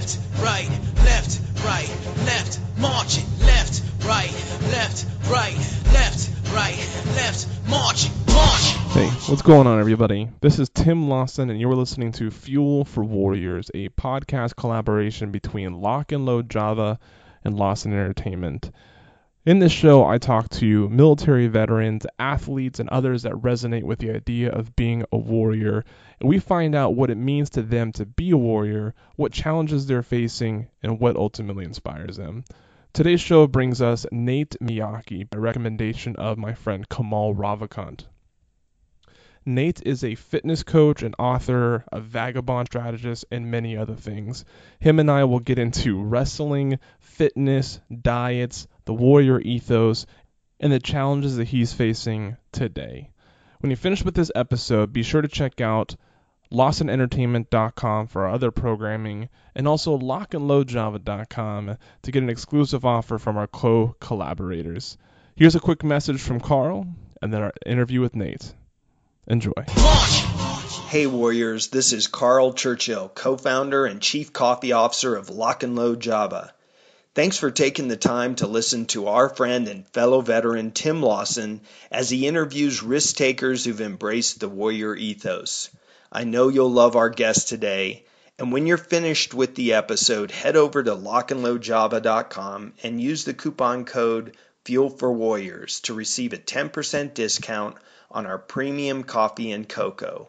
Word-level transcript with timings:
left, 0.00 0.18
right, 0.40 0.68
left, 1.04 1.40
right, 1.62 1.88
left, 2.24 2.58
marching, 2.78 3.24
left, 3.40 3.82
right, 4.06 4.32
left, 4.72 5.06
right, 5.30 5.54
left, 5.92 6.30
right, 6.54 6.76
left, 7.14 7.46
marching, 7.68 8.10
marching. 8.26 8.80
Hey, 8.92 9.08
what's 9.28 9.42
going 9.42 9.66
on, 9.66 9.78
everybody? 9.78 10.30
This 10.40 10.58
is 10.58 10.70
Tim 10.70 11.10
Lawson, 11.10 11.50
and 11.50 11.60
you're 11.60 11.74
listening 11.74 12.12
to 12.12 12.30
Fuel 12.30 12.86
for 12.86 13.04
Warriors, 13.04 13.70
a 13.74 13.90
podcast 13.90 14.56
collaboration 14.56 15.32
between 15.32 15.82
Lock 15.82 16.12
and 16.12 16.24
Load 16.24 16.48
Java 16.48 16.98
and 17.44 17.54
Lawson 17.54 17.92
Entertainment. 17.92 18.70
In 19.44 19.58
this 19.58 19.72
show, 19.72 20.06
I 20.06 20.16
talk 20.16 20.48
to 20.50 20.88
military 20.88 21.46
veterans, 21.48 22.06
athletes, 22.18 22.80
and 22.80 22.88
others 22.88 23.22
that 23.24 23.32
resonate 23.32 23.82
with 23.82 23.98
the 23.98 24.12
idea 24.12 24.50
of 24.50 24.76
being 24.76 25.04
a 25.12 25.18
warrior, 25.18 25.84
and 26.20 26.28
we 26.28 26.38
find 26.38 26.74
out 26.74 26.94
what 26.94 27.10
it 27.10 27.16
means 27.16 27.50
to 27.50 27.62
them 27.62 27.92
to 27.92 28.04
be 28.04 28.30
a 28.30 28.36
warrior, 28.36 28.94
what 29.16 29.32
challenges 29.32 29.86
they're 29.86 30.02
facing, 30.02 30.68
and 30.82 31.00
what 31.00 31.16
ultimately 31.16 31.64
inspires 31.64 32.16
them. 32.16 32.44
Today's 32.92 33.20
show 33.20 33.46
brings 33.46 33.80
us 33.80 34.04
Nate 34.12 34.56
Miyaki, 34.60 35.26
a 35.32 35.40
recommendation 35.40 36.16
of 36.16 36.36
my 36.36 36.52
friend 36.52 36.86
Kamal 36.88 37.34
Ravikant. 37.34 38.06
Nate 39.46 39.80
is 39.86 40.04
a 40.04 40.14
fitness 40.14 40.62
coach, 40.62 41.02
an 41.02 41.14
author, 41.18 41.84
a 41.90 42.00
vagabond 42.00 42.68
strategist, 42.68 43.24
and 43.30 43.50
many 43.50 43.76
other 43.76 43.94
things. 43.94 44.44
Him 44.78 44.98
and 44.98 45.10
I 45.10 45.24
will 45.24 45.40
get 45.40 45.58
into 45.58 46.02
wrestling, 46.02 46.78
fitness, 46.98 47.80
diets, 48.02 48.68
the 48.84 48.92
warrior 48.92 49.40
ethos, 49.40 50.04
and 50.58 50.70
the 50.70 50.80
challenges 50.80 51.36
that 51.36 51.48
he's 51.48 51.72
facing 51.72 52.36
today. 52.52 53.10
When 53.60 53.70
you 53.70 53.76
finish 53.76 54.04
with 54.04 54.14
this 54.14 54.30
episode, 54.34 54.92
be 54.92 55.02
sure 55.02 55.22
to 55.22 55.28
check 55.28 55.62
out 55.62 55.96
lawsonentertainment.com 56.52 58.06
for 58.08 58.26
our 58.26 58.34
other 58.34 58.50
programming 58.50 59.28
and 59.54 59.68
also 59.68 59.96
lockandloadjava.com 59.98 61.76
to 62.02 62.12
get 62.12 62.22
an 62.22 62.30
exclusive 62.30 62.84
offer 62.84 63.18
from 63.18 63.36
our 63.36 63.46
co-collaborators. 63.46 64.98
Here's 65.36 65.54
a 65.54 65.60
quick 65.60 65.84
message 65.84 66.20
from 66.20 66.40
Carl 66.40 66.86
and 67.22 67.32
then 67.32 67.42
our 67.42 67.52
interview 67.64 68.00
with 68.00 68.16
Nate. 68.16 68.52
Enjoy. 69.26 69.52
Hey 70.88 71.06
Warriors, 71.06 71.68
this 71.68 71.92
is 71.92 72.08
Carl 72.08 72.52
Churchill, 72.52 73.08
co-founder 73.08 73.86
and 73.86 74.00
chief 74.00 74.32
coffee 74.32 74.72
officer 74.72 75.14
of 75.14 75.30
Lock 75.30 75.62
and 75.62 75.76
Load 75.76 76.00
Java. 76.00 76.52
Thanks 77.14 77.38
for 77.38 77.50
taking 77.50 77.88
the 77.88 77.96
time 77.96 78.36
to 78.36 78.46
listen 78.46 78.86
to 78.86 79.08
our 79.08 79.28
friend 79.28 79.68
and 79.68 79.86
fellow 79.88 80.20
veteran 80.20 80.72
Tim 80.72 81.02
Lawson 81.02 81.60
as 81.90 82.08
he 82.08 82.26
interviews 82.26 82.82
risk 82.82 83.16
takers 83.16 83.64
who've 83.64 83.80
embraced 83.80 84.40
the 84.40 84.48
warrior 84.48 84.96
ethos. 84.96 85.70
I 86.12 86.24
know 86.24 86.48
you'll 86.48 86.72
love 86.72 86.96
our 86.96 87.08
guest 87.08 87.48
today, 87.48 88.04
and 88.36 88.50
when 88.50 88.66
you're 88.66 88.76
finished 88.76 89.32
with 89.32 89.54
the 89.54 89.74
episode, 89.74 90.32
head 90.32 90.56
over 90.56 90.82
to 90.82 90.90
lockandloadjava.com 90.96 92.72
and 92.82 93.00
use 93.00 93.24
the 93.24 93.34
coupon 93.34 93.84
code 93.84 94.36
Fuel 94.64 94.90
for 94.90 95.12
Warriors 95.12 95.80
to 95.82 95.94
receive 95.94 96.32
a 96.32 96.36
10% 96.38 97.14
discount 97.14 97.76
on 98.10 98.26
our 98.26 98.38
premium 98.38 99.04
coffee 99.04 99.52
and 99.52 99.68
cocoa. 99.68 100.28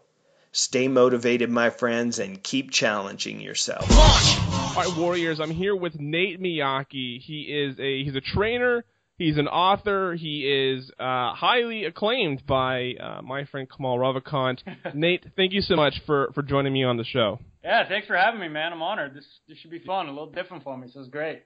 Stay 0.52 0.88
motivated, 0.88 1.50
my 1.50 1.72
friends, 1.72 2.20
and 2.20 2.44
keep 2.44 2.70
challenging 2.70 3.42
yourself. 3.42 3.90
All 3.90 4.84
right, 4.84 4.98
Warriors, 4.98 5.40
I'm 5.40 5.50
here 5.50 5.76
with 5.76 6.00
Nate 6.00 6.40
Miyaki. 6.40 7.20
He 7.20 7.42
is 7.42 7.80
a 7.80 8.04
he's 8.04 8.16
a 8.16 8.22
trainer, 8.22 8.86
he's 9.22 9.38
an 9.38 9.48
author, 9.48 10.16
he 10.16 10.42
is 10.42 10.90
uh, 11.00 11.34
highly 11.34 11.86
acclaimed 11.86 12.46
by 12.46 12.94
uh, 12.94 13.22
my 13.22 13.46
friend 13.46 13.68
Kamal 13.70 13.98
Ravikant. 13.98 14.60
Nate, 14.94 15.26
thank 15.36 15.54
you 15.54 15.62
so 15.62 15.76
much 15.76 15.94
for 16.06 16.32
for 16.34 16.42
joining 16.42 16.74
me 16.74 16.84
on 16.84 16.98
the 16.98 17.04
show. 17.04 17.40
Yeah, 17.64 17.88
thanks 17.88 18.08
for 18.08 18.18
having 18.18 18.40
me, 18.40 18.48
man. 18.48 18.74
I'm 18.74 18.82
honored. 18.82 19.14
This 19.14 19.26
this 19.48 19.58
should 19.60 19.72
be 19.72 19.80
fun, 19.80 20.08
a 20.08 20.12
little 20.12 20.32
different 20.32 20.64
for 20.64 20.78
me, 20.78 20.88
so 20.92 21.00
it's 21.00 21.10
great. 21.10 21.44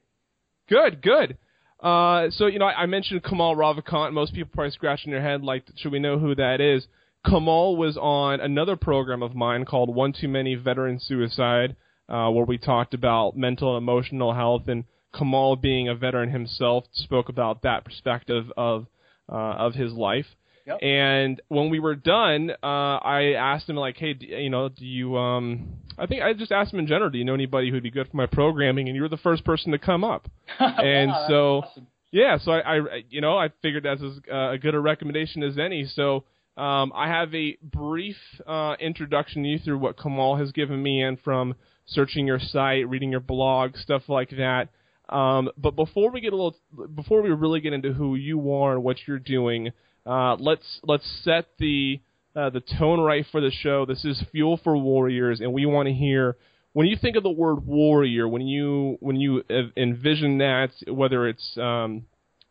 Good, 0.70 1.02
good. 1.02 1.38
Uh, 1.80 2.30
so 2.32 2.48
you 2.48 2.60
know, 2.60 2.66
I, 2.66 2.84
I 2.84 2.86
mentioned 2.86 3.24
Kamal 3.24 3.56
Ravikant. 3.56 4.14
Most 4.14 4.34
people 4.34 4.50
probably 4.54 4.72
scratching 4.72 5.12
their 5.12 5.22
head 5.22 5.44
like, 5.44 5.66
should 5.78 5.92
we 5.92 6.00
know 6.00 6.18
who 6.18 6.34
that 6.36 6.62
is? 6.62 6.88
Kamal 7.26 7.76
was 7.76 7.98
on 7.98 8.40
another 8.40 8.76
program 8.76 9.24
of 9.24 9.36
mine 9.36 9.66
called 9.66 9.94
One 9.94 10.14
Too 10.14 10.28
Many 10.28 10.56
Veteran 10.56 11.00
Suicide, 11.00 11.76
uh, 12.08 12.30
where 12.30 12.46
we 12.46 12.58
talked 12.58 12.94
about 12.94 13.36
mental 13.36 13.76
and 13.76 13.84
emotional 13.84 14.34
health. 14.34 14.68
And 14.68 14.86
Kamal, 15.18 15.56
being 15.56 15.90
a 15.90 15.96
veteran 15.96 16.30
himself, 16.30 16.86
spoke 16.94 17.30
about 17.30 17.62
that 17.64 17.86
perspective 17.86 18.52
of 18.58 18.88
uh, 19.30 19.36
of 19.36 19.74
his 19.74 19.94
life. 19.94 20.26
Yep. 20.68 20.82
And 20.82 21.42
when 21.48 21.70
we 21.70 21.80
were 21.80 21.96
done, 21.96 22.50
uh, 22.64 22.98
I 22.98 23.34
asked 23.34 23.70
him 23.70 23.76
like, 23.76 23.98
"Hey, 23.98 24.14
do, 24.14 24.26
you 24.26 24.50
know, 24.50 24.70
do 24.70 24.86
you?" 24.86 25.16
Um, 25.18 25.74
I 25.98 26.08
think 26.08 26.24
I 26.24 26.34
just 26.34 26.52
asked 26.52 26.74
him 26.74 26.80
in 26.80 26.88
general, 26.88 27.10
"Do 27.12 27.18
you 27.18 27.24
know 27.24 27.36
anybody 27.36 27.70
who'd 27.70 27.84
be 27.84 27.92
good 27.92 28.08
for 28.10 28.18
my 28.18 28.26
programming?" 28.26 28.88
And 28.88 28.96
you 28.96 29.04
were 29.04 29.10
the 29.10 29.18
first 29.18 29.46
person 29.46 29.72
to 29.74 29.78
come 29.78 30.04
up. 30.04 30.28
and 30.60 31.12
Wow, 31.12 31.26
so, 31.30 31.62
awesome. 31.64 31.88
yeah, 32.12 32.38
so 32.40 32.52
I, 32.52 32.78
I, 32.80 33.04
you 33.10 33.22
know, 33.22 33.38
I 33.38 33.50
figured 33.62 33.84
that's 33.84 34.02
as 34.02 34.20
uh, 34.32 34.52
a 34.52 34.58
good 34.58 34.74
a 34.74 34.80
recommendation 34.80 35.44
as 35.44 35.58
any. 35.60 35.86
So 35.86 36.24
um, 36.58 36.92
I 36.96 37.10
have 37.10 37.34
a 37.36 37.58
brief 37.62 38.18
uh, 38.48 38.76
introduction 38.80 39.44
to 39.44 39.50
you 39.50 39.60
through 39.60 39.78
what 39.78 40.00
Kamal 40.02 40.38
has 40.38 40.52
given 40.52 40.82
me 40.82 41.02
and 41.04 41.20
from 41.20 41.54
searching 41.86 42.26
your 42.26 42.40
site, 42.40 42.88
reading 42.90 43.12
your 43.12 43.20
blog, 43.20 43.76
stuff 43.78 44.04
like 44.08 44.32
that. 44.32 44.70
Um, 45.10 45.50
but 45.58 45.76
before 45.76 46.12
we 46.12 46.22
get 46.22 46.34
a 46.34 46.36
little, 46.36 46.56
before 46.96 47.22
we 47.22 47.30
really 47.30 47.60
get 47.60 47.74
into 47.74 47.94
who 47.94 48.16
you 48.16 48.54
are 48.54 48.74
and 48.74 48.84
what 48.84 48.98
you're 49.08 49.20
doing, 49.20 49.72
uh, 50.06 50.36
let's 50.36 50.80
let's 50.84 51.06
set 51.24 51.46
the 51.60 52.00
uh, 52.36 52.50
the 52.50 52.62
tone 52.78 53.00
right 53.00 53.26
for 53.32 53.42
the 53.42 53.52
show. 53.52 53.86
This 53.86 54.04
is 54.04 54.24
Fuel 54.32 54.60
for 54.64 54.78
Warriors, 54.78 55.42
and 55.42 55.54
we 55.54 55.66
want 55.66 55.88
to 55.88 55.94
hear 55.94 56.38
when 56.76 56.88
you 56.88 56.98
think 56.98 57.16
of 57.16 57.24
the 57.24 57.32
word 57.32 57.66
warrior, 57.66 58.28
when 58.28 58.42
you 58.42 58.98
when 59.00 59.16
you 59.16 59.44
envision 59.78 60.40
that, 60.40 60.72
whether 60.88 61.26
it's 61.26 61.58
um, 61.58 62.06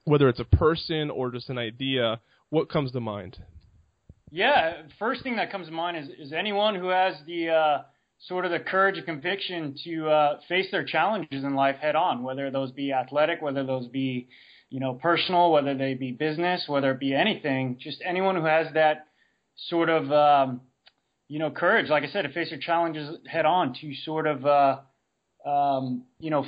whether 0.04 0.30
it's 0.30 0.40
a 0.40 0.44
person 0.44 1.10
or 1.10 1.30
just 1.30 1.50
an 1.50 1.58
idea, 1.58 2.20
what 2.48 2.70
comes 2.70 2.92
to 2.92 3.00
mind? 3.00 3.36
Yeah, 4.30 4.82
first 4.98 5.22
thing 5.22 5.36
that 5.36 5.52
comes 5.52 5.66
to 5.66 5.72
mind 5.72 5.98
is, 5.98 6.08
is 6.18 6.32
anyone 6.32 6.74
who 6.74 6.88
has 6.88 7.16
the 7.26 7.50
uh, 7.50 7.82
sort 8.28 8.44
of 8.44 8.50
the 8.50 8.58
courage 8.58 8.96
and 8.96 9.06
conviction 9.06 9.74
to 9.84 10.08
uh, 10.08 10.40
face 10.48 10.70
their 10.70 10.84
challenges 10.84 11.44
in 11.44 11.54
life 11.54 11.76
head 11.76 11.96
on, 11.96 12.22
whether 12.22 12.50
those 12.50 12.72
be 12.72 12.92
athletic, 12.92 13.42
whether 13.42 13.64
those 13.64 13.86
be 13.88 14.28
you 14.70 14.80
know 14.80 14.94
personal, 14.94 15.52
whether 15.52 15.74
they 15.74 15.94
be 15.94 16.12
business, 16.12 16.64
whether 16.66 16.92
it 16.92 17.00
be 17.00 17.14
anything. 17.14 17.78
Just 17.80 18.02
anyone 18.04 18.36
who 18.36 18.44
has 18.44 18.66
that 18.74 19.06
sort 19.68 19.88
of 19.88 20.10
um, 20.10 20.62
you 21.28 21.38
know 21.38 21.50
courage, 21.50 21.88
like 21.88 22.02
I 22.02 22.08
said, 22.08 22.22
to 22.22 22.32
face 22.32 22.50
their 22.50 22.58
challenges 22.58 23.18
head 23.26 23.46
on, 23.46 23.74
to 23.80 23.94
sort 24.04 24.26
of 24.26 24.46
uh, 24.46 24.78
um, 25.46 26.04
you 26.18 26.30
know 26.30 26.46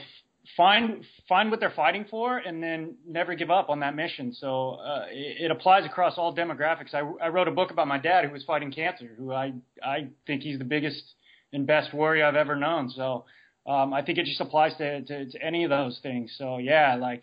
find 0.56 1.04
find 1.28 1.50
what 1.50 1.60
they're 1.60 1.70
fighting 1.70 2.06
for 2.08 2.38
and 2.38 2.62
then 2.62 2.94
never 3.06 3.34
give 3.34 3.50
up 3.50 3.68
on 3.68 3.80
that 3.80 3.94
mission. 3.94 4.32
So 4.32 4.74
uh, 4.74 5.06
it, 5.10 5.44
it 5.44 5.50
applies 5.50 5.84
across 5.84 6.16
all 6.16 6.34
demographics. 6.34 6.94
I, 6.94 7.00
I 7.22 7.28
wrote 7.28 7.48
a 7.48 7.52
book 7.52 7.70
about 7.70 7.88
my 7.88 7.98
dad 7.98 8.24
who 8.24 8.30
was 8.30 8.44
fighting 8.44 8.72
cancer, 8.72 9.10
who 9.18 9.32
I 9.32 9.52
I 9.84 10.08
think 10.26 10.42
he's 10.42 10.58
the 10.58 10.64
biggest 10.64 11.02
and 11.52 11.66
best 11.66 11.92
warrior 11.94 12.24
I've 12.24 12.36
ever 12.36 12.56
known. 12.56 12.90
So 12.90 13.24
um, 13.66 13.92
I 13.92 14.02
think 14.02 14.18
it 14.18 14.26
just 14.26 14.40
applies 14.40 14.76
to, 14.78 15.02
to 15.02 15.30
to 15.30 15.42
any 15.42 15.64
of 15.64 15.70
those 15.70 15.98
things. 16.02 16.34
So 16.38 16.58
yeah, 16.58 16.96
like 16.96 17.22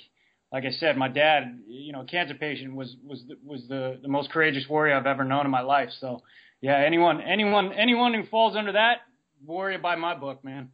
like 0.51 0.66
I 0.66 0.72
said, 0.72 0.97
my 0.97 1.07
dad, 1.07 1.59
you 1.67 1.94
know, 1.94 2.03
cancer 2.03 2.35
patient 2.35 2.75
was 2.75 2.95
was 3.03 3.23
the, 3.28 3.35
was 3.44 3.62
the 3.67 4.00
the 4.01 4.07
most 4.07 4.31
courageous 4.31 4.66
warrior 4.69 4.95
I've 4.95 5.07
ever 5.07 5.23
known 5.23 5.45
in 5.45 5.51
my 5.51 5.62
life. 5.62 5.89
So 6.00 6.22
yeah, 6.62 6.78
anyone 6.78 7.22
anyone 7.22 7.73
anyone 7.73 8.13
who 8.13 8.23
falls 8.28 8.56
under 8.56 8.73
that 8.73 8.97
warrior 9.45 9.79
by 9.79 9.95
my 9.95 10.16
book, 10.16 10.44
man. 10.44 10.69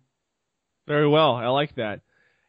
Very 0.88 1.08
well. 1.08 1.36
I 1.36 1.48
like 1.48 1.76
that. 1.76 2.02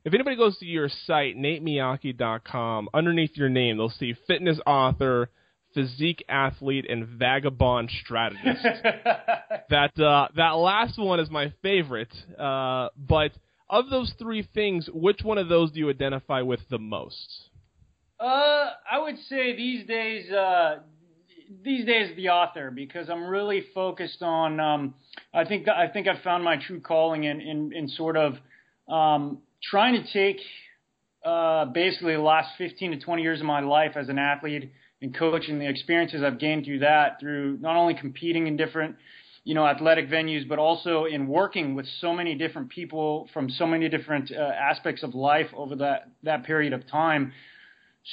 If 0.04 0.14
anybody 0.14 0.36
goes 0.36 0.56
to 0.58 0.66
your 0.66 0.88
site, 1.06 1.36
natemiyaki.com, 1.36 2.88
underneath 2.94 3.36
your 3.36 3.50
name, 3.50 3.76
they'll 3.76 3.90
see 3.90 4.14
fitness 4.26 4.58
author, 4.66 5.28
physique 5.74 6.24
athlete, 6.28 6.86
and 6.88 7.06
vagabond 7.06 7.90
strategist. 8.02 8.62
that 9.70 9.98
uh, 9.98 10.28
that 10.36 10.50
last 10.50 10.98
one 10.98 11.20
is 11.20 11.30
my 11.30 11.52
favorite. 11.62 12.12
Uh, 12.38 12.88
but 12.96 13.32
of 13.68 13.88
those 13.88 14.12
three 14.18 14.46
things, 14.54 14.88
which 14.92 15.20
one 15.22 15.38
of 15.38 15.48
those 15.48 15.70
do 15.70 15.78
you 15.78 15.90
identify 15.90 16.42
with 16.42 16.60
the 16.70 16.78
most? 16.78 17.50
Uh, 18.18 18.70
I 18.90 18.98
would 18.98 19.16
say 19.28 19.56
these 19.56 19.86
days, 19.86 20.30
uh, 20.30 20.80
these 21.62 21.86
days 21.86 22.14
the 22.16 22.28
author 22.28 22.70
because 22.70 23.08
I'm 23.08 23.24
really 23.24 23.64
focused 23.74 24.22
on. 24.22 24.60
Um, 24.60 24.94
I 25.32 25.44
think 25.44 25.68
I 25.68 25.88
think 25.88 26.06
I've 26.06 26.22
found 26.22 26.44
my 26.44 26.56
true 26.56 26.80
calling 26.80 27.24
in 27.24 27.40
in, 27.40 27.72
in 27.72 27.88
sort 27.88 28.16
of 28.16 28.34
um, 28.88 29.38
trying 29.62 30.02
to 30.02 30.12
take 30.12 30.38
uh, 31.24 31.66
basically 31.66 32.14
the 32.14 32.20
last 32.20 32.50
15 32.58 32.92
to 32.92 32.98
20 32.98 33.22
years 33.22 33.40
of 33.40 33.46
my 33.46 33.60
life 33.60 33.92
as 33.96 34.08
an 34.08 34.18
athlete 34.18 34.72
and 35.02 35.16
coach 35.16 35.48
and 35.48 35.60
the 35.60 35.68
experiences 35.68 36.22
I've 36.22 36.38
gained 36.38 36.64
through 36.64 36.80
that 36.80 37.20
through 37.20 37.58
not 37.60 37.76
only 37.76 37.94
competing 37.94 38.46
in 38.46 38.56
different 38.56 38.96
you 39.44 39.54
know 39.54 39.66
athletic 39.66 40.08
venues 40.08 40.48
but 40.48 40.58
also 40.58 41.04
in 41.04 41.26
working 41.26 41.74
with 41.74 41.86
so 42.00 42.12
many 42.12 42.34
different 42.34 42.70
people 42.70 43.28
from 43.32 43.50
so 43.50 43.66
many 43.66 43.88
different 43.88 44.30
uh, 44.32 44.40
aspects 44.40 45.02
of 45.02 45.14
life 45.14 45.48
over 45.56 45.76
that 45.76 46.08
that 46.22 46.44
period 46.44 46.72
of 46.72 46.86
time. 46.86 47.32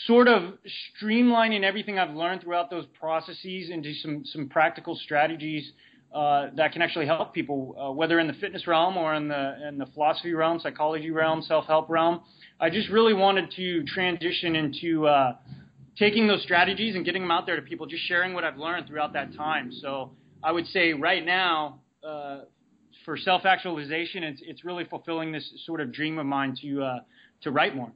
Sort 0.06 0.28
of 0.28 0.54
streamlining 1.02 1.64
everything 1.64 1.98
I've 1.98 2.14
learned 2.14 2.42
throughout 2.42 2.70
those 2.70 2.86
processes 3.00 3.70
into 3.70 3.94
some 3.96 4.24
some 4.26 4.50
practical 4.50 4.96
strategies 4.96 5.72
uh, 6.14 6.48
that 6.56 6.72
can 6.72 6.82
actually 6.82 7.06
help 7.06 7.34
people, 7.34 7.76
uh, 7.80 7.92
whether 7.92 8.20
in 8.20 8.28
the 8.28 8.34
fitness 8.34 8.66
realm 8.66 8.98
or 8.98 9.14
in 9.14 9.28
the 9.28 9.68
in 9.68 9.78
the 9.78 9.86
philosophy 9.88 10.34
realm, 10.34 10.60
psychology 10.60 11.12
realm, 11.12 11.42
self-help 11.42 11.90
realm. 11.90 12.22
I 12.60 12.70
just 12.70 12.90
really 12.90 13.14
wanted 13.14 13.52
to 13.58 13.84
transition 13.84 14.56
into 14.56 15.06
uh, 15.06 15.36
taking 15.98 16.28
those 16.28 16.42
strategies 16.44 16.96
and 16.96 17.04
getting 17.04 17.22
them 17.24 17.32
out 17.32 17.46
there 17.46 17.56
to 17.58 17.62
people, 17.62 17.86
just 17.86 18.04
sharing 18.08 18.34
what 18.34 18.44
I've 18.44 18.58
learned 18.58 18.88
throughout 18.88 19.14
that 19.14 19.36
time. 19.36 19.72
So 19.82 20.12
I 20.44 20.52
would 20.52 20.66
say 20.68 20.94
right 20.94 21.26
now, 21.26 21.82
uh, 22.08 22.42
for 23.04 23.18
self-actualization, 23.18 24.24
it's 24.24 24.42
it's 24.44 24.66
really 24.66 24.86
fulfilling 24.86 25.32
this 25.32 25.50
sort 25.66 25.82
of 25.82 25.92
dream 25.92 26.18
of 26.20 26.26
mine 26.26 26.56
to 26.62 26.84
uh, 26.84 27.00
to 27.42 27.52
write 27.52 27.76
more. 27.76 27.92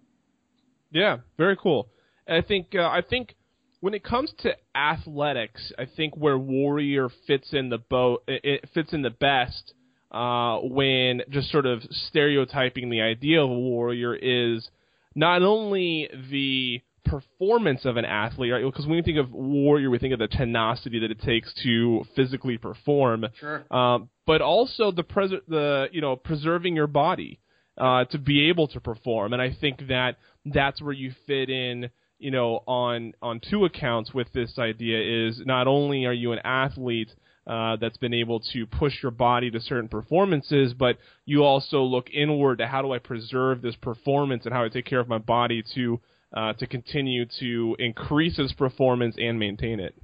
Yeah, 0.92 1.20
very 1.38 1.56
cool. 1.56 1.88
I 2.28 2.42
think 2.42 2.76
I 2.76 3.02
think 3.02 3.36
when 3.82 3.94
it 3.94 4.04
comes 4.04 4.32
to 4.40 4.56
athletics, 4.76 5.74
I 5.78 5.86
think 5.86 6.16
where 6.16 6.38
Warrior 6.38 7.10
fits 7.28 7.50
in 7.52 7.70
the 7.70 7.80
boat, 7.80 8.24
it 8.28 8.70
fits 8.74 8.94
in 8.94 9.02
the 9.02 9.10
best 9.10 9.74
uh, 10.12 10.60
when 10.60 11.22
just 11.30 11.52
sort 11.52 11.66
of 11.66 11.82
stereotyping 12.10 12.90
the 12.90 13.02
idea 13.02 13.42
of 13.44 13.50
a 13.50 13.54
warrior 13.54 14.14
is 14.14 14.68
not 15.16 15.42
only 15.42 16.10
the 16.30 16.82
performance 17.06 17.86
of 17.86 17.98
an 17.98 18.06
athlete, 18.06 18.52
right? 18.52 18.64
Because 18.64 18.86
when 18.86 18.98
we 18.98 19.02
think 19.02 19.18
of 19.18 19.32
warrior, 19.32 19.90
we 19.90 20.00
think 20.00 20.14
of 20.14 20.20
the 20.20 20.28
tenacity 20.28 21.00
that 21.00 21.12
it 21.12 21.22
takes 21.22 21.54
to 21.64 22.04
physically 22.16 22.58
perform. 22.58 23.26
Sure. 23.40 23.64
Um, 23.72 24.10
but 24.26 24.42
also 24.42 24.92
the 24.92 25.04
pres- 25.04 25.32
the 25.48 25.88
you 25.92 26.02
know 26.02 26.16
preserving 26.16 26.76
your 26.76 26.88
body 26.88 27.40
uh, 27.78 28.06
to 28.06 28.18
be 28.18 28.50
able 28.50 28.68
to 28.70 28.80
perform, 28.80 29.34
and 29.34 29.42
I 29.42 29.56
think 29.60 29.88
that 29.88 30.18
that's 30.46 30.82
where 30.82 30.94
you 30.94 31.14
fit 31.26 31.50
in. 31.50 31.90
You 32.22 32.30
know, 32.30 32.64
on 32.68 33.14
on 33.22 33.42
two 33.50 33.66
accounts 33.66 34.14
with 34.14 34.32
this 34.32 34.60
idea 34.60 35.28
is 35.28 35.42
not 35.44 35.68
only 35.68 36.06
are 36.06 36.14
you 36.14 36.34
an 36.34 36.40
athlete 36.44 37.12
uh, 37.48 37.78
that's 37.78 37.98
been 37.98 38.14
able 38.14 38.40
to 38.54 38.68
push 38.68 38.94
your 39.02 39.12
body 39.12 39.50
to 39.50 39.60
certain 39.60 39.90
performances, 39.90 40.74
but 40.74 40.98
you 41.26 41.44
also 41.44 41.82
look 41.82 42.12
inward 42.12 42.60
to 42.60 42.68
how 42.68 42.84
do 42.84 42.94
I 42.94 43.00
preserve 43.00 43.64
this 43.64 43.76
performance 43.76 44.46
and 44.46 44.54
how 44.54 44.64
I 44.64 44.70
take 44.70 44.86
care 44.86 45.00
of 45.00 45.08
my 45.08 45.18
body 45.18 45.64
to 45.74 46.00
uh, 46.34 46.54
to 46.54 46.68
continue 46.68 47.26
to 47.40 47.76
increase 47.80 48.38
its 48.38 48.54
performance 48.54 49.16
and 49.18 49.40
maintain 49.40 49.80
it. 49.80 49.96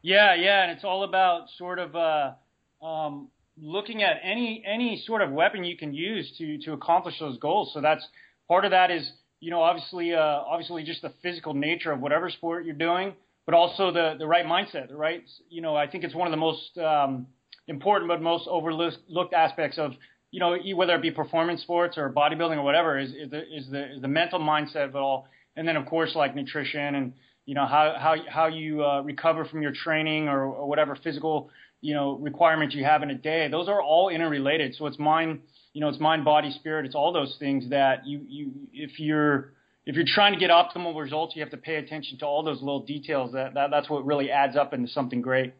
Yeah, 0.00 0.34
yeah, 0.34 0.62
and 0.62 0.70
it's 0.70 0.84
all 0.84 1.02
about 1.02 1.48
sort 1.58 1.80
of 1.80 1.96
uh, 1.96 2.84
um, 2.84 3.28
looking 3.60 4.02
at 4.04 4.18
any 4.22 4.62
any 4.64 5.02
sort 5.04 5.22
of 5.22 5.32
weapon 5.32 5.64
you 5.64 5.76
can 5.76 5.92
use 5.92 6.32
to 6.38 6.58
to 6.58 6.72
accomplish 6.72 7.18
those 7.18 7.38
goals. 7.38 7.72
So 7.74 7.80
that's 7.80 8.06
part 8.46 8.64
of 8.64 8.70
that 8.70 8.90
is 8.90 9.10
you 9.44 9.50
know 9.50 9.60
obviously 9.60 10.14
uh, 10.14 10.20
obviously 10.20 10.82
just 10.84 11.02
the 11.02 11.12
physical 11.22 11.52
nature 11.52 11.92
of 11.92 12.00
whatever 12.00 12.30
sport 12.30 12.64
you're 12.64 12.74
doing, 12.74 13.12
but 13.44 13.54
also 13.54 13.92
the 13.92 14.14
the 14.18 14.26
right 14.26 14.46
mindset, 14.46 14.88
the 14.88 14.96
right 14.96 15.22
you 15.50 15.60
know 15.60 15.76
I 15.76 15.86
think 15.86 16.02
it's 16.02 16.14
one 16.14 16.26
of 16.26 16.30
the 16.30 16.38
most 16.38 16.78
um, 16.78 17.26
important 17.68 18.08
but 18.08 18.22
most 18.22 18.48
overlooked 18.48 19.34
aspects 19.34 19.76
of 19.76 19.92
you 20.30 20.40
know 20.40 20.56
whether 20.74 20.94
it 20.94 21.02
be 21.02 21.10
performance 21.10 21.60
sports 21.60 21.98
or 21.98 22.10
bodybuilding 22.10 22.56
or 22.56 22.62
whatever 22.62 22.98
is 22.98 23.10
is 23.10 23.30
the 23.30 23.42
is 23.54 23.70
the, 23.70 23.96
is 23.96 24.00
the 24.00 24.08
mental 24.08 24.40
mindset 24.40 24.86
of 24.88 24.94
it 24.94 24.98
all, 24.98 25.28
and 25.56 25.68
then 25.68 25.76
of 25.76 25.84
course 25.84 26.14
like 26.14 26.34
nutrition 26.34 26.94
and 26.94 27.12
you 27.44 27.54
know 27.54 27.66
how 27.66 27.94
how 27.98 28.14
how 28.26 28.46
you 28.46 28.82
uh, 28.82 29.02
recover 29.02 29.44
from 29.44 29.60
your 29.60 29.72
training 29.72 30.26
or, 30.26 30.46
or 30.46 30.66
whatever 30.66 30.96
physical 31.04 31.50
you 31.82 31.92
know 31.92 32.16
requirements 32.16 32.74
you 32.74 32.82
have 32.82 33.02
in 33.02 33.10
a 33.10 33.14
day. 33.14 33.46
Those 33.48 33.68
are 33.68 33.82
all 33.82 34.08
interrelated. 34.08 34.74
So 34.74 34.86
it's 34.86 34.98
mind 34.98 35.40
you 35.74 35.80
know 35.80 35.88
it's 35.88 36.00
mind 36.00 36.24
body 36.24 36.50
spirit. 36.52 36.86
It's 36.86 36.94
all 36.94 37.12
those 37.12 37.36
things 37.38 37.68
that 37.68 38.06
you 38.06 38.24
you 38.26 38.52
if 38.72 38.98
you're 38.98 39.52
if 39.84 39.96
you're 39.96 40.06
trying 40.06 40.32
to 40.32 40.38
get 40.38 40.50
optimal 40.50 40.98
results, 40.98 41.36
you 41.36 41.42
have 41.42 41.50
to 41.50 41.58
pay 41.58 41.74
attention 41.74 42.18
to 42.18 42.24
all 42.24 42.42
those 42.42 42.60
little 42.60 42.80
details. 42.86 43.32
That, 43.32 43.52
that 43.54 43.70
that's 43.70 43.90
what 43.90 44.06
really 44.06 44.30
adds 44.30 44.56
up 44.56 44.72
into 44.72 44.88
something 44.88 45.20
great. 45.20 45.52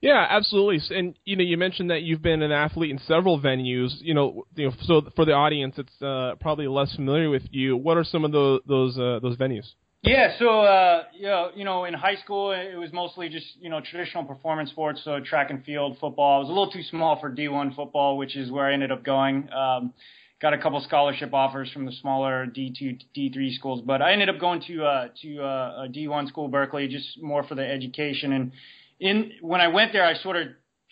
Yeah, 0.00 0.26
absolutely. 0.28 0.80
And 0.96 1.14
you 1.24 1.36
know, 1.36 1.42
you 1.42 1.56
mentioned 1.56 1.90
that 1.90 2.02
you've 2.02 2.22
been 2.22 2.42
an 2.42 2.52
athlete 2.52 2.90
in 2.90 2.98
several 3.00 3.40
venues. 3.40 3.90
You 4.00 4.14
know, 4.14 4.46
you 4.54 4.68
know, 4.68 4.74
so 4.82 5.02
for 5.16 5.24
the 5.24 5.32
audience, 5.32 5.74
it's 5.76 6.02
uh, 6.02 6.36
probably 6.40 6.68
less 6.68 6.94
familiar 6.94 7.30
with 7.30 7.42
you. 7.50 7.76
What 7.76 7.96
are 7.96 8.04
some 8.04 8.24
of 8.24 8.32
those 8.32 8.60
those 8.66 8.98
uh, 8.98 9.18
those 9.20 9.36
venues? 9.36 9.66
Yeah, 10.06 10.36
so 10.38 10.60
uh, 10.60 11.04
you 11.14 11.22
know, 11.22 11.50
you 11.54 11.64
know, 11.64 11.86
in 11.86 11.94
high 11.94 12.16
school 12.16 12.52
it 12.52 12.76
was 12.76 12.92
mostly 12.92 13.30
just 13.30 13.46
you 13.58 13.70
know 13.70 13.80
traditional 13.80 14.22
performance 14.24 14.68
sports, 14.68 15.00
so 15.02 15.18
track 15.20 15.48
and 15.48 15.64
field, 15.64 15.96
football. 15.98 16.36
I 16.36 16.38
was 16.40 16.48
a 16.48 16.52
little 16.52 16.70
too 16.70 16.82
small 16.82 17.18
for 17.18 17.34
D1 17.34 17.74
football, 17.74 18.18
which 18.18 18.36
is 18.36 18.50
where 18.50 18.66
I 18.66 18.74
ended 18.74 18.92
up 18.92 19.02
going. 19.02 19.48
Um, 19.50 19.94
got 20.42 20.52
a 20.52 20.58
couple 20.58 20.78
scholarship 20.82 21.32
offers 21.32 21.70
from 21.72 21.86
the 21.86 21.92
smaller 21.92 22.46
D2, 22.46 23.00
D3 23.16 23.54
schools, 23.54 23.82
but 23.86 24.02
I 24.02 24.12
ended 24.12 24.28
up 24.28 24.38
going 24.38 24.62
to 24.66 24.84
uh, 24.84 25.08
to 25.22 25.42
uh, 25.42 25.84
a 25.86 25.88
D1 25.88 26.28
school, 26.28 26.48
Berkeley, 26.48 26.86
just 26.86 27.22
more 27.22 27.42
for 27.42 27.54
the 27.54 27.66
education. 27.66 28.34
And 28.34 28.52
in 29.00 29.32
when 29.40 29.62
I 29.62 29.68
went 29.68 29.94
there, 29.94 30.04
I 30.04 30.16
sort 30.16 30.36
of 30.36 30.48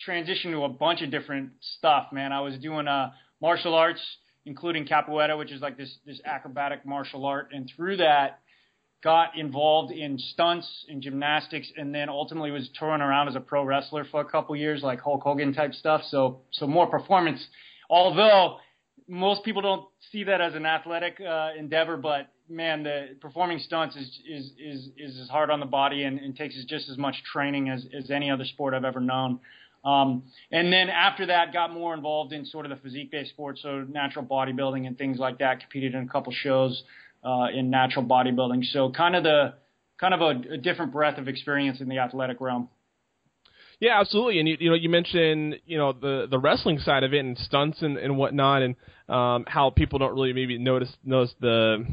transitioned 0.07 0.53
to 0.53 0.63
a 0.63 0.69
bunch 0.69 1.03
of 1.03 1.11
different 1.11 1.51
stuff. 1.77 2.07
Man, 2.11 2.31
I 2.31 2.41
was 2.41 2.57
doing 2.57 2.87
uh, 2.87 3.11
martial 3.39 3.75
arts, 3.75 4.01
including 4.47 4.87
capoeira, 4.87 5.37
which 5.37 5.51
is 5.51 5.61
like 5.61 5.77
this 5.77 5.95
this 6.03 6.19
acrobatic 6.25 6.83
martial 6.83 7.27
art, 7.27 7.49
and 7.53 7.71
through 7.75 7.97
that 7.97 8.39
got 9.03 9.37
involved 9.37 9.91
in 9.91 10.17
stunts 10.17 10.85
and 10.87 11.01
gymnastics 11.01 11.67
and 11.77 11.93
then 11.93 12.09
ultimately 12.09 12.51
was 12.51 12.69
touring 12.79 13.01
around 13.01 13.27
as 13.27 13.35
a 13.35 13.39
pro 13.39 13.63
wrestler 13.63 14.05
for 14.05 14.21
a 14.21 14.25
couple 14.25 14.55
years 14.55 14.81
like 14.81 14.99
Hulk 15.01 15.21
Hogan 15.23 15.53
type 15.53 15.73
stuff 15.73 16.01
so 16.09 16.41
so 16.51 16.67
more 16.67 16.87
performance 16.87 17.45
although 17.89 18.57
most 19.07 19.43
people 19.43 19.61
don't 19.61 19.85
see 20.11 20.23
that 20.23 20.41
as 20.41 20.55
an 20.55 20.65
athletic 20.65 21.19
uh, 21.19 21.49
endeavor, 21.57 21.97
but 21.97 22.29
man, 22.49 22.83
the 22.83 23.15
performing 23.19 23.59
stunts 23.59 23.95
is 23.95 24.19
is 24.29 24.51
is 24.59 24.89
is 24.97 25.19
as 25.19 25.29
hard 25.29 25.49
on 25.49 25.59
the 25.59 25.65
body 25.65 26.03
and, 26.03 26.19
and 26.19 26.35
takes 26.35 26.55
just 26.65 26.89
as 26.89 26.97
much 26.97 27.15
training 27.23 27.69
as 27.69 27.85
as 27.97 28.09
any 28.11 28.31
other 28.31 28.45
sport 28.45 28.73
I've 28.73 28.85
ever 28.85 28.99
known. 28.99 29.39
Um, 29.83 30.23
and 30.51 30.71
then 30.71 30.89
after 30.89 31.25
that, 31.25 31.51
got 31.51 31.73
more 31.73 31.93
involved 31.93 32.31
in 32.31 32.45
sort 32.45 32.65
of 32.65 32.69
the 32.69 32.77
physique-based 32.77 33.31
sports, 33.31 33.61
so 33.61 33.85
natural 33.89 34.25
bodybuilding 34.25 34.87
and 34.87 34.97
things 34.97 35.19
like 35.19 35.39
that. 35.39 35.59
Competed 35.59 35.93
in 35.93 36.03
a 36.03 36.07
couple 36.07 36.31
shows 36.31 36.83
uh, 37.23 37.47
in 37.53 37.69
natural 37.69 38.05
bodybuilding, 38.05 38.63
so 38.71 38.91
kind 38.91 39.15
of 39.15 39.23
the 39.23 39.55
kind 39.99 40.13
of 40.13 40.21
a, 40.21 40.53
a 40.53 40.57
different 40.57 40.91
breadth 40.91 41.17
of 41.17 41.27
experience 41.27 41.81
in 41.81 41.89
the 41.89 41.99
athletic 41.99 42.39
realm. 42.39 42.69
Yeah, 43.79 43.99
absolutely. 43.99 44.39
And 44.39 44.47
you, 44.47 44.57
you 44.59 44.69
know, 44.69 44.75
you 44.75 44.89
mentioned 44.89 45.55
you 45.65 45.77
know 45.77 45.91
the 45.91 46.27
the 46.29 46.39
wrestling 46.39 46.79
side 46.79 47.03
of 47.03 47.13
it 47.13 47.19
and 47.19 47.37
stunts 47.37 47.81
and, 47.81 47.97
and 47.97 48.17
whatnot, 48.17 48.61
and 48.61 48.75
um, 49.09 49.43
how 49.47 49.69
people 49.69 49.99
don't 49.99 50.13
really 50.13 50.31
maybe 50.31 50.57
notice 50.57 50.95
notice 51.03 51.33
the 51.41 51.85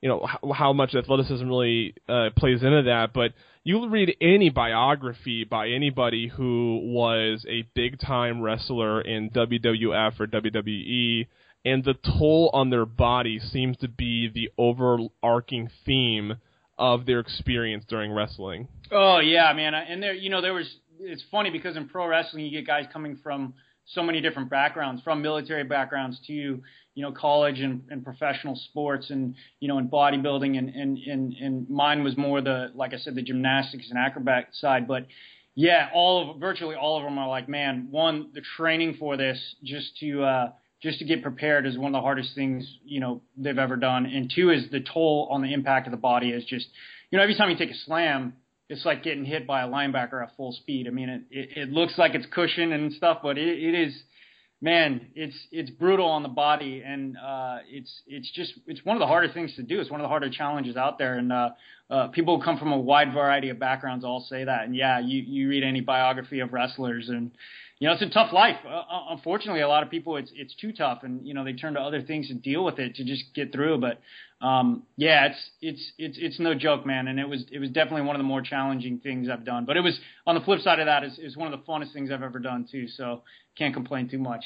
you 0.00 0.08
know 0.08 0.24
how, 0.24 0.52
how 0.52 0.72
much 0.72 0.94
athleticism 0.94 1.46
really 1.46 1.94
uh, 2.08 2.30
plays 2.36 2.62
into 2.62 2.84
that. 2.84 3.12
But 3.12 3.32
you 3.66 3.88
read 3.88 4.16
any 4.20 4.48
biography 4.48 5.42
by 5.42 5.70
anybody 5.70 6.28
who 6.28 6.80
was 6.84 7.44
a 7.48 7.62
big 7.74 7.98
time 7.98 8.40
wrestler 8.40 9.00
in 9.00 9.28
WWF 9.30 10.20
or 10.20 10.28
WWE, 10.28 11.26
and 11.64 11.82
the 11.82 11.94
toll 11.94 12.48
on 12.52 12.70
their 12.70 12.86
body 12.86 13.40
seems 13.40 13.76
to 13.78 13.88
be 13.88 14.28
the 14.32 14.52
overarching 14.56 15.68
theme 15.84 16.36
of 16.78 17.06
their 17.06 17.18
experience 17.18 17.84
during 17.88 18.12
wrestling. 18.12 18.68
Oh 18.92 19.18
yeah, 19.18 19.52
man, 19.52 19.74
and 19.74 20.00
there 20.00 20.14
you 20.14 20.30
know 20.30 20.40
there 20.40 20.54
was 20.54 20.72
it's 21.00 21.24
funny 21.32 21.50
because 21.50 21.76
in 21.76 21.88
pro 21.88 22.06
wrestling 22.06 22.44
you 22.44 22.52
get 22.52 22.68
guys 22.68 22.84
coming 22.92 23.18
from 23.20 23.54
so 23.86 24.02
many 24.02 24.20
different 24.20 24.50
backgrounds, 24.50 25.02
from 25.02 25.22
military 25.22 25.64
backgrounds 25.64 26.20
to 26.26 26.32
you 26.32 26.62
know 27.02 27.12
college 27.12 27.60
and, 27.60 27.82
and 27.90 28.04
professional 28.04 28.56
sports, 28.56 29.10
and 29.10 29.34
you 29.60 29.68
know 29.68 29.78
in 29.78 29.88
bodybuilding, 29.88 30.58
and, 30.58 30.70
and 30.70 30.98
and 30.98 31.32
and 31.34 31.70
mine 31.70 32.02
was 32.02 32.16
more 32.16 32.40
the 32.40 32.70
like 32.74 32.94
I 32.94 32.98
said 32.98 33.14
the 33.14 33.22
gymnastics 33.22 33.88
and 33.90 33.98
acrobat 33.98 34.48
side, 34.52 34.88
but 34.88 35.06
yeah, 35.54 35.88
all 35.94 36.32
of 36.32 36.40
virtually 36.40 36.74
all 36.74 36.98
of 36.98 37.04
them 37.04 37.18
are 37.18 37.28
like, 37.28 37.48
man, 37.48 37.88
one 37.90 38.30
the 38.34 38.42
training 38.56 38.96
for 38.98 39.16
this 39.16 39.56
just 39.64 39.96
to 39.98 40.22
uh, 40.24 40.50
just 40.82 40.98
to 40.98 41.04
get 41.04 41.22
prepared 41.22 41.66
is 41.66 41.78
one 41.78 41.94
of 41.94 41.98
the 41.98 42.02
hardest 42.02 42.34
things 42.34 42.78
you 42.84 43.00
know 43.00 43.22
they've 43.36 43.58
ever 43.58 43.76
done, 43.76 44.06
and 44.06 44.32
two 44.34 44.50
is 44.50 44.70
the 44.70 44.80
toll 44.80 45.28
on 45.30 45.42
the 45.42 45.52
impact 45.52 45.86
of 45.86 45.92
the 45.92 45.96
body 45.96 46.30
is 46.30 46.44
just 46.44 46.66
you 47.10 47.16
know 47.16 47.22
every 47.22 47.34
time 47.34 47.50
you 47.50 47.56
take 47.56 47.70
a 47.70 47.78
slam 47.86 48.34
it's 48.68 48.84
like 48.84 49.02
getting 49.02 49.24
hit 49.24 49.46
by 49.46 49.62
a 49.62 49.68
linebacker 49.68 50.22
at 50.22 50.36
full 50.36 50.52
speed. 50.52 50.86
I 50.86 50.90
mean, 50.90 51.08
it, 51.08 51.22
it, 51.30 51.48
it 51.56 51.68
looks 51.70 51.98
like 51.98 52.14
it's 52.14 52.26
cushion 52.26 52.72
and 52.72 52.92
stuff, 52.92 53.18
but 53.22 53.38
it, 53.38 53.48
it 53.48 53.74
is, 53.74 53.94
man, 54.60 55.08
it's 55.14 55.36
it's 55.52 55.70
brutal 55.70 56.06
on 56.06 56.22
the 56.22 56.28
body, 56.28 56.82
and 56.84 57.16
uh, 57.16 57.58
it's 57.70 58.02
it's 58.06 58.30
just 58.32 58.54
it's 58.66 58.84
one 58.84 58.96
of 58.96 59.00
the 59.00 59.06
harder 59.06 59.32
things 59.32 59.54
to 59.56 59.62
do. 59.62 59.80
It's 59.80 59.90
one 59.90 60.00
of 60.00 60.04
the 60.04 60.08
harder 60.08 60.30
challenges 60.30 60.76
out 60.76 60.98
there, 60.98 61.14
and 61.14 61.32
uh, 61.32 61.50
uh, 61.90 62.08
people 62.08 62.38
who 62.38 62.44
come 62.44 62.58
from 62.58 62.72
a 62.72 62.78
wide 62.78 63.12
variety 63.12 63.50
of 63.50 63.58
backgrounds 63.58 64.04
all 64.04 64.26
say 64.28 64.44
that. 64.44 64.64
And 64.64 64.74
yeah, 64.74 64.98
you 64.98 65.22
you 65.22 65.48
read 65.48 65.62
any 65.62 65.80
biography 65.80 66.40
of 66.40 66.52
wrestlers, 66.52 67.08
and 67.08 67.30
you 67.78 67.86
know 67.86 67.94
it's 67.94 68.02
a 68.02 68.08
tough 68.08 68.32
life. 68.32 68.56
Uh, 68.64 68.70
uh, 68.70 69.04
unfortunately, 69.10 69.60
a 69.60 69.68
lot 69.68 69.82
of 69.82 69.90
people 69.90 70.16
it's 70.16 70.30
it's 70.34 70.54
too 70.54 70.72
tough, 70.72 71.00
and 71.02 71.26
you 71.26 71.34
know 71.34 71.44
they 71.44 71.52
turn 71.52 71.74
to 71.74 71.80
other 71.80 72.00
things 72.00 72.28
to 72.28 72.34
deal 72.34 72.64
with 72.64 72.78
it 72.78 72.94
to 72.96 73.04
just 73.04 73.24
get 73.34 73.52
through. 73.52 73.78
But 73.78 74.00
um, 74.44 74.84
yeah, 74.96 75.26
it's 75.26 75.50
it's 75.60 75.92
it's 75.98 76.18
it's 76.20 76.40
no 76.40 76.54
joke, 76.54 76.86
man. 76.86 77.08
And 77.08 77.20
it 77.20 77.28
was 77.28 77.44
it 77.52 77.58
was 77.58 77.70
definitely 77.70 78.02
one 78.02 78.16
of 78.16 78.20
the 78.20 78.24
more 78.24 78.40
challenging 78.40 78.98
things 78.98 79.28
I've 79.28 79.44
done. 79.44 79.66
But 79.66 79.76
it 79.76 79.82
was 79.82 79.98
on 80.26 80.34
the 80.34 80.40
flip 80.40 80.60
side 80.60 80.80
of 80.80 80.86
that 80.86 81.04
is 81.04 81.18
is 81.18 81.36
one 81.36 81.52
of 81.52 81.58
the 81.58 81.66
funnest 81.70 81.92
things 81.92 82.10
I've 82.10 82.22
ever 82.22 82.38
done 82.38 82.66
too. 82.70 82.88
So 82.88 83.22
can't 83.58 83.74
complain 83.74 84.08
too 84.08 84.18
much. 84.18 84.44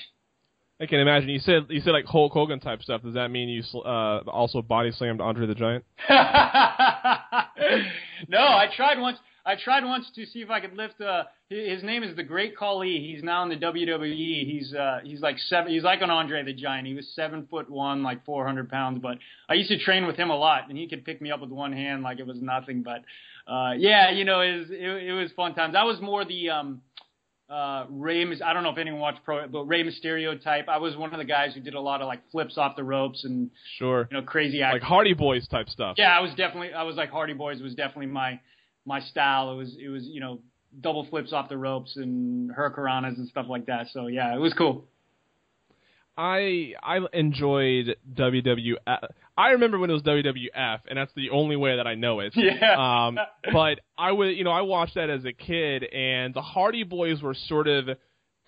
I 0.80 0.86
can 0.86 0.98
imagine. 0.98 1.28
You 1.28 1.40
said 1.40 1.66
you 1.68 1.80
said 1.80 1.90
like 1.90 2.06
Hulk 2.06 2.32
Hogan 2.32 2.58
type 2.58 2.82
stuff. 2.82 3.02
Does 3.02 3.14
that 3.14 3.30
mean 3.30 3.48
you 3.48 3.62
uh, 3.80 4.22
also 4.26 4.62
body 4.62 4.90
slammed 4.90 5.20
Andre 5.20 5.46
the 5.46 5.54
Giant? 5.54 5.84
no, 8.28 8.38
I 8.38 8.66
tried 8.74 8.98
once. 8.98 9.18
I 9.44 9.56
tried 9.56 9.84
once 9.84 10.06
to 10.14 10.26
see 10.26 10.40
if 10.40 10.50
I 10.50 10.60
could 10.60 10.76
lift. 10.76 11.00
Uh, 11.00 11.24
his 11.48 11.82
name 11.82 12.02
is 12.02 12.14
the 12.16 12.22
Great 12.22 12.56
Khali. 12.56 12.98
He's 12.98 13.22
now 13.22 13.42
in 13.42 13.48
the 13.48 13.56
WWE. 13.56 14.46
He's 14.46 14.74
uh, 14.74 15.00
he's 15.02 15.20
like 15.20 15.38
seven. 15.38 15.72
He's 15.72 15.82
like 15.82 16.02
an 16.02 16.10
Andre 16.10 16.42
the 16.42 16.52
Giant. 16.52 16.86
He 16.86 16.94
was 16.94 17.08
seven 17.14 17.46
foot 17.50 17.70
one, 17.70 18.02
like 18.02 18.24
400 18.24 18.68
pounds. 18.68 19.00
But 19.02 19.18
I 19.48 19.54
used 19.54 19.70
to 19.70 19.78
train 19.78 20.06
with 20.06 20.16
him 20.16 20.30
a 20.30 20.36
lot, 20.36 20.68
and 20.68 20.78
he 20.78 20.88
could 20.88 21.04
pick 21.04 21.20
me 21.20 21.30
up 21.30 21.40
with 21.40 21.50
one 21.50 21.72
hand 21.72 22.02
like 22.02 22.18
it 22.18 22.26
was 22.26 22.40
nothing. 22.40 22.82
But 22.82 23.02
uh, 23.50 23.72
yeah, 23.76 24.10
you 24.10 24.24
know, 24.24 24.40
it 24.40 24.58
was, 24.58 24.70
it, 24.70 25.08
it 25.08 25.12
was 25.12 25.30
fun 25.32 25.54
times. 25.54 25.74
I 25.76 25.84
was 25.84 26.00
more 26.00 26.24
the 26.24 26.50
um, 26.50 26.82
uh, 27.50 27.86
Rey. 27.90 28.22
I 28.22 28.52
don't 28.52 28.62
know 28.62 28.70
if 28.70 28.78
anyone 28.78 29.00
watched 29.00 29.24
Pro, 29.24 29.48
but 29.48 29.64
Rey 29.64 29.82
Mysterio 29.82 30.40
type. 30.40 30.68
I 30.68 30.78
was 30.78 30.96
one 30.96 31.12
of 31.12 31.18
the 31.18 31.24
guys 31.24 31.52
who 31.54 31.60
did 31.60 31.74
a 31.74 31.80
lot 31.80 32.00
of 32.00 32.06
like 32.06 32.20
flips 32.30 32.56
off 32.56 32.76
the 32.76 32.84
ropes 32.84 33.24
and 33.24 33.50
sure, 33.78 34.06
you 34.10 34.18
know, 34.18 34.22
crazy 34.22 34.62
act. 34.62 34.74
like 34.74 34.82
Hardy 34.82 35.14
Boys 35.14 35.48
type 35.48 35.68
stuff. 35.68 35.96
Yeah, 35.98 36.16
I 36.16 36.20
was 36.20 36.30
definitely. 36.36 36.72
I 36.72 36.84
was 36.84 36.96
like 36.96 37.10
Hardy 37.10 37.32
Boys 37.32 37.60
was 37.60 37.74
definitely 37.74 38.06
my 38.06 38.38
my 38.84 39.00
style. 39.00 39.52
It 39.52 39.56
was 39.56 39.76
it 39.80 39.88
was 39.88 40.04
you 40.04 40.20
know 40.20 40.40
double 40.80 41.06
flips 41.06 41.32
off 41.32 41.48
the 41.48 41.56
ropes 41.58 41.96
and 41.96 42.50
hurricanranas 42.50 43.16
and 43.16 43.28
stuff 43.28 43.46
like 43.48 43.66
that. 43.66 43.86
So 43.92 44.06
yeah, 44.06 44.34
it 44.34 44.38
was 44.38 44.52
cool. 44.54 44.84
I 46.16 46.74
I 46.82 46.98
enjoyed 47.12 47.96
WWF. 48.14 49.08
I 49.38 49.50
remember 49.50 49.78
when 49.78 49.88
it 49.88 49.94
was 49.94 50.02
WWF, 50.02 50.80
and 50.88 50.98
that's 50.98 51.12
the 51.14 51.30
only 51.30 51.56
way 51.56 51.76
that 51.76 51.86
I 51.86 51.94
know 51.94 52.20
it. 52.20 52.34
Yeah. 52.40 53.06
Um, 53.06 53.18
but 53.52 53.80
I 53.96 54.12
was, 54.12 54.36
you 54.36 54.44
know, 54.44 54.50
I 54.50 54.62
watched 54.62 54.96
that 54.96 55.08
as 55.08 55.24
a 55.24 55.32
kid, 55.32 55.84
and 55.84 56.34
the 56.34 56.42
Hardy 56.42 56.82
Boys 56.82 57.22
were 57.22 57.34
sort 57.34 57.68
of 57.68 57.96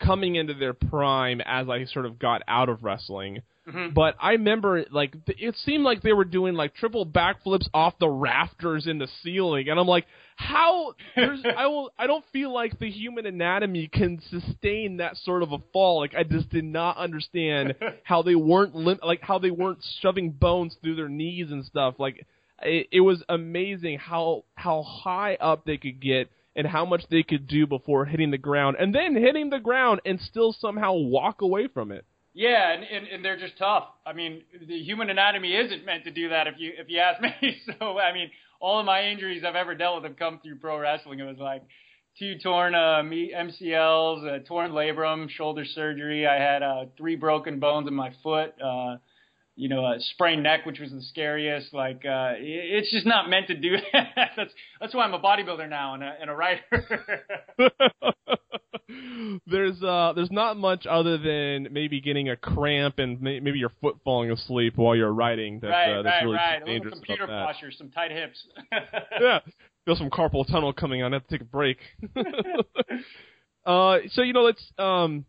coming 0.00 0.34
into 0.34 0.54
their 0.54 0.74
prime 0.74 1.40
as 1.40 1.68
I 1.68 1.84
sort 1.86 2.04
of 2.04 2.18
got 2.18 2.42
out 2.48 2.68
of 2.68 2.82
wrestling. 2.82 3.42
Mm-hmm. 3.68 3.94
But 3.94 4.16
I 4.20 4.32
remember, 4.32 4.84
like, 4.90 5.14
it 5.28 5.54
seemed 5.64 5.84
like 5.84 6.02
they 6.02 6.12
were 6.12 6.24
doing 6.24 6.54
like 6.54 6.74
triple 6.74 7.06
backflips 7.06 7.68
off 7.72 7.94
the 8.00 8.08
rafters 8.08 8.88
in 8.88 8.98
the 8.98 9.06
ceiling, 9.22 9.68
and 9.68 9.78
I'm 9.78 9.86
like, 9.86 10.06
how? 10.36 10.94
There's, 11.16 11.44
I 11.44 11.66
will, 11.66 11.92
I 11.96 12.08
don't 12.08 12.24
feel 12.32 12.52
like 12.52 12.78
the 12.80 12.90
human 12.90 13.24
anatomy 13.24 13.86
can 13.86 14.20
sustain 14.30 14.96
that 14.96 15.16
sort 15.18 15.44
of 15.44 15.52
a 15.52 15.58
fall. 15.72 16.00
Like, 16.00 16.14
I 16.16 16.24
just 16.24 16.48
did 16.50 16.64
not 16.64 16.96
understand 16.96 17.74
how 18.02 18.22
they 18.22 18.34
weren't 18.34 18.74
lim- 18.74 19.00
like 19.02 19.20
how 19.22 19.38
they 19.38 19.52
weren't 19.52 19.84
shoving 20.00 20.30
bones 20.30 20.76
through 20.82 20.96
their 20.96 21.08
knees 21.08 21.52
and 21.52 21.64
stuff. 21.64 21.94
Like, 21.98 22.26
it, 22.62 22.88
it 22.90 23.00
was 23.00 23.22
amazing 23.28 23.98
how 23.98 24.44
how 24.56 24.82
high 24.82 25.36
up 25.36 25.64
they 25.64 25.76
could 25.76 26.00
get 26.00 26.30
and 26.56 26.66
how 26.66 26.84
much 26.84 27.04
they 27.10 27.22
could 27.22 27.46
do 27.46 27.66
before 27.66 28.06
hitting 28.06 28.32
the 28.32 28.38
ground, 28.38 28.76
and 28.78 28.92
then 28.92 29.14
hitting 29.14 29.50
the 29.50 29.60
ground 29.60 30.00
and 30.04 30.20
still 30.20 30.52
somehow 30.52 30.94
walk 30.94 31.42
away 31.42 31.68
from 31.68 31.92
it. 31.92 32.04
Yeah, 32.34 32.72
and, 32.72 32.82
and 32.84 33.06
and 33.08 33.24
they're 33.24 33.38
just 33.38 33.58
tough. 33.58 33.84
I 34.06 34.14
mean, 34.14 34.42
the 34.66 34.78
human 34.78 35.10
anatomy 35.10 35.54
isn't 35.54 35.84
meant 35.84 36.04
to 36.04 36.10
do 36.10 36.30
that. 36.30 36.46
If 36.46 36.54
you 36.58 36.72
if 36.78 36.88
you 36.88 36.98
ask 36.98 37.20
me, 37.20 37.60
so 37.78 37.98
I 37.98 38.12
mean, 38.14 38.30
all 38.60 38.80
of 38.80 38.86
my 38.86 39.04
injuries 39.08 39.42
I've 39.46 39.54
ever 39.54 39.74
dealt 39.74 39.96
with 40.02 40.10
have 40.10 40.18
come 40.18 40.40
through 40.42 40.56
pro 40.56 40.78
wrestling. 40.78 41.20
It 41.20 41.24
was 41.24 41.36
like 41.38 41.62
two 42.18 42.38
torn 42.38 42.74
uh, 42.74 43.02
MCLs, 43.02 44.24
a 44.24 44.40
torn 44.40 44.72
labrum, 44.72 45.28
shoulder 45.28 45.64
surgery. 45.66 46.26
I 46.26 46.36
had 46.36 46.62
uh, 46.62 46.84
three 46.96 47.16
broken 47.16 47.60
bones 47.60 47.86
in 47.86 47.94
my 47.94 48.12
foot. 48.22 48.54
Uh, 48.62 48.96
you 49.54 49.68
know, 49.68 49.84
a 49.84 49.96
sprained 50.00 50.42
neck, 50.42 50.64
which 50.64 50.80
was 50.80 50.90
the 50.90 51.02
scariest. 51.02 51.74
Like, 51.74 52.04
uh, 52.06 52.32
it's 52.38 52.90
just 52.90 53.04
not 53.04 53.28
meant 53.28 53.48
to 53.48 53.54
do 53.54 53.76
that. 53.92 54.30
that's 54.36 54.52
that's 54.80 54.94
why 54.94 55.04
I'm 55.04 55.12
a 55.12 55.20
bodybuilder 55.20 55.68
now 55.68 55.94
and 55.94 56.02
a, 56.02 56.14
and 56.20 56.30
a 56.30 56.34
writer. 56.34 56.62
there's 59.46 59.82
uh 59.82 60.12
there's 60.14 60.30
not 60.30 60.56
much 60.56 60.86
other 60.86 61.18
than 61.18 61.68
maybe 61.72 62.00
getting 62.00 62.28
a 62.30 62.36
cramp 62.36 62.98
and 62.98 63.20
may- 63.20 63.40
maybe 63.40 63.58
your 63.58 63.72
foot 63.80 63.96
falling 64.04 64.30
asleep 64.30 64.76
while 64.76 64.96
you're 64.96 65.12
writing. 65.12 65.60
That, 65.60 65.68
right, 65.68 65.92
uh, 65.92 66.02
that's 66.02 66.14
right, 66.14 66.24
really 66.24 66.36
right. 66.36 66.62
A 66.62 66.64
dangerous 66.64 66.94
little 66.94 66.98
computer 66.98 67.26
posture, 67.26 67.70
some 67.72 67.90
tight 67.90 68.10
hips. 68.10 68.42
yeah, 69.20 69.40
feel 69.84 69.96
some 69.96 70.10
carpal 70.10 70.46
tunnel 70.46 70.72
coming 70.72 71.02
on. 71.02 71.12
I 71.12 71.16
have 71.16 71.26
to 71.26 71.38
take 71.38 71.42
a 71.42 71.44
break. 71.44 71.78
uh, 73.66 73.98
so 74.10 74.22
you 74.22 74.32
know, 74.32 74.42
let's 74.42 74.62
um, 74.78 75.24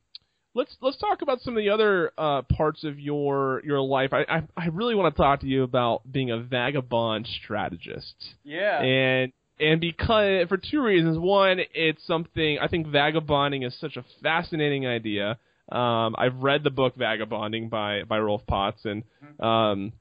let's 0.55 0.75
let's 0.81 0.97
talk 0.97 1.21
about 1.21 1.41
some 1.41 1.55
of 1.57 1.63
the 1.63 1.69
other 1.69 2.11
uh, 2.17 2.41
parts 2.43 2.83
of 2.83 2.99
your 2.99 3.61
your 3.63 3.81
life. 3.81 4.11
I 4.13 4.23
I, 4.29 4.43
I 4.57 4.67
really 4.67 4.95
want 4.95 5.15
to 5.15 5.21
talk 5.21 5.41
to 5.41 5.47
you 5.47 5.63
about 5.63 6.01
being 6.11 6.31
a 6.31 6.39
vagabond 6.39 7.27
strategist. 7.43 8.15
yeah. 8.43 8.81
And 8.81 9.33
and 9.59 9.79
because 9.79 10.47
for 10.47 10.57
two 10.57 10.81
reasons. 10.81 11.17
One, 11.17 11.59
it's 11.73 12.05
something 12.05 12.57
I 12.59 12.67
think 12.67 12.87
vagabonding 12.87 13.63
is 13.63 13.77
such 13.79 13.97
a 13.97 14.05
fascinating 14.21 14.87
idea. 14.87 15.37
Um, 15.71 16.15
I've 16.17 16.35
read 16.37 16.63
the 16.63 16.69
book 16.69 16.95
Vagabonding 16.95 17.69
by 17.69 18.03
by 18.03 18.19
Rolf 18.19 18.45
Potts, 18.47 18.85
and 18.85 19.03
um, 19.39 19.93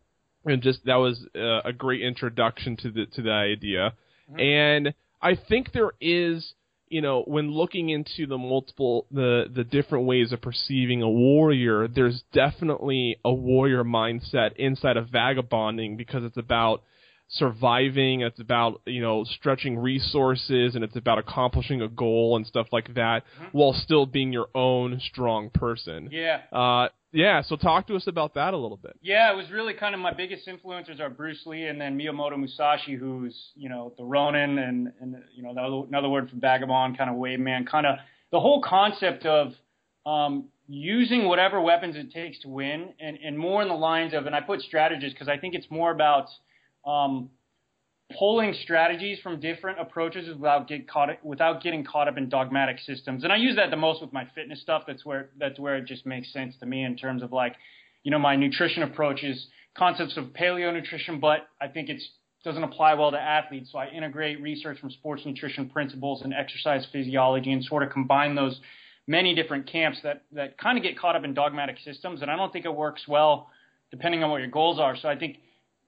and 0.44 0.62
just 0.62 0.84
that 0.86 0.96
was 0.96 1.24
uh, 1.36 1.60
a 1.64 1.72
great 1.72 2.02
introduction 2.02 2.76
to 2.78 2.90
the 2.90 3.06
to 3.14 3.22
the 3.22 3.30
idea. 3.30 3.94
And 4.38 4.94
I 5.20 5.36
think 5.36 5.72
there 5.72 5.92
is, 6.00 6.54
you 6.88 7.00
know, 7.00 7.22
when 7.26 7.52
looking 7.52 7.90
into 7.90 8.26
the 8.26 8.38
multiple 8.38 9.06
the 9.10 9.44
the 9.54 9.64
different 9.64 10.06
ways 10.06 10.32
of 10.32 10.40
perceiving 10.40 11.02
a 11.02 11.10
warrior, 11.10 11.86
there's 11.86 12.22
definitely 12.32 13.18
a 13.24 13.32
warrior 13.32 13.84
mindset 13.84 14.56
inside 14.56 14.96
of 14.96 15.10
vagabonding 15.10 15.96
because 15.96 16.24
it's 16.24 16.36
about 16.36 16.82
surviving, 17.28 18.20
it's 18.20 18.40
about, 18.40 18.82
you 18.86 19.00
know, 19.00 19.24
stretching 19.24 19.78
resources 19.78 20.74
and 20.74 20.84
it's 20.84 20.96
about 20.96 21.18
accomplishing 21.18 21.80
a 21.80 21.88
goal 21.88 22.36
and 22.36 22.46
stuff 22.46 22.66
like 22.72 22.94
that 22.94 23.22
while 23.52 23.72
still 23.72 24.06
being 24.06 24.32
your 24.32 24.48
own 24.54 25.00
strong 25.00 25.50
person. 25.50 26.08
yeah. 26.12 26.40
Uh 26.52 26.88
yeah, 27.14 27.42
so 27.42 27.56
talk 27.56 27.88
to 27.88 27.96
us 27.96 28.06
about 28.06 28.34
that 28.34 28.54
a 28.54 28.56
little 28.56 28.78
bit. 28.78 28.96
Yeah, 29.02 29.30
it 29.30 29.36
was 29.36 29.50
really 29.50 29.74
kind 29.74 29.94
of 29.94 30.00
my 30.00 30.14
biggest 30.14 30.48
influencers 30.48 30.98
are 30.98 31.10
Bruce 31.10 31.42
Lee 31.44 31.66
and 31.66 31.78
then 31.78 31.98
Miyamoto 31.98 32.38
Musashi, 32.38 32.94
who's 32.94 33.38
you 33.54 33.68
know 33.68 33.92
the 33.98 34.04
Ronin 34.04 34.58
and 34.58 34.92
and 34.98 35.16
you 35.34 35.42
know 35.42 35.50
another, 35.50 35.82
another 35.88 36.08
word 36.08 36.30
for 36.30 36.36
vagabond, 36.36 36.96
kind 36.96 37.10
of 37.10 37.16
wave 37.16 37.38
man, 37.38 37.66
kind 37.66 37.86
of 37.86 37.96
the 38.30 38.40
whole 38.40 38.62
concept 38.62 39.26
of 39.26 39.52
um, 40.06 40.46
using 40.68 41.26
whatever 41.28 41.60
weapons 41.60 41.96
it 41.96 42.12
takes 42.12 42.38
to 42.40 42.48
win, 42.48 42.94
and 42.98 43.18
and 43.22 43.38
more 43.38 43.60
in 43.60 43.68
the 43.68 43.74
lines 43.74 44.14
of, 44.14 44.24
and 44.24 44.34
I 44.34 44.40
put 44.40 44.62
strategist 44.62 45.14
because 45.14 45.28
I 45.28 45.36
think 45.36 45.54
it's 45.54 45.70
more 45.70 45.90
about 45.90 46.28
um, 46.86 47.30
pulling 48.18 48.54
strategies 48.62 49.18
from 49.20 49.40
different 49.40 49.80
approaches 49.80 50.28
without 50.36 50.68
get 50.68 50.88
caught 50.88 51.10
without 51.24 51.62
getting 51.62 51.84
caught 51.84 52.08
up 52.08 52.16
in 52.18 52.28
dogmatic 52.28 52.78
systems. 52.80 53.24
And 53.24 53.32
I 53.32 53.36
use 53.36 53.56
that 53.56 53.70
the 53.70 53.76
most 53.76 54.00
with 54.00 54.12
my 54.12 54.26
fitness 54.34 54.60
stuff. 54.60 54.82
That's 54.86 55.04
where 55.04 55.30
that's 55.38 55.58
where 55.58 55.76
it 55.76 55.86
just 55.86 56.06
makes 56.06 56.32
sense 56.32 56.54
to 56.60 56.66
me 56.66 56.84
in 56.84 56.96
terms 56.96 57.22
of 57.22 57.32
like, 57.32 57.56
you 58.02 58.10
know, 58.10 58.18
my 58.18 58.36
nutrition 58.36 58.82
approach 58.82 59.22
is 59.22 59.46
concepts 59.76 60.16
of 60.16 60.26
paleo 60.26 60.72
nutrition, 60.72 61.20
but 61.20 61.48
I 61.60 61.68
think 61.68 61.88
it's 61.88 62.06
doesn't 62.44 62.64
apply 62.64 62.94
well 62.94 63.12
to 63.12 63.20
athletes. 63.20 63.70
So 63.70 63.78
I 63.78 63.88
integrate 63.88 64.42
research 64.42 64.80
from 64.80 64.90
sports 64.90 65.22
nutrition 65.24 65.68
principles 65.68 66.22
and 66.22 66.34
exercise 66.34 66.84
physiology 66.90 67.52
and 67.52 67.64
sort 67.64 67.84
of 67.84 67.90
combine 67.90 68.34
those 68.34 68.60
many 69.06 69.32
different 69.34 69.70
camps 69.70 69.98
that 70.02 70.22
that 70.32 70.58
kind 70.58 70.76
of 70.76 70.82
get 70.82 70.98
caught 70.98 71.16
up 71.16 71.24
in 71.24 71.34
dogmatic 71.34 71.76
systems. 71.84 72.22
And 72.22 72.30
I 72.30 72.36
don't 72.36 72.52
think 72.52 72.64
it 72.64 72.74
works 72.74 73.02
well 73.06 73.48
depending 73.90 74.24
on 74.24 74.30
what 74.30 74.38
your 74.38 74.50
goals 74.50 74.80
are. 74.80 74.96
So 74.96 75.06
I 75.06 75.16
think 75.16 75.36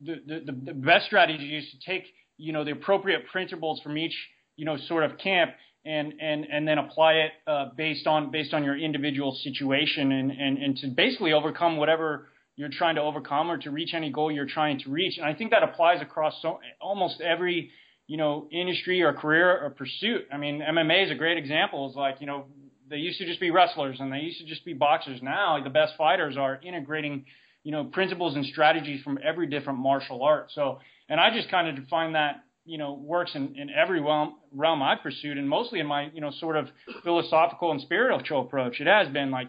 the, 0.00 0.16
the, 0.26 0.52
the 0.66 0.72
best 0.72 1.06
strategy 1.06 1.56
is 1.56 1.70
to 1.70 1.78
take 1.90 2.04
you 2.36 2.52
know 2.52 2.64
the 2.64 2.72
appropriate 2.72 3.26
principles 3.30 3.80
from 3.80 3.96
each 3.96 4.14
you 4.56 4.64
know 4.64 4.76
sort 4.88 5.04
of 5.04 5.18
camp 5.18 5.52
and 5.84 6.14
and 6.20 6.46
and 6.50 6.66
then 6.66 6.78
apply 6.78 7.12
it 7.14 7.32
uh, 7.46 7.66
based 7.76 8.06
on 8.06 8.30
based 8.30 8.54
on 8.54 8.64
your 8.64 8.76
individual 8.76 9.36
situation 9.42 10.12
and, 10.12 10.30
and 10.30 10.58
and 10.58 10.76
to 10.78 10.88
basically 10.88 11.32
overcome 11.32 11.76
whatever 11.76 12.28
you're 12.56 12.70
trying 12.70 12.94
to 12.94 13.00
overcome 13.02 13.50
or 13.50 13.58
to 13.58 13.70
reach 13.70 13.94
any 13.94 14.10
goal 14.10 14.30
you're 14.30 14.46
trying 14.46 14.78
to 14.78 14.88
reach. 14.88 15.18
And 15.18 15.26
I 15.26 15.34
think 15.34 15.50
that 15.50 15.64
applies 15.64 16.00
across 16.00 16.34
so 16.40 16.60
almost 16.80 17.20
every 17.20 17.70
you 18.06 18.16
know 18.16 18.48
industry 18.50 19.02
or 19.02 19.12
career 19.12 19.60
or 19.62 19.70
pursuit. 19.70 20.26
I 20.32 20.38
mean 20.38 20.60
MMA 20.60 21.06
is 21.06 21.10
a 21.10 21.16
great 21.16 21.38
example. 21.38 21.90
Is 21.90 21.96
like 21.96 22.16
you 22.20 22.26
know 22.26 22.46
they 22.88 22.96
used 22.96 23.18
to 23.18 23.26
just 23.26 23.40
be 23.40 23.50
wrestlers 23.50 23.98
and 24.00 24.12
they 24.12 24.18
used 24.18 24.40
to 24.40 24.46
just 24.46 24.64
be 24.64 24.72
boxers. 24.72 25.20
Now 25.22 25.62
the 25.62 25.70
best 25.70 25.94
fighters 25.98 26.36
are 26.36 26.60
integrating 26.62 27.26
you 27.64 27.72
know, 27.72 27.84
principles 27.84 28.36
and 28.36 28.46
strategies 28.46 29.02
from 29.02 29.18
every 29.24 29.48
different 29.48 29.78
martial 29.80 30.22
art. 30.22 30.50
So, 30.54 30.78
and 31.08 31.18
I 31.18 31.34
just 31.34 31.50
kind 31.50 31.66
of 31.66 31.82
define 31.82 32.12
that, 32.12 32.44
you 32.66 32.78
know, 32.78 32.94
works 32.94 33.32
in, 33.34 33.56
in 33.56 33.70
every 33.70 34.00
realm, 34.00 34.36
realm 34.52 34.82
I've 34.82 35.02
pursued 35.02 35.36
and 35.38 35.48
mostly 35.48 35.80
in 35.80 35.86
my, 35.86 36.10
you 36.14 36.20
know, 36.20 36.30
sort 36.38 36.56
of 36.56 36.68
philosophical 37.02 37.72
and 37.72 37.80
spiritual 37.80 38.42
approach. 38.42 38.80
It 38.80 38.86
has 38.86 39.08
been 39.08 39.30
like, 39.30 39.48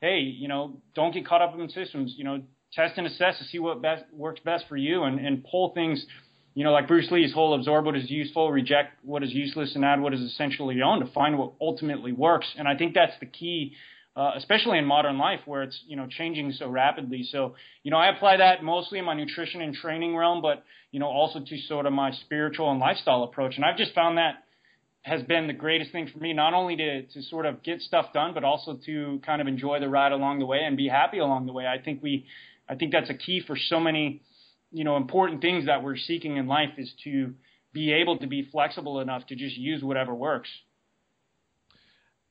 hey, 0.00 0.20
you 0.20 0.48
know, 0.48 0.80
don't 0.94 1.12
get 1.12 1.26
caught 1.26 1.42
up 1.42 1.58
in 1.58 1.68
systems, 1.70 2.14
you 2.16 2.24
know, 2.24 2.42
test 2.72 2.94
and 2.96 3.06
assess 3.06 3.38
to 3.38 3.44
see 3.44 3.58
what 3.58 3.82
best 3.82 4.04
works 4.12 4.40
best 4.44 4.64
for 4.68 4.76
you 4.76 5.02
and, 5.04 5.18
and 5.18 5.44
pull 5.50 5.72
things, 5.74 6.04
you 6.54 6.64
know, 6.64 6.72
like 6.72 6.88
Bruce 6.88 7.10
Lee's 7.10 7.32
whole 7.32 7.54
absorb 7.54 7.84
what 7.84 7.96
is 7.96 8.10
useful, 8.10 8.50
reject 8.50 9.04
what 9.04 9.22
is 9.22 9.32
useless 9.32 9.74
and 9.74 9.84
add 9.84 10.00
what 10.00 10.14
is 10.14 10.20
essentially 10.20 10.76
your 10.76 10.84
own 10.84 11.00
to 11.00 11.12
find 11.12 11.38
what 11.38 11.52
ultimately 11.60 12.12
works. 12.12 12.46
And 12.58 12.68
I 12.68 12.76
think 12.76 12.94
that's 12.94 13.18
the 13.20 13.26
key 13.26 13.74
uh, 14.16 14.32
especially 14.36 14.78
in 14.78 14.86
modern 14.86 15.18
life 15.18 15.40
where 15.44 15.62
it's 15.62 15.78
you 15.86 15.94
know 15.94 16.06
changing 16.08 16.50
so 16.52 16.68
rapidly. 16.68 17.22
So 17.30 17.54
you 17.82 17.90
know 17.90 17.98
I 17.98 18.08
apply 18.08 18.38
that 18.38 18.64
mostly 18.64 18.98
in 18.98 19.04
my 19.04 19.14
nutrition 19.14 19.60
and 19.60 19.74
training 19.74 20.16
realm, 20.16 20.40
but 20.40 20.64
you 20.90 20.98
know 20.98 21.06
also 21.06 21.40
to 21.40 21.58
sort 21.68 21.84
of 21.86 21.92
my 21.92 22.12
spiritual 22.12 22.70
and 22.70 22.80
lifestyle 22.80 23.22
approach. 23.24 23.56
And 23.56 23.64
I've 23.64 23.76
just 23.76 23.94
found 23.94 24.16
that 24.16 24.44
has 25.02 25.22
been 25.22 25.46
the 25.46 25.52
greatest 25.52 25.92
thing 25.92 26.08
for 26.12 26.18
me, 26.18 26.32
not 26.32 26.54
only 26.54 26.76
to 26.76 27.02
to 27.02 27.22
sort 27.24 27.44
of 27.44 27.62
get 27.62 27.80
stuff 27.82 28.06
done, 28.14 28.32
but 28.32 28.42
also 28.42 28.78
to 28.86 29.20
kind 29.24 29.42
of 29.42 29.46
enjoy 29.46 29.80
the 29.80 29.88
ride 29.88 30.12
along 30.12 30.38
the 30.38 30.46
way 30.46 30.60
and 30.64 30.78
be 30.78 30.88
happy 30.88 31.18
along 31.18 31.44
the 31.46 31.52
way. 31.52 31.66
I 31.66 31.78
think 31.78 32.02
we, 32.02 32.26
I 32.68 32.74
think 32.74 32.92
that's 32.92 33.10
a 33.10 33.14
key 33.14 33.42
for 33.46 33.56
so 33.56 33.78
many, 33.78 34.22
you 34.72 34.84
know, 34.84 34.96
important 34.96 35.42
things 35.42 35.66
that 35.66 35.84
we're 35.84 35.96
seeking 35.96 36.38
in 36.38 36.46
life 36.46 36.70
is 36.78 36.90
to 37.04 37.34
be 37.74 37.92
able 37.92 38.18
to 38.18 38.26
be 38.26 38.48
flexible 38.50 39.00
enough 39.00 39.26
to 39.26 39.36
just 39.36 39.56
use 39.58 39.82
whatever 39.82 40.14
works. 40.14 40.48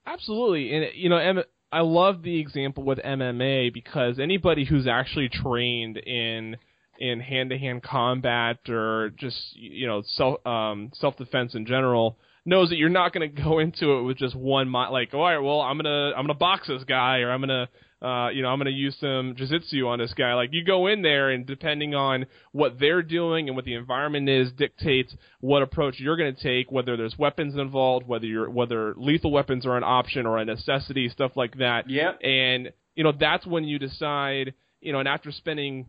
Absolutely, 0.08 0.75
and 0.75 0.86
you 0.96 1.10
know, 1.10 1.44
I 1.72 1.82
love 1.82 2.24
the 2.24 2.40
example 2.40 2.84
with 2.84 3.00
MMA 3.00 3.74
because 3.74 4.20
anybody 4.20 4.66
who's 4.66 4.88
actually 4.88 5.30
trained 5.30 5.98
in 5.98 6.58
in 7.00 7.20
hand 7.20 7.50
to 7.50 7.58
hand 7.58 7.84
combat 7.84 8.58
or 8.70 9.12
just 9.18 9.38
you 9.56 9.88
know 9.88 10.02
self 10.06 10.46
um, 10.46 10.92
self 10.94 11.18
defense 11.18 11.56
in 11.56 11.66
general 11.66 12.18
knows 12.46 12.70
that 12.70 12.78
you're 12.78 12.90
not 12.90 13.14
going 13.14 13.30
to 13.30 13.42
go 13.42 13.60
into 13.60 13.98
it 13.98 14.04
with 14.04 14.18
just 14.18 14.36
one 14.36 14.70
mind 14.70 14.94
like 14.94 15.14
all 15.14 15.22
right 15.22 15.40
well 15.40 15.62
I'm 15.62 15.78
gonna 15.78 16.12
I'm 16.16 16.24
gonna 16.24 16.36
box 16.36 16.68
this 16.68 16.84
guy 16.84 17.20
or 17.20 17.32
I'm 17.32 17.42
gonna 17.42 17.68
uh, 18.06 18.30
you 18.30 18.44
know, 18.44 18.50
I'm 18.50 18.60
going 18.60 18.72
to 18.72 18.72
use 18.72 18.96
some 19.00 19.34
jiu-jitsu 19.36 19.88
on 19.88 19.98
this 19.98 20.14
guy. 20.14 20.36
Like 20.36 20.50
you 20.52 20.64
go 20.64 20.86
in 20.86 21.02
there 21.02 21.32
and 21.32 21.46
depending 21.46 21.96
on 21.96 22.28
what 22.52 22.80
they're 22.80 23.02
doing 23.02 23.48
and 23.48 23.56
what 23.56 23.66
the 23.66 23.74
environment 23.74 24.30
is 24.30 24.52
dictates 24.52 25.16
what 25.40 25.64
approach 25.64 25.96
you're 25.98 26.18
going 26.18 26.36
to 26.36 26.44
take, 26.44 26.72
whether 26.72 26.96
there's 26.96 27.18
weapons 27.18 27.56
involved, 27.56 28.08
whether 28.08 28.28
you're, 28.28 28.50
whether 28.50 28.94
lethal 28.96 29.32
weapons 29.32 29.66
are 29.66 29.76
an 29.76 29.84
option 29.84 30.28
or 30.28 30.38
a 30.38 30.46
necessity, 30.46 31.10
stuff 31.10 31.32
like 31.36 31.58
that. 31.58 31.90
Yeah. 31.90 32.12
And, 32.22 32.72
you 32.94 33.04
know, 33.04 33.14
that's 33.20 33.48
when 33.48 33.64
you 33.64 33.80
decide, 33.80 34.54
you 34.82 34.92
know, 34.94 35.00
and 35.00 35.08
after 35.08 35.32
spending 35.32 35.88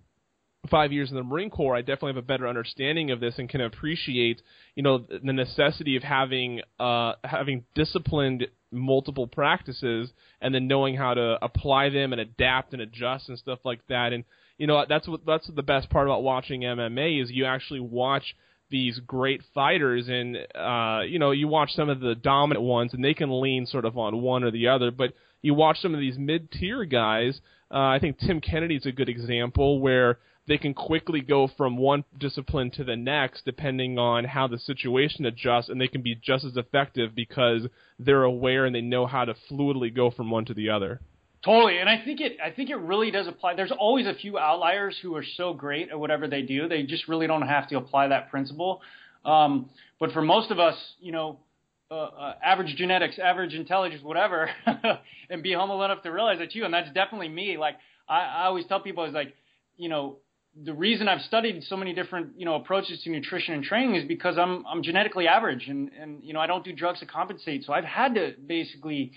five 0.70 0.92
years 0.92 1.10
in 1.10 1.16
the 1.16 1.22
Marine 1.22 1.50
Corps, 1.50 1.76
I 1.76 1.80
definitely 1.80 2.14
have 2.14 2.16
a 2.16 2.22
better 2.22 2.48
understanding 2.48 3.10
of 3.10 3.20
this 3.20 3.34
and 3.38 3.48
can 3.48 3.60
appreciate, 3.60 4.40
you 4.74 4.82
know, 4.82 4.98
the 4.98 5.32
necessity 5.32 5.96
of 5.96 6.02
having 6.02 6.60
uh, 6.80 7.12
having 7.22 7.64
disciplined 7.74 8.48
multiple 8.76 9.26
practices 9.26 10.10
and 10.40 10.54
then 10.54 10.68
knowing 10.68 10.96
how 10.96 11.14
to 11.14 11.38
apply 11.42 11.88
them 11.90 12.12
and 12.12 12.20
adapt 12.20 12.72
and 12.72 12.82
adjust 12.82 13.28
and 13.28 13.38
stuff 13.38 13.58
like 13.64 13.80
that. 13.88 14.12
And 14.12 14.24
you 14.58 14.66
know, 14.66 14.84
that's 14.88 15.06
what 15.06 15.26
that's 15.26 15.48
the 15.54 15.62
best 15.62 15.90
part 15.90 16.06
about 16.06 16.22
watching 16.22 16.62
MMA 16.62 17.22
is 17.22 17.30
you 17.30 17.44
actually 17.44 17.80
watch 17.80 18.34
these 18.70 18.98
great 19.06 19.42
fighters 19.54 20.08
and 20.08 20.36
uh 20.54 21.00
you 21.06 21.20
know 21.20 21.30
you 21.30 21.46
watch 21.46 21.70
some 21.72 21.88
of 21.88 22.00
the 22.00 22.16
dominant 22.16 22.64
ones 22.64 22.92
and 22.92 23.04
they 23.04 23.14
can 23.14 23.40
lean 23.40 23.64
sort 23.64 23.84
of 23.84 23.96
on 23.96 24.20
one 24.20 24.42
or 24.42 24.50
the 24.50 24.66
other 24.66 24.90
but 24.90 25.12
you 25.40 25.54
watch 25.54 25.78
some 25.80 25.94
of 25.94 26.00
these 26.00 26.18
mid 26.18 26.50
tier 26.50 26.84
guys 26.84 27.40
uh 27.70 27.78
I 27.78 27.98
think 28.00 28.18
Tim 28.18 28.40
Kennedy's 28.40 28.84
a 28.84 28.90
good 28.90 29.08
example 29.08 29.78
where 29.80 30.18
they 30.48 30.58
can 30.58 30.74
quickly 30.74 31.20
go 31.20 31.48
from 31.56 31.76
one 31.76 32.04
discipline 32.18 32.70
to 32.72 32.84
the 32.84 32.96
next 32.96 33.44
depending 33.44 33.98
on 33.98 34.24
how 34.24 34.46
the 34.46 34.58
situation 34.58 35.26
adjusts 35.26 35.68
and 35.68 35.80
they 35.80 35.88
can 35.88 36.02
be 36.02 36.14
just 36.14 36.44
as 36.44 36.56
effective 36.56 37.14
because 37.14 37.66
they're 37.98 38.22
aware 38.22 38.64
and 38.64 38.74
they 38.74 38.80
know 38.80 39.06
how 39.06 39.24
to 39.24 39.34
fluidly 39.50 39.94
go 39.94 40.10
from 40.10 40.30
one 40.30 40.44
to 40.44 40.54
the 40.54 40.70
other. 40.70 41.00
Totally, 41.44 41.78
and 41.78 41.88
I 41.88 42.02
think 42.04 42.20
it. 42.20 42.38
I 42.44 42.50
think 42.50 42.70
it 42.70 42.76
really 42.76 43.12
does 43.12 43.28
apply. 43.28 43.54
There's 43.54 43.70
always 43.70 44.06
a 44.06 44.14
few 44.14 44.36
outliers 44.36 44.98
who 45.00 45.14
are 45.14 45.24
so 45.36 45.52
great 45.52 45.90
at 45.90 45.98
whatever 45.98 46.26
they 46.26 46.42
do, 46.42 46.66
they 46.66 46.82
just 46.82 47.06
really 47.06 47.28
don't 47.28 47.46
have 47.46 47.68
to 47.68 47.76
apply 47.76 48.08
that 48.08 48.30
principle. 48.30 48.80
Um, 49.24 49.70
but 50.00 50.10
for 50.10 50.22
most 50.22 50.50
of 50.50 50.58
us, 50.58 50.74
you 50.98 51.12
know, 51.12 51.38
uh, 51.88 51.94
uh, 51.94 52.34
average 52.42 52.74
genetics, 52.76 53.16
average 53.20 53.54
intelligence, 53.54 54.02
whatever, 54.02 54.50
and 55.30 55.42
be 55.44 55.52
humble 55.52 55.84
enough 55.84 56.02
to 56.02 56.10
realize 56.10 56.38
that 56.40 56.52
you, 56.56 56.64
and 56.64 56.74
that's 56.74 56.90
definitely 56.92 57.28
me. 57.28 57.58
Like 57.58 57.76
I, 58.08 58.22
I 58.22 58.44
always 58.46 58.66
tell 58.66 58.80
people, 58.80 59.04
is 59.04 59.14
like, 59.14 59.32
you 59.76 59.88
know, 59.88 60.16
the 60.64 60.72
reason 60.72 61.06
I've 61.08 61.20
studied 61.22 61.62
so 61.64 61.76
many 61.76 61.92
different 61.92 62.38
you 62.38 62.44
know 62.44 62.54
approaches 62.54 63.02
to 63.02 63.10
nutrition 63.10 63.54
and 63.54 63.62
training 63.62 63.96
is 63.96 64.04
because 64.06 64.38
I'm 64.38 64.64
I'm 64.66 64.82
genetically 64.82 65.28
average 65.28 65.68
and 65.68 65.90
and 66.00 66.22
you 66.22 66.32
know 66.32 66.40
I 66.40 66.46
don't 66.46 66.64
do 66.64 66.72
drugs 66.72 67.00
to 67.00 67.06
compensate 67.06 67.64
so 67.64 67.72
I've 67.72 67.84
had 67.84 68.14
to 68.14 68.34
basically 68.46 69.12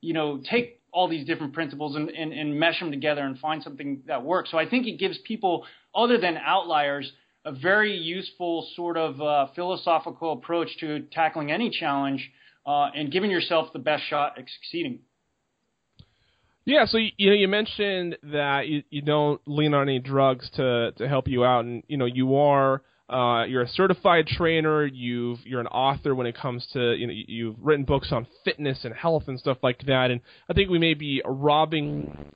you 0.00 0.12
know 0.12 0.40
take 0.48 0.80
all 0.92 1.08
these 1.08 1.26
different 1.26 1.54
principles 1.54 1.96
and, 1.96 2.10
and, 2.10 2.34
and 2.34 2.60
mesh 2.60 2.78
them 2.78 2.90
together 2.90 3.22
and 3.22 3.38
find 3.38 3.62
something 3.62 4.02
that 4.06 4.22
works 4.22 4.50
so 4.50 4.58
I 4.58 4.68
think 4.68 4.86
it 4.86 4.98
gives 4.98 5.18
people 5.26 5.64
other 5.94 6.18
than 6.18 6.36
outliers 6.36 7.10
a 7.44 7.52
very 7.52 7.96
useful 7.96 8.68
sort 8.76 8.96
of 8.96 9.20
uh, 9.20 9.46
philosophical 9.54 10.32
approach 10.34 10.68
to 10.80 11.00
tackling 11.12 11.50
any 11.50 11.70
challenge 11.70 12.30
uh, 12.66 12.88
and 12.94 13.10
giving 13.10 13.30
yourself 13.30 13.72
the 13.72 13.78
best 13.78 14.04
shot 14.08 14.38
at 14.38 14.44
succeeding. 14.48 15.00
Yeah, 16.64 16.86
so 16.86 16.98
you, 16.98 17.10
you 17.16 17.30
know 17.30 17.36
you 17.36 17.48
mentioned 17.48 18.18
that 18.22 18.68
you, 18.68 18.82
you 18.90 19.02
don't 19.02 19.40
lean 19.46 19.74
on 19.74 19.88
any 19.88 19.98
drugs 19.98 20.48
to 20.54 20.92
to 20.92 21.08
help 21.08 21.26
you 21.28 21.44
out, 21.44 21.64
and 21.64 21.82
you 21.88 21.96
know 21.96 22.04
you 22.04 22.36
are 22.36 22.82
uh, 23.08 23.44
you're 23.44 23.62
a 23.62 23.68
certified 23.68 24.26
trainer. 24.26 24.86
You've 24.86 25.40
you're 25.44 25.60
an 25.60 25.66
author 25.66 26.14
when 26.14 26.26
it 26.26 26.36
comes 26.36 26.66
to 26.72 26.94
you 26.94 27.06
know 27.06 27.12
you've 27.14 27.56
written 27.60 27.84
books 27.84 28.12
on 28.12 28.26
fitness 28.44 28.84
and 28.84 28.94
health 28.94 29.24
and 29.26 29.38
stuff 29.38 29.58
like 29.62 29.80
that. 29.86 30.10
And 30.10 30.20
I 30.48 30.52
think 30.52 30.70
we 30.70 30.78
may 30.78 30.94
be 30.94 31.20
robbing 31.24 32.32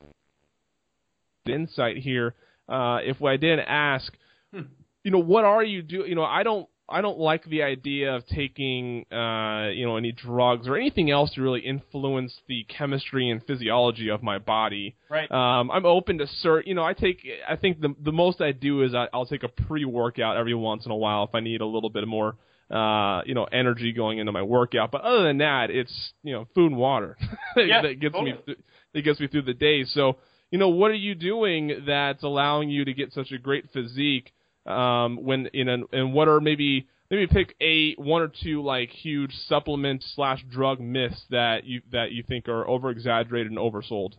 insight 1.47 1.99
here 1.99 2.35
uh, 2.69 2.99
if 3.03 3.23
I 3.23 3.37
didn't 3.37 3.61
ask, 3.61 4.13
hmm. 4.53 4.63
you 5.05 5.11
know, 5.11 5.23
what 5.23 5.45
are 5.45 5.63
you 5.63 5.83
doing? 5.83 6.09
You 6.09 6.17
know, 6.17 6.25
I 6.25 6.43
don't 6.43 6.69
I 6.89 7.01
don't 7.01 7.19
like 7.19 7.45
the 7.45 7.63
idea 7.63 8.15
of 8.15 8.27
taking 8.27 9.07
uh, 9.13 9.71
you 9.71 9.87
know 9.87 9.97
any 9.97 10.13
drugs 10.13 10.69
or 10.69 10.77
anything 10.77 11.11
else 11.11 11.33
to 11.35 11.43
really 11.43 11.61
influence 11.61 12.35
the 12.49 12.65
chemistry 12.65 13.29
and 13.29 13.45
physiology 13.45 14.09
of 14.09 14.23
my 14.23 14.39
body. 14.39 14.97
Right. 15.11 15.31
Um, 15.31 15.71
I'm 15.71 15.85
open 15.85 16.19
to 16.19 16.27
cert. 16.45 16.67
You 16.67 16.75
know, 16.75 16.85
I 16.85 16.93
take. 16.93 17.27
I 17.49 17.57
think 17.57 17.81
the 17.81 17.95
the 18.01 18.13
most 18.13 18.41
I 18.41 18.53
do 18.53 18.83
is 18.83 18.95
I, 18.95 19.09
I'll 19.13 19.27
take 19.27 19.43
a 19.43 19.49
pre-workout 19.49 20.37
every 20.37 20.55
once 20.55 20.85
in 20.87 20.93
a 20.93 20.97
while 20.97 21.25
if 21.25 21.35
I 21.35 21.41
need 21.41 21.61
a 21.61 21.67
little 21.67 21.91
bit 21.91 22.07
more 22.07 22.37
uh, 22.71 23.23
you 23.27 23.35
know 23.35 23.45
energy 23.45 23.93
going 23.93 24.19
into 24.19 24.33
my 24.33 24.43
workout. 24.43 24.91
But 24.91 25.03
other 25.03 25.25
than 25.25 25.39
that, 25.39 25.71
it's 25.71 26.13
you 26.23 26.35
know 26.35 26.47
food 26.55 26.73
and 26.73 26.77
water 26.77 27.17
yeah, 27.57 27.83
that 27.83 28.01
gets 28.01 28.15
totally. 28.15 28.33
me 28.33 28.39
th- 28.47 28.59
that 28.95 29.03
gets 29.03 29.21
me 29.21 29.27
through 29.27 29.43
the 29.43 29.55
day. 29.55 29.85
So 29.85 30.19
you 30.51 30.59
know, 30.59 30.69
what 30.69 30.91
are 30.91 30.95
you 30.95 31.15
doing 31.15 31.85
that's 31.87 32.23
allowing 32.23 32.71
you 32.71 32.85
to 32.85 32.93
get 32.93 33.13
such 33.13 33.33
a 33.33 33.39
great 33.39 33.71
physique? 33.73 34.33
Um, 34.67 35.23
when 35.23 35.47
in 35.53 35.69
an, 35.69 35.85
and 35.93 36.13
what 36.13 36.29
are 36.29 36.41
maybe 36.41 36.87
maybe 37.11 37.27
pick 37.27 37.55
a 37.61 37.95
one 37.95 38.23
or 38.23 38.31
two 38.43 38.63
like 38.63 38.91
huge 38.91 39.33
supplement 39.49 40.05
slash 40.15 40.45
drug 40.51 40.81
myths 40.81 41.25
that 41.31 41.65
you 41.65 41.83
that 41.93 42.13
you 42.13 42.23
think 42.23 42.49
are 42.49 42.67
over 42.69 42.91
exaggerated 42.91 43.51
and 43.51 43.59
oversold. 43.59 44.15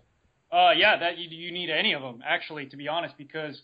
Uh, 0.52 0.72
yeah, 0.76 0.98
that 0.98 1.18
you, 1.18 1.28
you 1.30 1.52
need 1.52 1.70
any 1.70 1.94
of 1.94 2.02
them 2.02 2.22
actually, 2.26 2.66
to 2.68 2.78
be 2.78 2.88
honest, 2.88 3.16
because 3.18 3.62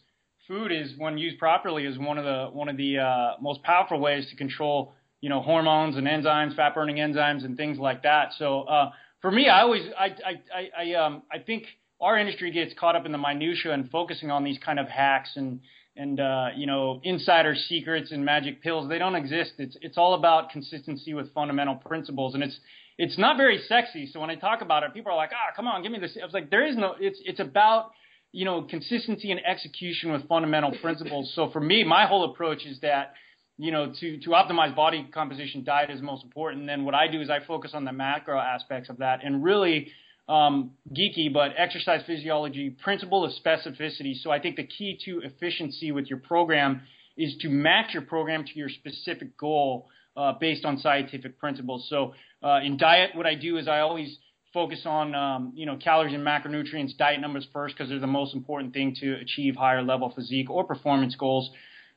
food 0.48 0.72
is 0.72 0.94
when 0.98 1.18
used 1.18 1.40
properly 1.40 1.86
is 1.86 1.98
one 1.98 2.18
of 2.18 2.26
the 2.26 2.48
one 2.52 2.70
of 2.70 2.78
the 2.78 2.98
uh, 3.00 3.32
most 3.42 3.64
powerful 3.64 4.00
ways 4.00 4.28
to 4.30 4.36
control 4.36 4.94
you 5.22 5.30
know 5.30 5.42
hormones 5.42 5.96
and 5.96 6.06
enzymes, 6.06 6.56
fat 6.56 6.76
burning 6.76 6.98
enzymes, 6.98 7.46
and 7.46 7.56
things 7.56 7.78
like 7.78 8.04
that. 8.04 8.34
So 8.38 8.64
uh, 8.64 8.92
for 9.22 9.32
me, 9.32 9.48
I 9.48 9.62
always 9.62 9.84
I 9.98 10.06
I 10.06 10.42
I, 10.54 10.70
I 10.78 10.94
um 10.96 11.24
I 11.32 11.40
think 11.40 11.64
our 12.02 12.18
industry 12.18 12.52
gets 12.52 12.74
caught 12.78 12.98
up 12.98 13.06
in 13.06 13.14
the 13.14 13.18
minutia 13.18 13.72
and 13.72 13.90
focusing 13.90 14.30
on 14.30 14.44
these 14.44 14.58
kind 14.58 14.80
of 14.80 14.90
hacks 14.90 15.32
and 15.38 15.62
and 15.96 16.20
uh, 16.20 16.48
you 16.56 16.66
know 16.66 17.00
insider 17.04 17.56
secrets 17.56 18.12
and 18.12 18.26
magic 18.26 18.62
pills 18.62 18.90
they 18.90 18.98
don't 18.98 19.16
exist. 19.16 19.54
It's 19.58 19.78
it's 19.82 19.98
all 19.98 20.16
about 20.16 20.50
consistency 20.50 21.14
with 21.14 21.34
fundamental 21.34 21.76
principles. 21.76 22.34
And 22.34 22.44
it's 22.44 22.60
it's 22.98 23.18
not 23.18 23.38
very 23.38 23.62
sexy. 23.68 24.08
So 24.12 24.20
when 24.20 24.30
i 24.30 24.36
talk 24.36 24.62
about 24.62 24.84
it 24.84 24.94
people 24.94 25.12
are 25.12 25.18
like 25.18 25.32
ah 25.34 25.54
come 25.56 25.68
on 25.68 25.84
give 25.84 25.92
me 25.92 26.00
this. 26.00 26.18
I 26.22 26.26
was 26.26 26.34
like 26.34 26.50
there 26.50 26.66
is 26.66 26.76
no 26.76 26.96
it's 27.00 27.20
it's 27.26 27.40
about 27.40 27.92
you 28.32 28.46
know 28.46 28.64
consistency 28.64 29.32
and 29.32 29.40
execution 29.46 30.12
with 30.12 30.28
fundamental 30.28 30.76
principles. 30.82 31.32
So 31.36 31.50
for 31.52 31.60
me 31.60 31.84
my 31.84 32.06
whole 32.08 32.32
approach 32.32 32.66
is 32.66 32.80
that 32.82 33.14
you 33.58 33.72
know 33.72 33.94
to 34.00 34.20
to 34.20 34.30
optimize 34.32 34.76
body 34.76 35.08
composition 35.14 35.64
diet 35.64 35.92
is 35.92 36.02
most 36.02 36.24
important. 36.24 36.62
And 36.62 36.70
then 36.70 36.86
what 36.86 36.96
i 36.96 37.08
do 37.08 37.22
is 37.22 37.30
i 37.30 37.40
focus 37.46 37.72
on 37.76 37.86
the 37.86 37.94
macro 37.94 38.40
aspects 38.40 38.90
of 38.90 38.98
that 38.98 39.24
and 39.24 39.44
really 39.44 39.92
um, 40.28 40.72
geeky, 40.92 41.32
but 41.32 41.52
exercise 41.58 42.02
physiology 42.08 42.70
principle 42.70 43.26
of 43.26 43.32
specificity. 43.44 44.16
So 44.16 44.32
I 44.32 44.40
think 44.40 44.56
the 44.56 44.68
key 44.68 45.00
to 45.06 45.22
efficiency 45.22 45.92
with 45.92 46.08
your 46.08 46.20
program 46.20 46.82
is 47.18 47.36
to 47.42 47.50
match 47.50 47.94
your 47.94 48.04
program 48.04 48.46
to 48.46 48.52
your 48.56 48.70
specific 48.70 49.38
goal 49.38 49.88
uh, 50.16 50.34
based 50.40 50.66
on 50.66 50.78
scientific 50.78 51.40
principles. 51.40 51.88
So 51.90 52.14
uh, 52.42 52.60
in 52.64 52.78
diet, 52.78 53.12
what 53.16 53.26
I 53.26 53.36
do 53.36 53.58
is 53.58 53.68
I 53.68 53.80
always 53.80 54.18
focus 54.54 54.84
on 54.86 55.16
um, 55.16 55.52
you 55.56 55.66
know 55.66 55.78
calories 55.78 56.14
and 56.14 56.24
macronutrients, 56.26 56.96
diet 56.98 57.20
numbers 57.20 57.48
first 57.52 57.76
because 57.76 57.90
they're 57.90 58.00
the 58.00 58.08
most 58.08 58.34
important 58.34 58.74
thing 58.74 58.96
to 59.02 59.16
achieve 59.16 59.56
higher 59.56 59.82
level 59.82 60.12
physique 60.16 60.50
or 60.50 60.64
performance 60.64 61.16
goals. 61.16 61.50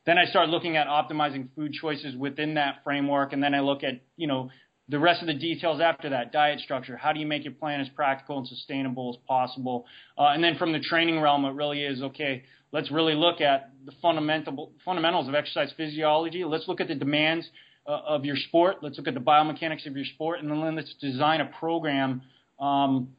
Then 0.05 0.17
I 0.17 0.25
start 0.25 0.49
looking 0.49 0.77
at 0.77 0.87
optimizing 0.87 1.49
food 1.55 1.73
choices 1.73 2.15
within 2.15 2.55
that 2.55 2.83
framework, 2.83 3.33
and 3.33 3.43
then 3.43 3.53
I 3.53 3.59
look 3.59 3.83
at 3.83 4.01
you 4.15 4.27
know 4.27 4.49
the 4.89 4.99
rest 4.99 5.21
of 5.21 5.27
the 5.27 5.33
details 5.33 5.81
after 5.81 6.09
that 6.09 6.31
diet 6.31 6.59
structure 6.59 6.95
how 6.95 7.11
do 7.11 7.19
you 7.19 7.25
make 7.25 7.43
your 7.43 7.53
plan 7.53 7.81
as 7.81 7.89
practical 7.89 8.37
and 8.37 8.47
sustainable 8.47 9.15
as 9.15 9.27
possible? 9.27 9.85
Uh, 10.17 10.27
and 10.27 10.43
then 10.43 10.57
from 10.57 10.71
the 10.71 10.79
training 10.79 11.19
realm 11.19 11.45
it 11.45 11.53
really 11.53 11.83
is 11.83 12.01
okay 12.01 12.43
let's 12.71 12.91
really 12.91 13.15
look 13.15 13.41
at 13.41 13.71
the 13.85 13.91
fundamental 14.01 14.71
fundamentals 14.83 15.27
of 15.27 15.35
exercise 15.35 15.71
physiology. 15.77 16.43
Let's 16.43 16.67
look 16.67 16.81
at 16.81 16.87
the 16.87 16.95
demands 16.95 17.47
uh, 17.85 17.91
of 17.91 18.25
your 18.25 18.35
sport. 18.35 18.77
Let's 18.81 18.97
look 18.97 19.07
at 19.07 19.13
the 19.13 19.19
biomechanics 19.19 19.87
of 19.87 19.95
your 19.95 20.05
sport 20.05 20.39
and 20.39 20.51
then 20.51 20.75
let's 20.75 20.93
design 20.95 21.41
a 21.41 21.45
program 21.45 22.21
um, 22.59 23.09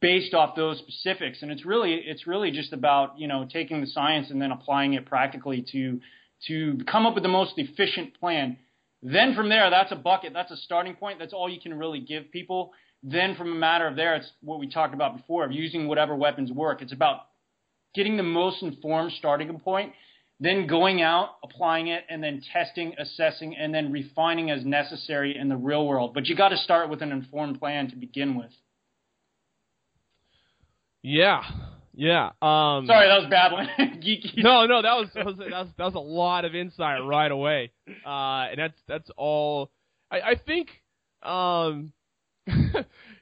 based 0.00 0.34
off 0.34 0.56
those 0.56 0.78
specifics. 0.78 1.42
And 1.42 1.50
it's 1.50 1.64
really 1.64 1.94
it's 1.94 2.26
really 2.26 2.50
just 2.50 2.72
about 2.72 3.18
you 3.18 3.28
know 3.28 3.46
taking 3.50 3.80
the 3.80 3.86
science 3.86 4.30
and 4.30 4.40
then 4.40 4.50
applying 4.50 4.94
it 4.94 5.06
practically 5.06 5.64
to 5.72 6.00
to 6.48 6.78
come 6.90 7.06
up 7.06 7.14
with 7.14 7.22
the 7.22 7.30
most 7.30 7.52
efficient 7.56 8.18
plan 8.18 8.58
then 9.02 9.34
from 9.34 9.48
there, 9.48 9.70
that's 9.70 9.92
a 9.92 9.96
bucket. 9.96 10.32
That's 10.32 10.50
a 10.50 10.56
starting 10.56 10.94
point. 10.94 11.18
That's 11.18 11.32
all 11.32 11.48
you 11.48 11.60
can 11.60 11.74
really 11.78 12.00
give 12.00 12.30
people. 12.30 12.72
Then 13.02 13.36
from 13.36 13.52
a 13.52 13.54
matter 13.54 13.86
of 13.86 13.96
there, 13.96 14.14
it's 14.14 14.30
what 14.40 14.58
we 14.58 14.68
talked 14.68 14.94
about 14.94 15.16
before 15.16 15.44
of 15.44 15.52
using 15.52 15.86
whatever 15.86 16.14
weapons 16.14 16.50
work. 16.50 16.82
It's 16.82 16.92
about 16.92 17.20
getting 17.94 18.16
the 18.16 18.22
most 18.22 18.62
informed 18.62 19.12
starting 19.12 19.58
point 19.60 19.92
then 20.38 20.66
going 20.66 21.00
out, 21.00 21.36
applying 21.42 21.88
it, 21.88 22.04
and 22.10 22.22
then 22.22 22.42
testing, 22.52 22.94
assessing, 22.98 23.56
and 23.56 23.74
then 23.74 23.90
refining 23.90 24.50
as 24.50 24.64
necessary 24.64 25.36
in 25.36 25.48
the 25.48 25.56
real 25.56 25.86
world. 25.86 26.12
But 26.12 26.26
you 26.26 26.36
got 26.36 26.50
to 26.50 26.58
start 26.58 26.90
with 26.90 27.00
an 27.00 27.10
informed 27.10 27.58
plan 27.58 27.88
to 27.90 27.96
begin 27.96 28.36
with. 28.36 28.50
Yeah, 31.02 31.42
yeah. 31.96 32.26
Um, 32.42 32.86
Sorry, 32.86 33.08
that 33.08 33.22
was 33.22 33.26
bad 33.30 33.52
one. 33.52 33.68
Geeky. 34.02 34.44
no, 34.44 34.66
no, 34.66 34.82
that 34.82 34.94
was 34.94 35.08
that 35.14 35.24
was, 35.24 35.36
that 35.38 35.50
was 35.50 35.68
that 35.78 35.84
was 35.84 35.94
a 35.94 35.98
lot 35.98 36.44
of 36.44 36.54
insight 36.54 37.00
right 37.02 37.30
away, 37.30 37.72
uh, 38.06 38.50
and 38.50 38.58
that's 38.58 38.78
that's 38.86 39.10
all. 39.16 39.70
I, 40.10 40.20
I 40.20 40.34
think, 40.46 40.68
um, 41.22 41.92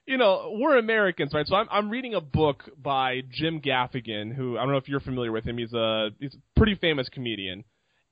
you 0.06 0.18
know, 0.18 0.56
we're 0.58 0.76
Americans, 0.76 1.32
right? 1.32 1.46
So 1.46 1.54
I'm 1.54 1.68
I'm 1.70 1.88
reading 1.88 2.14
a 2.14 2.20
book 2.20 2.64
by 2.76 3.22
Jim 3.30 3.60
Gaffigan, 3.60 4.34
who 4.34 4.58
I 4.58 4.62
don't 4.62 4.72
know 4.72 4.78
if 4.78 4.88
you're 4.88 5.00
familiar 5.00 5.30
with 5.30 5.44
him. 5.44 5.56
He's 5.56 5.72
a 5.72 6.10
he's 6.18 6.34
a 6.34 6.58
pretty 6.58 6.74
famous 6.74 7.08
comedian, 7.08 7.62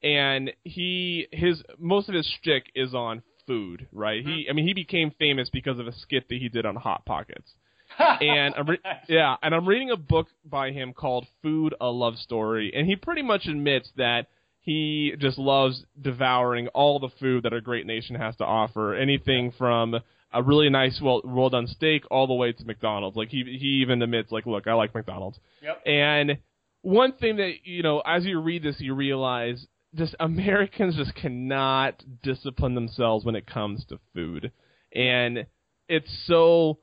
and 0.01 0.53
he 0.63 1.27
his 1.33 1.61
most 1.79 2.09
of 2.09 2.15
his 2.15 2.33
shtick 2.39 2.67
is 2.77 2.95
on 2.95 3.23
food, 3.49 3.89
right? 3.91 4.25
He 4.25 4.47
I 4.49 4.53
mean 4.53 4.67
he 4.67 4.75
became 4.75 5.11
famous 5.19 5.51
because 5.51 5.81
of 5.81 5.89
a 5.89 5.93
skit 5.93 6.29
that 6.29 6.39
he 6.39 6.49
did 6.49 6.65
on 6.65 6.77
Hot 6.77 7.05
Pockets 7.05 7.53
and 7.99 8.55
I'm 8.55 8.69
re- 8.69 8.79
yeah, 9.09 9.37
and 9.43 9.55
I'm 9.55 9.67
reading 9.67 9.91
a 9.91 9.97
book 9.97 10.29
by 10.45 10.71
him 10.71 10.93
called 10.93 11.27
Food: 11.43 11.75
A 11.81 11.89
Love 11.89 12.17
Story, 12.17 12.73
and 12.75 12.87
he 12.87 12.97
pretty 12.97 13.23
much 13.23 13.47
admits 13.47 13.91
that 13.97 14.27
he 14.61 15.13
just 15.19 15.39
loves 15.39 15.85
devouring 16.01 16.69
all 16.69 17.01
the 17.01 17.09
food 17.21 17.43
that 17.43 17.53
a 17.53 17.61
great 17.61 17.87
nation 17.87 18.15
has 18.15 18.37
to 18.37 18.45
offer, 18.45 18.95
anything 18.95 19.53
from 19.59 19.97
a 20.33 20.43
really 20.43 20.71
nice, 20.71 21.01
well 21.03 21.21
well 21.25 21.51
done 21.51 21.67
steak 21.67 22.05
all 22.11 22.27
the 22.27 22.35
way 22.35 22.53
to 22.53 22.65
McDonald's. 22.65 23.17
Like 23.17 23.29
he 23.29 23.43
he 23.45 23.83
even 23.83 24.01
admits, 24.03 24.33
like, 24.33 24.47
look, 24.47 24.67
I 24.67 24.75
like 24.75 24.95
McDonald's. 24.95 25.39
Yep. 25.63 25.87
And 25.87 26.39
one 26.83 27.13
thing 27.13 27.37
that 27.37 27.53
you 27.65 27.83
know, 27.83 28.03
as 28.07 28.25
you 28.25 28.41
read 28.41 28.63
this, 28.63 28.77
you 28.79 28.95
realize 28.95 29.67
just 29.95 30.15
Americans 30.21 30.97
just 30.97 31.15
cannot 31.15 32.03
discipline 32.23 32.75
themselves 32.75 33.25
when 33.25 33.37
it 33.37 33.47
comes 33.47 33.85
to 33.87 33.99
food, 34.15 34.53
and 34.95 35.47
it's 35.89 36.25
so 36.27 36.79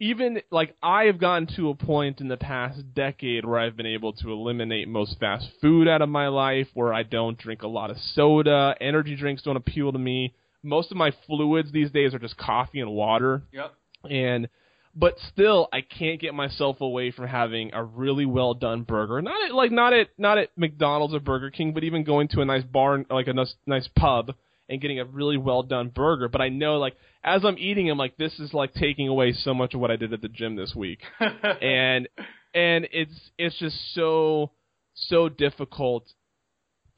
even 0.00 0.40
like 0.50 0.74
I 0.82 1.04
have 1.04 1.20
gotten 1.20 1.46
to 1.56 1.68
a 1.68 1.74
point 1.74 2.22
in 2.22 2.28
the 2.28 2.38
past 2.38 2.94
decade 2.94 3.44
where 3.44 3.60
I've 3.60 3.76
been 3.76 3.86
able 3.86 4.14
to 4.14 4.32
eliminate 4.32 4.88
most 4.88 5.18
fast 5.20 5.46
food 5.60 5.86
out 5.86 6.00
of 6.00 6.08
my 6.08 6.28
life, 6.28 6.68
where 6.72 6.92
I 6.92 7.02
don't 7.02 7.38
drink 7.38 7.62
a 7.62 7.68
lot 7.68 7.90
of 7.90 7.98
soda, 8.14 8.74
energy 8.80 9.14
drinks 9.14 9.42
don't 9.42 9.56
appeal 9.56 9.92
to 9.92 9.98
me. 9.98 10.34
Most 10.62 10.90
of 10.90 10.96
my 10.96 11.12
fluids 11.26 11.70
these 11.70 11.90
days 11.90 12.14
are 12.14 12.18
just 12.18 12.38
coffee 12.38 12.80
and 12.80 12.90
water. 12.90 13.42
Yep. 13.52 13.74
And 14.10 14.48
but 14.94 15.16
still 15.32 15.68
I 15.70 15.82
can't 15.82 16.18
get 16.18 16.34
myself 16.34 16.80
away 16.80 17.10
from 17.10 17.28
having 17.28 17.72
a 17.74 17.84
really 17.84 18.24
well 18.24 18.54
done 18.54 18.82
burger. 18.82 19.20
Not 19.20 19.50
at 19.50 19.54
like 19.54 19.70
not 19.70 19.92
at 19.92 20.08
not 20.16 20.38
at 20.38 20.48
McDonald's 20.56 21.14
or 21.14 21.20
Burger 21.20 21.50
King, 21.50 21.74
but 21.74 21.84
even 21.84 22.04
going 22.04 22.28
to 22.28 22.40
a 22.40 22.46
nice 22.46 22.64
bar 22.64 23.04
like 23.10 23.28
a 23.28 23.34
nice, 23.34 23.54
nice 23.66 23.88
pub 23.94 24.32
and 24.70 24.80
getting 24.80 24.98
a 24.98 25.04
really 25.04 25.36
well 25.36 25.62
done 25.62 25.88
burger. 25.88 26.28
But 26.28 26.40
I 26.40 26.48
know 26.48 26.78
like 26.78 26.96
as 27.22 27.44
I'm 27.44 27.58
eating 27.58 27.90
I'm 27.90 27.98
like 27.98 28.16
this 28.16 28.38
is 28.38 28.52
like 28.54 28.74
taking 28.74 29.08
away 29.08 29.32
so 29.32 29.54
much 29.54 29.74
of 29.74 29.80
what 29.80 29.90
I 29.90 29.96
did 29.96 30.12
at 30.12 30.22
the 30.22 30.28
gym 30.28 30.56
this 30.56 30.74
week, 30.74 31.00
and 31.20 32.08
and 32.54 32.88
it's 32.92 33.30
it's 33.38 33.58
just 33.58 33.76
so 33.94 34.52
so 34.94 35.28
difficult. 35.28 36.06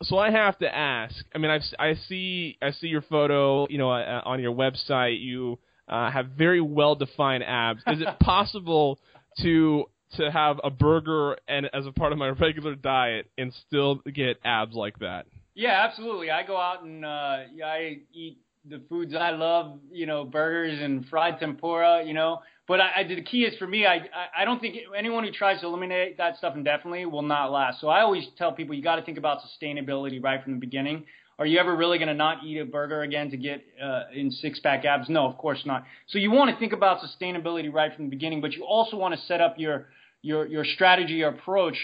So 0.02 0.18
I 0.18 0.30
have 0.30 0.58
to 0.58 0.74
ask. 0.74 1.14
I 1.34 1.38
mean, 1.38 1.50
I've 1.50 1.62
I 1.78 1.94
see 2.08 2.58
I 2.62 2.72
see 2.72 2.88
your 2.88 3.02
photo, 3.02 3.68
you 3.68 3.78
know, 3.78 3.90
uh, 3.90 4.22
on 4.24 4.40
your 4.40 4.52
website. 4.52 5.22
You 5.22 5.58
uh, 5.88 6.10
have 6.10 6.26
very 6.36 6.60
well 6.60 6.94
defined 6.94 7.44
abs. 7.44 7.82
Is 7.86 8.00
it 8.00 8.18
possible 8.20 8.98
to 9.42 9.86
to 10.16 10.30
have 10.30 10.60
a 10.62 10.70
burger 10.70 11.36
and 11.48 11.66
as 11.72 11.86
a 11.86 11.92
part 11.92 12.12
of 12.12 12.18
my 12.18 12.28
regular 12.28 12.74
diet 12.74 13.30
and 13.38 13.52
still 13.66 13.96
get 14.12 14.38
abs 14.44 14.74
like 14.74 14.98
that? 14.98 15.26
Yeah, 15.54 15.84
absolutely. 15.88 16.30
I 16.30 16.46
go 16.46 16.56
out 16.56 16.82
and 16.82 17.04
uh, 17.04 17.38
yeah, 17.54 17.66
I 17.66 17.98
eat 18.12 18.38
the 18.68 18.80
foods 18.88 19.14
I 19.14 19.30
love, 19.30 19.80
you 19.90 20.06
know, 20.06 20.24
burgers 20.24 20.80
and 20.80 21.06
fried 21.06 21.38
tempura, 21.40 22.04
you 22.04 22.14
know. 22.14 22.40
But 22.68 22.80
I, 22.80 22.90
I 22.98 23.04
the 23.04 23.22
key 23.22 23.42
is 23.42 23.56
for 23.58 23.66
me, 23.66 23.86
I, 23.86 24.02
I 24.36 24.44
don't 24.44 24.60
think 24.60 24.76
anyone 24.96 25.24
who 25.24 25.32
tries 25.32 25.60
to 25.60 25.66
eliminate 25.66 26.16
that 26.18 26.36
stuff 26.36 26.54
indefinitely 26.54 27.06
will 27.06 27.22
not 27.22 27.50
last. 27.50 27.80
So 27.80 27.88
I 27.88 28.02
always 28.02 28.26
tell 28.38 28.52
people 28.52 28.74
you 28.74 28.82
got 28.82 28.96
to 28.96 29.02
think 29.02 29.18
about 29.18 29.38
sustainability 29.40 30.22
right 30.22 30.42
from 30.42 30.54
the 30.54 30.60
beginning. 30.60 31.04
Are 31.38 31.46
you 31.46 31.58
ever 31.58 31.74
really 31.74 31.98
going 31.98 32.08
to 32.08 32.14
not 32.14 32.44
eat 32.44 32.58
a 32.58 32.64
burger 32.64 33.02
again 33.02 33.30
to 33.30 33.36
get 33.36 33.64
uh, 33.82 34.02
in 34.14 34.30
six 34.30 34.60
pack 34.60 34.84
abs? 34.84 35.08
No, 35.08 35.26
of 35.26 35.36
course 35.38 35.62
not. 35.66 35.84
So 36.06 36.18
you 36.18 36.30
want 36.30 36.50
to 36.50 36.56
think 36.58 36.72
about 36.72 36.98
sustainability 37.00 37.72
right 37.72 37.92
from 37.94 38.04
the 38.04 38.10
beginning, 38.10 38.40
but 38.40 38.52
you 38.52 38.64
also 38.64 38.96
want 38.96 39.14
to 39.14 39.20
set 39.22 39.40
up 39.40 39.58
your 39.58 39.86
your 40.20 40.46
your 40.46 40.64
strategy 40.64 41.22
or 41.22 41.30
approach 41.30 41.76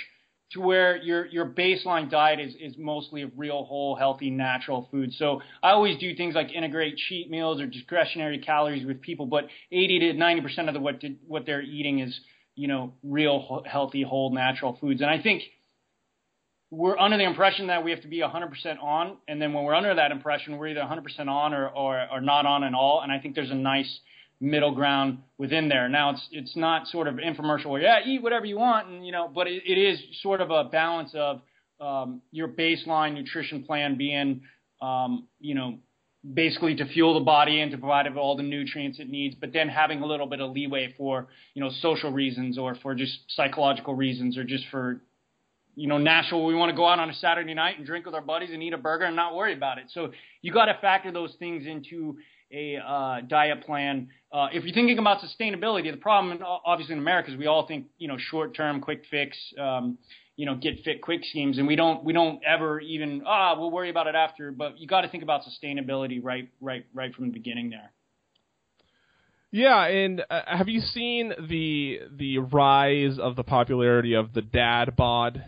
to 0.52 0.60
where 0.60 0.96
your 0.96 1.26
your 1.26 1.46
baseline 1.46 2.10
diet 2.10 2.40
is 2.40 2.54
is 2.60 2.74
mostly 2.78 3.22
of 3.22 3.30
real 3.36 3.64
whole 3.64 3.96
healthy 3.96 4.30
natural 4.30 4.88
food. 4.90 5.12
So 5.14 5.42
I 5.62 5.70
always 5.70 5.98
do 5.98 6.14
things 6.14 6.34
like 6.34 6.52
integrate 6.52 6.96
cheat 6.96 7.30
meals 7.30 7.60
or 7.60 7.66
discretionary 7.66 8.38
calories 8.38 8.86
with 8.86 9.00
people, 9.00 9.26
but 9.26 9.46
80 9.70 9.98
to 10.00 10.12
90 10.14 10.42
percent 10.42 10.68
of 10.68 10.74
the 10.74 10.80
what 10.80 11.00
did, 11.00 11.18
what 11.26 11.44
they're 11.46 11.62
eating 11.62 12.00
is 12.00 12.18
you 12.54 12.68
know 12.68 12.94
real 13.02 13.62
healthy 13.66 14.02
whole 14.02 14.32
natural 14.32 14.76
foods. 14.80 15.00
And 15.00 15.10
I 15.10 15.20
think 15.20 15.42
we're 16.70 16.98
under 16.98 17.16
the 17.16 17.24
impression 17.24 17.68
that 17.68 17.82
we 17.82 17.90
have 17.92 18.02
to 18.02 18.08
be 18.08 18.20
100% 18.20 18.82
on, 18.82 19.16
and 19.26 19.40
then 19.40 19.54
when 19.54 19.64
we're 19.64 19.74
under 19.74 19.94
that 19.94 20.10
impression, 20.10 20.58
we're 20.58 20.68
either 20.68 20.80
100% 20.80 21.28
on 21.28 21.54
or, 21.54 21.68
or, 21.68 22.06
or 22.12 22.20
not 22.20 22.44
on 22.44 22.62
at 22.62 22.74
all. 22.74 23.00
And 23.02 23.10
I 23.10 23.18
think 23.18 23.34
there's 23.34 23.50
a 23.50 23.54
nice 23.54 24.00
middle 24.40 24.72
ground 24.72 25.18
within 25.36 25.68
there. 25.68 25.88
Now 25.88 26.10
it's 26.10 26.28
it's 26.30 26.56
not 26.56 26.86
sort 26.86 27.08
of 27.08 27.16
infomercial 27.16 27.66
where 27.66 27.82
yeah 27.82 27.98
eat 28.04 28.22
whatever 28.22 28.46
you 28.46 28.58
want 28.58 28.88
and 28.88 29.04
you 29.04 29.12
know, 29.12 29.28
but 29.32 29.46
it, 29.46 29.62
it 29.66 29.78
is 29.78 30.00
sort 30.22 30.40
of 30.40 30.50
a 30.50 30.64
balance 30.64 31.10
of 31.14 31.40
um, 31.80 32.22
your 32.30 32.48
baseline 32.48 33.14
nutrition 33.14 33.64
plan 33.64 33.96
being 33.96 34.42
um, 34.80 35.26
you 35.40 35.54
know 35.54 35.78
basically 36.34 36.74
to 36.76 36.86
fuel 36.86 37.14
the 37.14 37.24
body 37.24 37.60
and 37.60 37.70
to 37.70 37.78
provide 37.78 38.06
it 38.06 38.16
all 38.16 38.36
the 38.36 38.42
nutrients 38.42 38.98
it 38.98 39.08
needs, 39.08 39.36
but 39.36 39.52
then 39.52 39.68
having 39.68 40.02
a 40.02 40.06
little 40.06 40.26
bit 40.26 40.40
of 40.40 40.50
leeway 40.52 40.94
for 40.96 41.28
you 41.54 41.62
know 41.62 41.70
social 41.80 42.12
reasons 42.12 42.58
or 42.58 42.76
for 42.76 42.94
just 42.94 43.18
psychological 43.28 43.94
reasons 43.94 44.38
or 44.38 44.44
just 44.44 44.64
for 44.70 45.00
you 45.74 45.88
know 45.88 45.98
natural 45.98 46.44
we 46.44 46.54
want 46.54 46.70
to 46.70 46.76
go 46.76 46.86
out 46.86 47.00
on 47.00 47.10
a 47.10 47.14
Saturday 47.14 47.54
night 47.54 47.76
and 47.76 47.86
drink 47.86 48.06
with 48.06 48.14
our 48.14 48.20
buddies 48.20 48.50
and 48.52 48.62
eat 48.62 48.72
a 48.72 48.78
burger 48.78 49.04
and 49.04 49.16
not 49.16 49.34
worry 49.34 49.54
about 49.54 49.78
it. 49.78 49.86
So 49.88 50.12
you 50.42 50.52
got 50.52 50.66
to 50.66 50.78
factor 50.80 51.10
those 51.10 51.34
things 51.40 51.66
into 51.66 52.18
a 52.52 52.76
uh, 52.76 53.20
diet 53.26 53.64
plan. 53.64 54.08
Uh, 54.32 54.48
if 54.52 54.64
you're 54.64 54.74
thinking 54.74 54.98
about 54.98 55.18
sustainability, 55.20 55.90
the 55.90 55.96
problem, 55.96 56.38
obviously 56.42 56.94
in 56.94 56.98
America, 56.98 57.30
is 57.30 57.36
we 57.36 57.46
all 57.46 57.66
think 57.66 57.86
you 57.98 58.08
know 58.08 58.16
short-term, 58.18 58.80
quick 58.80 59.02
fix, 59.10 59.36
um, 59.58 59.98
you 60.36 60.46
know, 60.46 60.54
get 60.54 60.82
fit 60.84 61.02
quick 61.02 61.24
schemes, 61.24 61.58
and 61.58 61.66
we 61.66 61.76
don't 61.76 62.04
we 62.04 62.12
don't 62.12 62.40
ever 62.44 62.80
even 62.80 63.22
ah 63.26 63.58
we'll 63.58 63.70
worry 63.70 63.90
about 63.90 64.06
it 64.06 64.14
after. 64.14 64.52
But 64.52 64.78
you 64.78 64.86
got 64.86 65.02
to 65.02 65.08
think 65.08 65.22
about 65.22 65.42
sustainability 65.42 66.20
right 66.22 66.48
right 66.60 66.84
right 66.94 67.14
from 67.14 67.26
the 67.26 67.32
beginning 67.32 67.70
there. 67.70 67.92
Yeah, 69.50 69.84
and 69.86 70.22
uh, 70.28 70.42
have 70.46 70.68
you 70.68 70.80
seen 70.80 71.32
the 71.48 72.00
the 72.16 72.38
rise 72.38 73.18
of 73.18 73.34
the 73.34 73.44
popularity 73.44 74.14
of 74.14 74.34
the 74.34 74.42
dad 74.42 74.94
bod? 74.94 75.42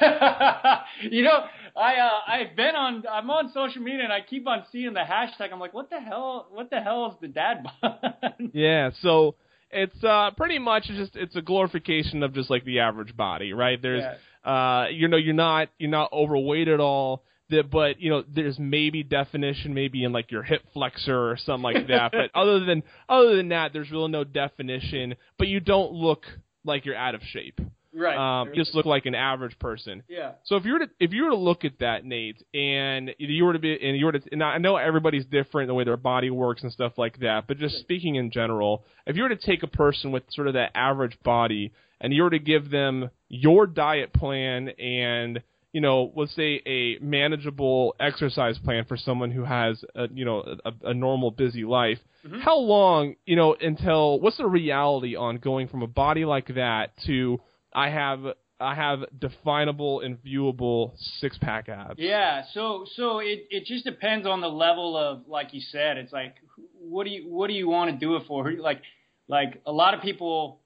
you 0.00 1.22
know, 1.22 1.44
I 1.76 1.94
uh, 1.96 2.10
I've 2.26 2.56
been 2.56 2.76
on 2.76 3.04
I'm 3.10 3.30
on 3.30 3.50
social 3.52 3.82
media 3.82 4.04
and 4.04 4.12
I 4.12 4.20
keep 4.20 4.46
on 4.46 4.64
seeing 4.70 4.94
the 4.94 5.00
hashtag. 5.00 5.52
I'm 5.52 5.58
like, 5.58 5.74
what 5.74 5.90
the 5.90 6.00
hell? 6.00 6.46
What 6.50 6.70
the 6.70 6.80
hell 6.80 7.06
is 7.10 7.14
the 7.20 7.28
dad 7.28 7.66
bod? 7.82 8.34
yeah, 8.52 8.90
so 9.00 9.34
it's 9.70 10.04
uh 10.04 10.30
pretty 10.36 10.58
much 10.58 10.84
just 10.86 11.16
it's 11.16 11.34
a 11.34 11.42
glorification 11.42 12.22
of 12.22 12.32
just 12.32 12.48
like 12.48 12.64
the 12.64 12.80
average 12.80 13.16
body, 13.16 13.52
right? 13.52 13.80
There's 13.80 14.04
yeah. 14.44 14.50
uh 14.50 14.86
you 14.88 15.08
know 15.08 15.16
you're 15.16 15.34
not 15.34 15.68
you're 15.78 15.90
not 15.90 16.12
overweight 16.12 16.68
at 16.68 16.80
all. 16.80 17.24
That, 17.50 17.70
but 17.70 18.00
you 18.00 18.08
know, 18.08 18.24
there's 18.26 18.58
maybe 18.58 19.02
definition, 19.02 19.74
maybe 19.74 20.02
in 20.02 20.12
like 20.12 20.30
your 20.30 20.42
hip 20.42 20.62
flexor 20.72 21.30
or 21.30 21.36
something 21.36 21.62
like 21.62 21.88
that. 21.88 22.12
but 22.12 22.30
other 22.34 22.64
than 22.64 22.82
other 23.08 23.36
than 23.36 23.48
that, 23.48 23.72
there's 23.72 23.90
really 23.90 24.10
no 24.10 24.24
definition. 24.24 25.16
But 25.38 25.48
you 25.48 25.60
don't 25.60 25.92
look 25.92 26.24
like 26.64 26.86
you're 26.86 26.96
out 26.96 27.14
of 27.14 27.20
shape. 27.22 27.60
Right. 27.94 28.40
Um, 28.40 28.50
just 28.54 28.74
look 28.74 28.86
like 28.86 29.06
an 29.06 29.14
average 29.14 29.58
person. 29.58 30.02
Yeah. 30.08 30.32
So 30.44 30.56
if 30.56 30.64
you 30.64 30.72
were 30.72 30.78
to 30.80 30.90
if 30.98 31.12
you 31.12 31.24
were 31.24 31.30
to 31.30 31.36
look 31.36 31.64
at 31.64 31.78
that, 31.78 32.04
Nate, 32.04 32.42
and 32.52 33.10
you 33.18 33.44
were 33.44 33.52
to 33.52 33.58
be 33.58 33.78
and 33.80 33.96
you 33.96 34.06
were 34.06 34.12
to 34.12 34.20
and 34.32 34.42
I 34.42 34.58
know 34.58 34.76
everybody's 34.76 35.24
different 35.26 35.68
the 35.68 35.74
way 35.74 35.84
their 35.84 35.96
body 35.96 36.30
works 36.30 36.62
and 36.62 36.72
stuff 36.72 36.94
like 36.98 37.20
that, 37.20 37.46
but 37.46 37.58
just 37.58 37.78
speaking 37.78 38.16
in 38.16 38.30
general, 38.30 38.84
if 39.06 39.16
you 39.16 39.22
were 39.22 39.28
to 39.28 39.36
take 39.36 39.62
a 39.62 39.68
person 39.68 40.10
with 40.10 40.24
sort 40.30 40.48
of 40.48 40.54
that 40.54 40.72
average 40.74 41.16
body 41.22 41.72
and 42.00 42.12
you 42.12 42.24
were 42.24 42.30
to 42.30 42.38
give 42.38 42.70
them 42.70 43.10
your 43.28 43.66
diet 43.66 44.12
plan 44.12 44.70
and 44.70 45.42
you 45.74 45.80
know, 45.80 46.12
let's 46.14 46.32
say 46.36 46.62
a 46.66 46.98
manageable 47.00 47.96
exercise 47.98 48.56
plan 48.58 48.84
for 48.84 48.96
someone 48.96 49.32
who 49.32 49.42
has 49.42 49.84
a, 49.96 50.06
you 50.14 50.24
know, 50.24 50.56
a, 50.64 50.72
a 50.84 50.94
normal 50.94 51.32
busy 51.32 51.64
life. 51.64 51.98
Mm-hmm. 52.24 52.38
How 52.42 52.58
long, 52.58 53.16
you 53.26 53.34
know, 53.34 53.56
until 53.60 54.20
what's 54.20 54.36
the 54.36 54.46
reality 54.46 55.16
on 55.16 55.38
going 55.38 55.66
from 55.66 55.82
a 55.82 55.88
body 55.88 56.24
like 56.24 56.54
that 56.54 56.92
to 57.06 57.40
I 57.74 57.90
have 57.90 58.24
I 58.60 58.74
have 58.74 59.00
definable 59.18 60.00
and 60.00 60.16
viewable 60.22 60.92
six 61.20 61.36
pack 61.38 61.68
abs. 61.68 61.98
Yeah, 61.98 62.44
so 62.52 62.86
so 62.94 63.18
it 63.18 63.46
it 63.50 63.64
just 63.66 63.84
depends 63.84 64.26
on 64.26 64.40
the 64.40 64.48
level 64.48 64.96
of 64.96 65.26
like 65.26 65.52
you 65.52 65.60
said. 65.60 65.96
It's 65.96 66.12
like 66.12 66.36
what 66.78 67.04
do 67.04 67.10
you 67.10 67.28
what 67.28 67.48
do 67.48 67.54
you 67.54 67.68
want 67.68 67.90
to 67.90 67.96
do 67.96 68.16
it 68.16 68.24
for? 68.26 68.50
Like 68.58 68.82
like 69.28 69.60
a 69.66 69.72
lot 69.72 69.94
of 69.94 70.02
people 70.02 70.60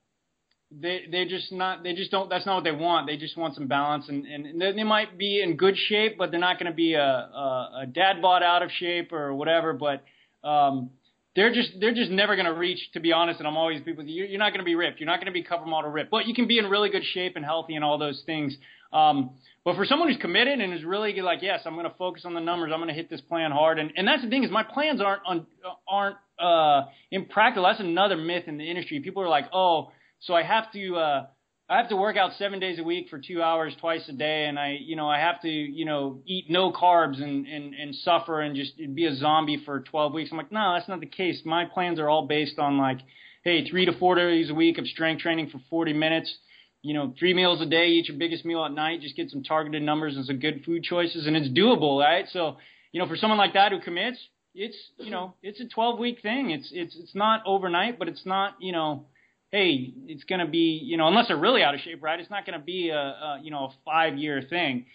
they 0.70 1.06
they 1.10 1.24
just 1.24 1.50
not 1.50 1.82
they 1.82 1.94
just 1.94 2.10
don't 2.10 2.28
that's 2.28 2.44
not 2.44 2.56
what 2.56 2.64
they 2.64 2.72
want 2.72 3.06
they 3.06 3.16
just 3.16 3.36
want 3.36 3.54
some 3.54 3.66
balance 3.66 4.08
and 4.08 4.26
and 4.26 4.60
they, 4.60 4.72
they 4.72 4.84
might 4.84 5.16
be 5.16 5.40
in 5.40 5.56
good 5.56 5.76
shape 5.76 6.18
but 6.18 6.30
they're 6.30 6.40
not 6.40 6.58
going 6.58 6.70
to 6.70 6.76
be 6.76 6.94
a, 6.94 7.02
a 7.02 7.80
a 7.82 7.86
dad 7.86 8.20
bod 8.20 8.42
out 8.42 8.62
of 8.62 8.70
shape 8.72 9.12
or 9.12 9.34
whatever 9.34 9.72
but 9.72 10.04
um 10.46 10.90
they're 11.38 11.54
just 11.54 11.70
they're 11.78 11.94
just 11.94 12.10
never 12.10 12.34
going 12.34 12.46
to 12.46 12.52
reach 12.52 12.80
to 12.94 13.00
be 13.00 13.12
honest 13.12 13.38
and 13.38 13.46
i'm 13.46 13.56
always 13.56 13.80
people 13.82 14.04
you're, 14.04 14.26
you're 14.26 14.40
not 14.40 14.50
going 14.50 14.58
to 14.58 14.64
be 14.64 14.74
ripped. 14.74 14.98
You're 14.98 15.06
not 15.06 15.20
going 15.20 15.26
to 15.26 15.32
be 15.32 15.44
cover 15.44 15.64
model 15.64 15.88
ripped. 15.88 16.10
But 16.10 16.26
you 16.26 16.34
can 16.34 16.48
be 16.48 16.58
in 16.58 16.66
really 16.66 16.90
good 16.90 17.04
shape 17.04 17.36
and 17.36 17.44
healthy 17.44 17.76
and 17.76 17.84
all 17.84 17.96
those 17.96 18.20
things. 18.26 18.56
Um 18.92 19.30
but 19.64 19.76
for 19.76 19.84
someone 19.84 20.08
who's 20.08 20.20
committed 20.20 20.60
and 20.60 20.74
is 20.74 20.82
really 20.82 21.12
like 21.20 21.40
yes 21.40 21.60
i'm 21.64 21.74
going 21.74 21.88
to 21.88 21.96
focus 21.96 22.24
on 22.24 22.34
the 22.34 22.40
numbers. 22.40 22.72
I'm 22.74 22.80
going 22.80 22.88
to 22.88 22.94
hit 22.94 23.08
this 23.08 23.20
plan 23.20 23.52
hard. 23.52 23.78
And 23.78 23.92
and 23.96 24.06
that's 24.08 24.22
the 24.22 24.28
thing 24.28 24.42
is 24.42 24.50
my 24.50 24.64
plans 24.64 25.00
aren't 25.00 25.22
on 25.24 25.46
aren't 25.86 26.16
uh 26.40 26.86
impractical. 27.12 27.62
That's 27.68 27.80
another 27.80 28.16
myth 28.16 28.44
in 28.48 28.58
the 28.58 28.68
industry. 28.68 28.98
People 29.00 29.22
are 29.22 29.28
like 29.28 29.46
oh 29.52 29.92
so 30.20 30.34
I 30.34 30.42
have 30.42 30.72
to 30.72 30.96
uh, 30.96 31.26
I 31.70 31.76
have 31.76 31.90
to 31.90 31.96
work 31.96 32.16
out 32.16 32.32
seven 32.38 32.60
days 32.60 32.78
a 32.78 32.82
week 32.82 33.08
for 33.10 33.18
two 33.18 33.42
hours 33.42 33.76
twice 33.78 34.08
a 34.08 34.12
day, 34.12 34.46
and 34.46 34.58
I 34.58 34.78
you 34.80 34.96
know 34.96 35.06
I 35.06 35.18
have 35.18 35.42
to 35.42 35.48
you 35.50 35.84
know 35.84 36.20
eat 36.24 36.48
no 36.48 36.72
carbs 36.72 37.22
and 37.22 37.46
and 37.46 37.74
and 37.74 37.94
suffer 37.94 38.40
and 38.40 38.56
just 38.56 38.78
be 38.94 39.04
a 39.04 39.14
zombie 39.14 39.62
for 39.66 39.80
12 39.80 40.14
weeks. 40.14 40.30
I'm 40.32 40.38
like, 40.38 40.50
no, 40.50 40.74
that's 40.74 40.88
not 40.88 41.00
the 41.00 41.06
case. 41.06 41.42
My 41.44 41.66
plans 41.66 41.98
are 41.98 42.08
all 42.08 42.26
based 42.26 42.58
on 42.58 42.78
like, 42.78 43.00
hey, 43.44 43.68
three 43.68 43.84
to 43.84 43.92
four 43.98 44.14
days 44.14 44.48
a 44.48 44.54
week 44.54 44.78
of 44.78 44.86
strength 44.86 45.20
training 45.20 45.50
for 45.50 45.60
40 45.68 45.92
minutes. 45.92 46.34
You 46.80 46.94
know, 46.94 47.12
three 47.18 47.34
meals 47.34 47.60
a 47.60 47.66
day, 47.66 47.88
eat 47.88 48.08
your 48.08 48.16
biggest 48.16 48.46
meal 48.46 48.64
at 48.64 48.72
night. 48.72 49.02
Just 49.02 49.16
get 49.16 49.30
some 49.30 49.42
targeted 49.42 49.82
numbers 49.82 50.16
and 50.16 50.24
some 50.24 50.38
good 50.38 50.62
food 50.64 50.84
choices, 50.84 51.26
and 51.26 51.36
it's 51.36 51.48
doable, 51.48 52.02
right? 52.02 52.24
So, 52.32 52.56
you 52.92 53.00
know, 53.00 53.06
for 53.06 53.16
someone 53.16 53.38
like 53.38 53.54
that 53.54 53.72
who 53.72 53.80
commits, 53.80 54.18
it's 54.54 54.76
you 54.96 55.10
know, 55.10 55.34
it's 55.42 55.60
a 55.60 55.68
12 55.68 55.98
week 55.98 56.22
thing. 56.22 56.50
It's 56.50 56.70
it's 56.72 56.96
it's 56.98 57.14
not 57.14 57.42
overnight, 57.44 57.98
but 57.98 58.08
it's 58.08 58.24
not 58.24 58.54
you 58.58 58.72
know 58.72 59.04
hey, 59.52 59.92
it's 60.06 60.24
going 60.24 60.40
to 60.40 60.46
be, 60.46 60.80
you 60.82 60.96
know, 60.96 61.08
unless 61.08 61.28
they're 61.28 61.36
really 61.36 61.62
out 61.62 61.74
of 61.74 61.80
shape, 61.80 62.02
right? 62.02 62.20
It's 62.20 62.30
not 62.30 62.44
going 62.44 62.58
to 62.58 62.64
be 62.64 62.90
a, 62.90 62.98
a, 62.98 63.40
you 63.42 63.50
know, 63.50 63.64
a 63.64 63.70
five 63.84 64.16
year 64.16 64.42
thing. 64.42 64.86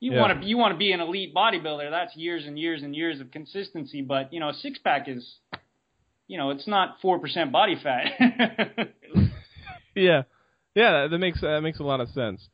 You 0.00 0.12
yeah. 0.12 0.20
want 0.20 0.40
to, 0.40 0.46
you 0.46 0.58
want 0.58 0.74
to 0.74 0.78
be 0.78 0.92
an 0.92 1.00
elite 1.00 1.34
bodybuilder. 1.34 1.90
That's 1.90 2.16
years 2.16 2.44
and 2.46 2.58
years 2.58 2.82
and 2.82 2.94
years 2.94 3.20
of 3.20 3.30
consistency. 3.30 4.02
But 4.02 4.32
you 4.32 4.40
know, 4.40 4.48
a 4.48 4.54
six 4.54 4.78
pack 4.78 5.08
is, 5.08 5.36
you 6.26 6.38
know, 6.38 6.50
it's 6.50 6.66
not 6.66 6.96
four 7.00 7.20
percent 7.20 7.52
body 7.52 7.76
fat. 7.80 8.06
yeah, 9.94 10.22
yeah, 10.74 11.06
that 11.06 11.18
makes 11.18 11.40
that 11.40 11.60
makes 11.62 11.78
a 11.78 11.84
lot 11.84 12.00
of 12.00 12.08
sense. 12.08 12.48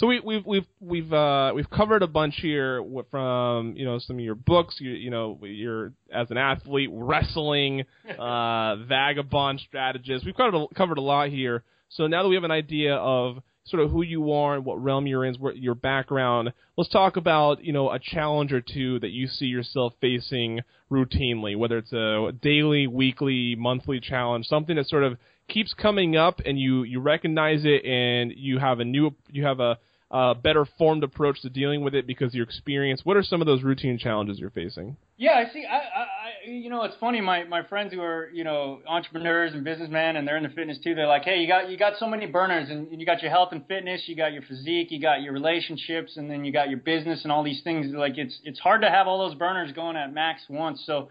So 0.00 0.06
we, 0.06 0.18
we've 0.18 0.46
we've 0.46 0.66
we've 0.80 1.12
uh, 1.12 1.52
we've 1.54 1.68
covered 1.68 2.02
a 2.02 2.06
bunch 2.06 2.36
here 2.40 2.82
from 3.10 3.74
you 3.76 3.84
know 3.84 3.98
some 3.98 4.16
of 4.16 4.24
your 4.24 4.34
books. 4.34 4.76
You 4.78 4.92
you 4.92 5.10
know 5.10 5.38
you're 5.42 5.92
as 6.10 6.30
an 6.30 6.38
athlete, 6.38 6.88
wrestling, 6.90 7.84
uh, 8.18 8.76
vagabond 8.76 9.60
strategist. 9.60 10.24
We've 10.24 10.34
covered 10.34 10.54
a, 10.54 10.74
covered 10.74 10.96
a 10.96 11.02
lot 11.02 11.28
here. 11.28 11.64
So 11.90 12.06
now 12.06 12.22
that 12.22 12.30
we 12.30 12.34
have 12.36 12.44
an 12.44 12.50
idea 12.50 12.94
of 12.94 13.42
sort 13.64 13.82
of 13.82 13.90
who 13.90 14.00
you 14.00 14.32
are 14.32 14.54
and 14.54 14.64
what 14.64 14.82
realm 14.82 15.06
you're 15.06 15.26
in, 15.26 15.34
what 15.34 15.58
your 15.58 15.74
background, 15.74 16.54
let's 16.78 16.88
talk 16.88 17.18
about 17.18 17.62
you 17.62 17.74
know 17.74 17.90
a 17.90 17.98
challenge 17.98 18.54
or 18.54 18.62
two 18.62 19.00
that 19.00 19.10
you 19.10 19.26
see 19.26 19.46
yourself 19.46 19.92
facing 20.00 20.60
routinely, 20.90 21.58
whether 21.58 21.76
it's 21.76 21.92
a 21.92 22.32
daily, 22.40 22.86
weekly, 22.86 23.54
monthly 23.54 24.00
challenge, 24.00 24.46
something 24.46 24.76
that 24.76 24.88
sort 24.88 25.04
of 25.04 25.18
keeps 25.46 25.74
coming 25.74 26.16
up 26.16 26.40
and 26.46 26.58
you 26.58 26.84
you 26.84 27.00
recognize 27.00 27.64
it 27.64 27.84
and 27.84 28.32
you 28.34 28.58
have 28.58 28.80
a 28.80 28.84
new 28.84 29.14
you 29.28 29.44
have 29.44 29.60
a 29.60 29.78
uh, 30.10 30.34
better 30.34 30.66
formed 30.76 31.04
approach 31.04 31.40
to 31.42 31.48
dealing 31.48 31.84
with 31.84 31.94
it 31.94 32.06
because 32.06 32.34
your 32.34 32.44
experience. 32.44 33.02
What 33.04 33.16
are 33.16 33.22
some 33.22 33.40
of 33.40 33.46
those 33.46 33.62
routine 33.62 33.96
challenges 33.96 34.40
you're 34.40 34.50
facing? 34.50 34.96
Yeah, 35.16 35.32
I 35.34 35.52
see. 35.52 35.64
I, 35.64 35.76
I, 35.76 36.50
you 36.50 36.68
know, 36.68 36.82
it's 36.82 36.96
funny. 36.98 37.20
My 37.20 37.44
my 37.44 37.62
friends 37.62 37.92
who 37.92 38.00
are 38.00 38.28
you 38.30 38.42
know 38.42 38.80
entrepreneurs 38.88 39.52
and 39.52 39.62
businessmen, 39.62 40.16
and 40.16 40.26
they're 40.26 40.36
in 40.36 40.42
the 40.42 40.48
fitness 40.48 40.78
too. 40.82 40.96
They're 40.96 41.06
like, 41.06 41.22
hey, 41.22 41.38
you 41.38 41.46
got 41.46 41.70
you 41.70 41.78
got 41.78 41.92
so 41.98 42.08
many 42.08 42.26
burners, 42.26 42.70
and 42.70 42.88
you 42.98 43.06
got 43.06 43.22
your 43.22 43.30
health 43.30 43.50
and 43.52 43.64
fitness, 43.66 44.02
you 44.06 44.16
got 44.16 44.32
your 44.32 44.42
physique, 44.42 44.90
you 44.90 45.00
got 45.00 45.22
your 45.22 45.32
relationships, 45.32 46.16
and 46.16 46.28
then 46.28 46.44
you 46.44 46.52
got 46.52 46.70
your 46.70 46.78
business 46.80 47.22
and 47.22 47.30
all 47.30 47.44
these 47.44 47.62
things. 47.62 47.86
Like 47.94 48.18
it's 48.18 48.36
it's 48.42 48.58
hard 48.58 48.82
to 48.82 48.90
have 48.90 49.06
all 49.06 49.28
those 49.28 49.38
burners 49.38 49.72
going 49.72 49.96
at 49.96 50.12
max 50.12 50.42
once. 50.48 50.82
So 50.86 51.10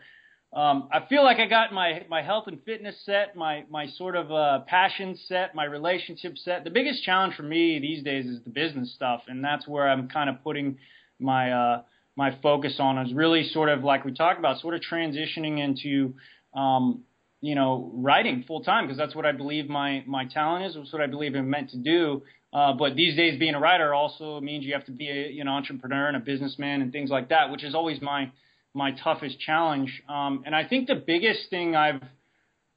um, 0.51 0.89
I 0.91 1.05
feel 1.07 1.23
like 1.23 1.37
I 1.37 1.45
got 1.45 1.71
my 1.71 2.05
my 2.09 2.23
health 2.23 2.45
and 2.47 2.63
fitness 2.63 2.95
set, 3.05 3.35
my 3.35 3.65
my 3.69 3.85
sort 3.85 4.15
of 4.15 4.31
uh, 4.31 4.59
passion 4.67 5.15
set, 5.27 5.53
my 5.53 5.65
relationship 5.65 6.37
set. 6.39 6.63
The 6.63 6.71
biggest 6.71 7.03
challenge 7.03 7.35
for 7.35 7.43
me 7.43 7.77
these 7.79 8.03
days 8.03 8.25
is 8.25 8.43
the 8.43 8.49
business 8.49 8.91
stuff, 8.95 9.21
and 9.27 9.43
that's 9.43 9.67
where 9.67 9.87
I'm 9.87 10.09
kind 10.09 10.27
of 10.27 10.43
putting 10.43 10.79
my 11.19 11.51
uh, 11.51 11.81
my 12.15 12.35
focus 12.41 12.77
on. 12.79 12.97
Is 12.97 13.13
really 13.13 13.47
sort 13.49 13.69
of 13.69 13.83
like 13.83 14.05
we 14.05 14.13
talked 14.13 14.39
about, 14.39 14.59
sort 14.59 14.73
of 14.73 14.81
transitioning 14.81 15.63
into 15.63 16.15
um, 16.55 17.03
you 17.41 17.53
know 17.53 17.91
writing 17.93 18.43
full 18.47 18.63
time 18.63 18.85
because 18.85 18.97
that's 18.97 19.13
what 19.13 19.27
I 19.27 19.33
believe 19.33 19.69
my 19.69 20.03
my 20.07 20.25
talent 20.25 20.65
is. 20.65 20.75
It's 20.75 20.91
what 20.91 21.03
I 21.03 21.07
believe 21.07 21.35
I'm 21.35 21.49
meant 21.51 21.69
to 21.71 21.77
do. 21.77 22.23
Uh, 22.51 22.73
but 22.73 22.95
these 22.95 23.15
days, 23.15 23.37
being 23.37 23.53
a 23.53 23.59
writer 23.59 23.93
also 23.93 24.41
means 24.41 24.65
you 24.65 24.73
have 24.73 24.85
to 24.85 24.91
be 24.91 25.07
a, 25.07 25.43
know 25.43 25.51
entrepreneur 25.51 26.07
and 26.07 26.17
a 26.17 26.19
businessman 26.19 26.81
and 26.81 26.91
things 26.91 27.11
like 27.11 27.29
that, 27.29 27.51
which 27.51 27.63
is 27.63 27.75
always 27.75 28.01
my 28.01 28.31
my 28.73 28.91
toughest 28.91 29.39
challenge. 29.39 30.01
Um, 30.07 30.43
and 30.45 30.55
I 30.55 30.67
think 30.67 30.87
the 30.87 30.95
biggest 30.95 31.49
thing 31.49 31.75
I've 31.75 32.01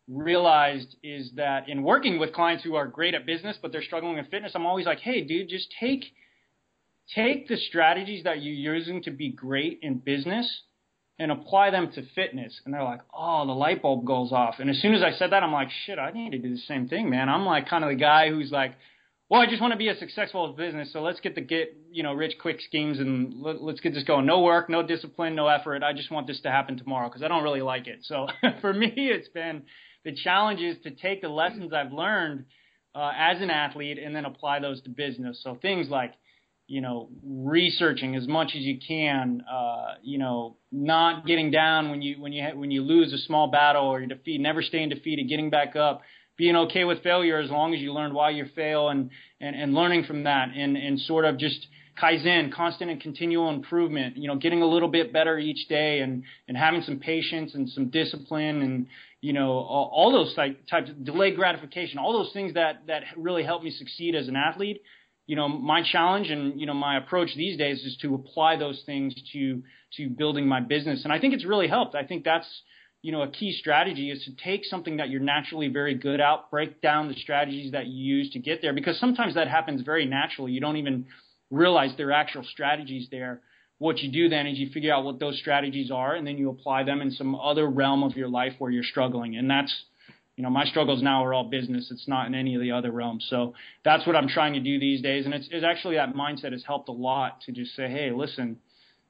realized 0.08 0.96
is 1.02 1.30
that 1.36 1.68
in 1.68 1.82
working 1.82 2.18
with 2.18 2.32
clients 2.32 2.64
who 2.64 2.74
are 2.74 2.86
great 2.86 3.14
at 3.14 3.24
business 3.24 3.56
but 3.60 3.72
they're 3.72 3.82
struggling 3.82 4.16
with 4.16 4.30
fitness, 4.30 4.52
I'm 4.54 4.66
always 4.66 4.86
like, 4.86 5.00
hey, 5.00 5.22
dude, 5.22 5.48
just 5.48 5.72
take 5.78 6.04
take 7.14 7.48
the 7.48 7.56
strategies 7.56 8.24
that 8.24 8.42
you're 8.42 8.74
using 8.74 9.02
to 9.02 9.10
be 9.10 9.30
great 9.30 9.80
in 9.82 9.98
business 9.98 10.62
and 11.18 11.30
apply 11.30 11.70
them 11.70 11.90
to 11.92 12.02
fitness. 12.14 12.60
And 12.64 12.72
they're 12.72 12.82
like, 12.82 13.00
oh, 13.16 13.46
the 13.46 13.52
light 13.52 13.82
bulb 13.82 14.04
goes 14.04 14.32
off. 14.32 14.56
And 14.58 14.70
as 14.70 14.80
soon 14.80 14.94
as 14.94 15.02
I 15.02 15.12
said 15.12 15.30
that, 15.32 15.42
I'm 15.42 15.52
like, 15.52 15.68
shit, 15.84 15.98
I 15.98 16.10
need 16.10 16.30
to 16.30 16.38
do 16.38 16.50
the 16.50 16.60
same 16.60 16.88
thing, 16.88 17.10
man. 17.10 17.28
I'm 17.28 17.44
like 17.44 17.68
kind 17.68 17.84
of 17.84 17.90
the 17.90 17.96
guy 17.96 18.30
who's 18.30 18.50
like, 18.50 18.72
well, 19.32 19.40
I 19.40 19.46
just 19.46 19.62
want 19.62 19.72
to 19.72 19.78
be 19.78 19.88
a 19.88 19.96
successful 19.96 20.46
business, 20.52 20.92
so 20.92 21.00
let's 21.00 21.18
get 21.20 21.34
the 21.34 21.40
get 21.40 21.74
you 21.90 22.02
know 22.02 22.12
rich 22.12 22.34
quick 22.38 22.60
schemes 22.60 22.98
and 22.98 23.40
let, 23.40 23.56
us 23.56 23.80
get 23.80 23.94
this 23.94 24.04
going. 24.04 24.26
No 24.26 24.42
work, 24.42 24.68
no 24.68 24.86
discipline, 24.86 25.34
no 25.34 25.48
effort. 25.48 25.82
I 25.82 25.94
just 25.94 26.10
want 26.10 26.26
this 26.26 26.42
to 26.42 26.50
happen 26.50 26.76
tomorrow 26.76 27.08
because 27.08 27.22
I 27.22 27.28
don't 27.28 27.42
really 27.42 27.62
like 27.62 27.86
it. 27.86 28.00
So 28.02 28.26
for 28.60 28.74
me, 28.74 28.92
it's 28.94 29.30
been 29.30 29.62
the 30.04 30.14
challenge 30.14 30.60
is 30.60 30.76
to 30.82 30.90
take 30.90 31.22
the 31.22 31.30
lessons 31.30 31.72
I've 31.72 31.94
learned 31.94 32.44
uh, 32.94 33.10
as 33.16 33.40
an 33.40 33.48
athlete 33.48 33.98
and 33.98 34.14
then 34.14 34.26
apply 34.26 34.60
those 34.60 34.82
to 34.82 34.90
business. 34.90 35.40
So 35.42 35.56
things 35.62 35.88
like 35.88 36.12
you 36.66 36.82
know 36.82 37.08
researching 37.24 38.16
as 38.16 38.28
much 38.28 38.48
as 38.48 38.60
you 38.60 38.78
can, 38.86 39.44
uh, 39.50 39.94
you 40.02 40.18
know 40.18 40.58
not 40.70 41.24
getting 41.24 41.50
down 41.50 41.88
when 41.88 42.02
you 42.02 42.20
when 42.20 42.34
you 42.34 42.44
when 42.54 42.70
you 42.70 42.82
lose 42.82 43.14
a 43.14 43.18
small 43.18 43.46
battle 43.46 43.86
or 43.86 44.02
you 44.02 44.08
defeat, 44.08 44.42
never 44.42 44.60
staying 44.60 44.90
defeated, 44.90 45.26
getting 45.26 45.48
back 45.48 45.74
up 45.74 46.02
being 46.36 46.56
okay 46.56 46.84
with 46.84 47.02
failure 47.02 47.38
as 47.38 47.50
long 47.50 47.74
as 47.74 47.80
you 47.80 47.92
learn 47.92 48.14
why 48.14 48.30
you 48.30 48.46
fail 48.54 48.88
and, 48.88 49.10
and, 49.40 49.54
and 49.54 49.74
learning 49.74 50.04
from 50.04 50.24
that 50.24 50.48
and, 50.54 50.76
and 50.76 50.98
sort 51.00 51.24
of 51.24 51.38
just 51.38 51.66
kaizen, 52.00 52.52
constant 52.52 52.90
and 52.90 53.00
continual 53.00 53.50
improvement, 53.50 54.16
you 54.16 54.26
know, 54.26 54.36
getting 54.36 54.62
a 54.62 54.66
little 54.66 54.88
bit 54.88 55.12
better 55.12 55.38
each 55.38 55.68
day 55.68 56.00
and, 56.00 56.24
and 56.48 56.56
having 56.56 56.82
some 56.82 56.98
patience 56.98 57.54
and 57.54 57.68
some 57.68 57.90
discipline 57.90 58.62
and, 58.62 58.86
you 59.20 59.32
know, 59.32 59.50
all, 59.50 59.90
all 59.92 60.12
those 60.12 60.34
type, 60.34 60.58
types 60.68 60.88
of 60.88 61.04
delayed 61.04 61.36
gratification, 61.36 61.98
all 61.98 62.12
those 62.12 62.32
things 62.32 62.54
that, 62.54 62.86
that 62.86 63.02
really 63.16 63.44
help 63.44 63.62
me 63.62 63.70
succeed 63.70 64.14
as 64.14 64.26
an 64.28 64.36
athlete. 64.36 64.82
You 65.26 65.36
know, 65.36 65.48
my 65.48 65.82
challenge 65.82 66.30
and, 66.30 66.58
you 66.58 66.66
know, 66.66 66.74
my 66.74 66.96
approach 66.96 67.30
these 67.36 67.58
days 67.58 67.84
is 67.84 67.96
to 68.02 68.14
apply 68.14 68.56
those 68.56 68.82
things 68.86 69.14
to, 69.34 69.62
to 69.98 70.08
building 70.08 70.48
my 70.48 70.60
business. 70.60 71.04
And 71.04 71.12
I 71.12 71.20
think 71.20 71.34
it's 71.34 71.44
really 71.44 71.68
helped. 71.68 71.94
I 71.94 72.04
think 72.04 72.24
that's, 72.24 72.46
you 73.02 73.10
know, 73.10 73.22
a 73.22 73.28
key 73.28 73.52
strategy 73.52 74.10
is 74.10 74.24
to 74.24 74.36
take 74.36 74.64
something 74.64 74.98
that 74.98 75.10
you're 75.10 75.20
naturally 75.20 75.66
very 75.66 75.94
good 75.94 76.20
at, 76.20 76.50
break 76.52 76.80
down 76.80 77.08
the 77.08 77.14
strategies 77.14 77.72
that 77.72 77.88
you 77.88 78.16
use 78.16 78.30
to 78.30 78.38
get 78.38 78.62
there, 78.62 78.72
because 78.72 78.98
sometimes 78.98 79.34
that 79.34 79.48
happens 79.48 79.82
very 79.82 80.06
naturally. 80.06 80.52
You 80.52 80.60
don't 80.60 80.76
even 80.76 81.06
realize 81.50 81.90
there 81.96 82.08
are 82.08 82.12
actual 82.12 82.44
strategies 82.44 83.08
there. 83.10 83.40
What 83.78 83.98
you 83.98 84.12
do 84.12 84.28
then 84.28 84.46
is 84.46 84.56
you 84.56 84.70
figure 84.70 84.94
out 84.94 85.04
what 85.04 85.18
those 85.18 85.36
strategies 85.40 85.90
are, 85.90 86.14
and 86.14 86.24
then 86.24 86.38
you 86.38 86.48
apply 86.48 86.84
them 86.84 87.00
in 87.00 87.10
some 87.10 87.34
other 87.34 87.68
realm 87.68 88.04
of 88.04 88.16
your 88.16 88.28
life 88.28 88.52
where 88.58 88.70
you're 88.70 88.84
struggling. 88.84 89.36
And 89.36 89.50
that's, 89.50 89.74
you 90.36 90.44
know, 90.44 90.50
my 90.50 90.64
struggles 90.64 91.02
now 91.02 91.24
are 91.24 91.34
all 91.34 91.50
business. 91.50 91.90
It's 91.90 92.06
not 92.06 92.28
in 92.28 92.36
any 92.36 92.54
of 92.54 92.60
the 92.60 92.70
other 92.70 92.92
realms. 92.92 93.26
So 93.28 93.54
that's 93.84 94.06
what 94.06 94.14
I'm 94.14 94.28
trying 94.28 94.52
to 94.52 94.60
do 94.60 94.78
these 94.78 95.02
days. 95.02 95.24
And 95.24 95.34
it's, 95.34 95.48
it's 95.50 95.64
actually 95.64 95.96
that 95.96 96.14
mindset 96.14 96.52
has 96.52 96.62
helped 96.64 96.88
a 96.88 96.92
lot 96.92 97.40
to 97.46 97.52
just 97.52 97.74
say, 97.74 97.88
hey, 97.88 98.12
listen, 98.12 98.58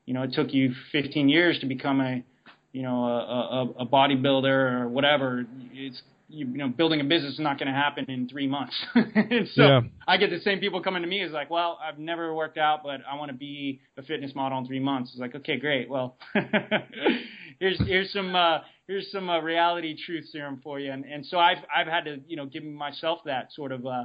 you 0.07 0.15
know, 0.15 0.23
it 0.23 0.33
took 0.33 0.55
you 0.55 0.73
15 0.93 1.29
years 1.29 1.59
to 1.59 1.67
become 1.67 2.01
a 2.01 2.25
you 2.73 2.83
know, 2.83 3.05
a, 3.05 3.81
a, 3.81 3.83
a 3.83 3.87
bodybuilder 3.87 4.83
or 4.83 4.89
whatever, 4.89 5.45
it's 5.73 6.03
you, 6.33 6.47
know, 6.47 6.69
building 6.69 7.01
a 7.01 7.05
business 7.05 7.35
is 7.35 7.41
not 7.41 7.59
going 7.59 7.69
to 7.69 7.75
happen 7.75 8.07
in 8.09 8.29
three 8.29 8.47
months. 8.47 8.75
so 8.95 9.63
yeah. 9.63 9.81
I 10.09 10.17
get 10.17 10.31
the 10.31 10.41
same 10.41 10.61
people 10.61 10.83
coming 10.83 11.03
to 11.03 11.09
me 11.09 11.23
is 11.23 11.33
like, 11.33 11.51
well, 11.51 11.79
I've 11.83 11.99
never 11.99 12.35
worked 12.35 12.57
out, 12.57 12.83
but 12.83 13.01
I 13.11 13.17
want 13.17 13.31
to 13.31 13.37
be 13.37 13.81
a 13.99 14.03
fitness 14.03 14.35
model 14.35 14.59
in 14.59 14.67
three 14.67 14.81
months. 14.81 15.11
It's 15.11 15.21
like, 15.21 15.35
okay, 15.35 15.59
great. 15.59 15.91
Well, 15.91 16.17
here's 17.61 17.79
here's 17.87 18.11
some 18.13 18.35
uh, 18.35 18.61
here's 18.87 19.11
some 19.13 19.29
uh, 19.29 19.41
reality 19.41 19.95
truth 20.07 20.25
serum 20.33 20.61
for 20.63 20.81
you. 20.81 20.91
And 20.91 21.05
and 21.05 21.25
so 21.27 21.39
I've 21.39 21.59
I've 21.75 21.87
had 21.87 22.05
to 22.07 22.21
you 22.27 22.37
know 22.37 22.47
give 22.47 22.65
myself 22.65 23.21
that 23.27 23.53
sort 23.53 23.73
of 23.73 23.85
uh, 23.85 24.05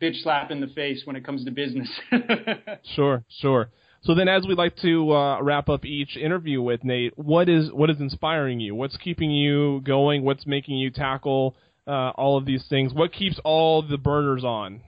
bitch 0.00 0.22
slap 0.22 0.50
in 0.50 0.60
the 0.60 0.68
face 0.68 1.02
when 1.04 1.16
it 1.16 1.24
comes 1.24 1.44
to 1.44 1.50
business. 1.50 1.88
sure, 2.94 3.24
sure. 3.40 3.70
So 4.08 4.14
then, 4.14 4.26
as 4.26 4.46
we 4.46 4.54
like 4.54 4.74
to 4.76 5.12
uh, 5.12 5.42
wrap 5.42 5.68
up 5.68 5.84
each 5.84 6.16
interview 6.16 6.62
with 6.62 6.82
Nate, 6.82 7.12
what 7.18 7.46
is 7.50 7.70
what 7.70 7.90
is 7.90 8.00
inspiring 8.00 8.58
you? 8.58 8.74
What's 8.74 8.96
keeping 8.96 9.30
you 9.30 9.82
going? 9.82 10.24
What's 10.24 10.46
making 10.46 10.78
you 10.78 10.90
tackle 10.90 11.54
uh, 11.86 12.12
all 12.16 12.38
of 12.38 12.46
these 12.46 12.64
things? 12.70 12.94
What 12.94 13.12
keeps 13.12 13.38
all 13.44 13.82
the 13.82 13.98
burners 13.98 14.44
on? 14.44 14.80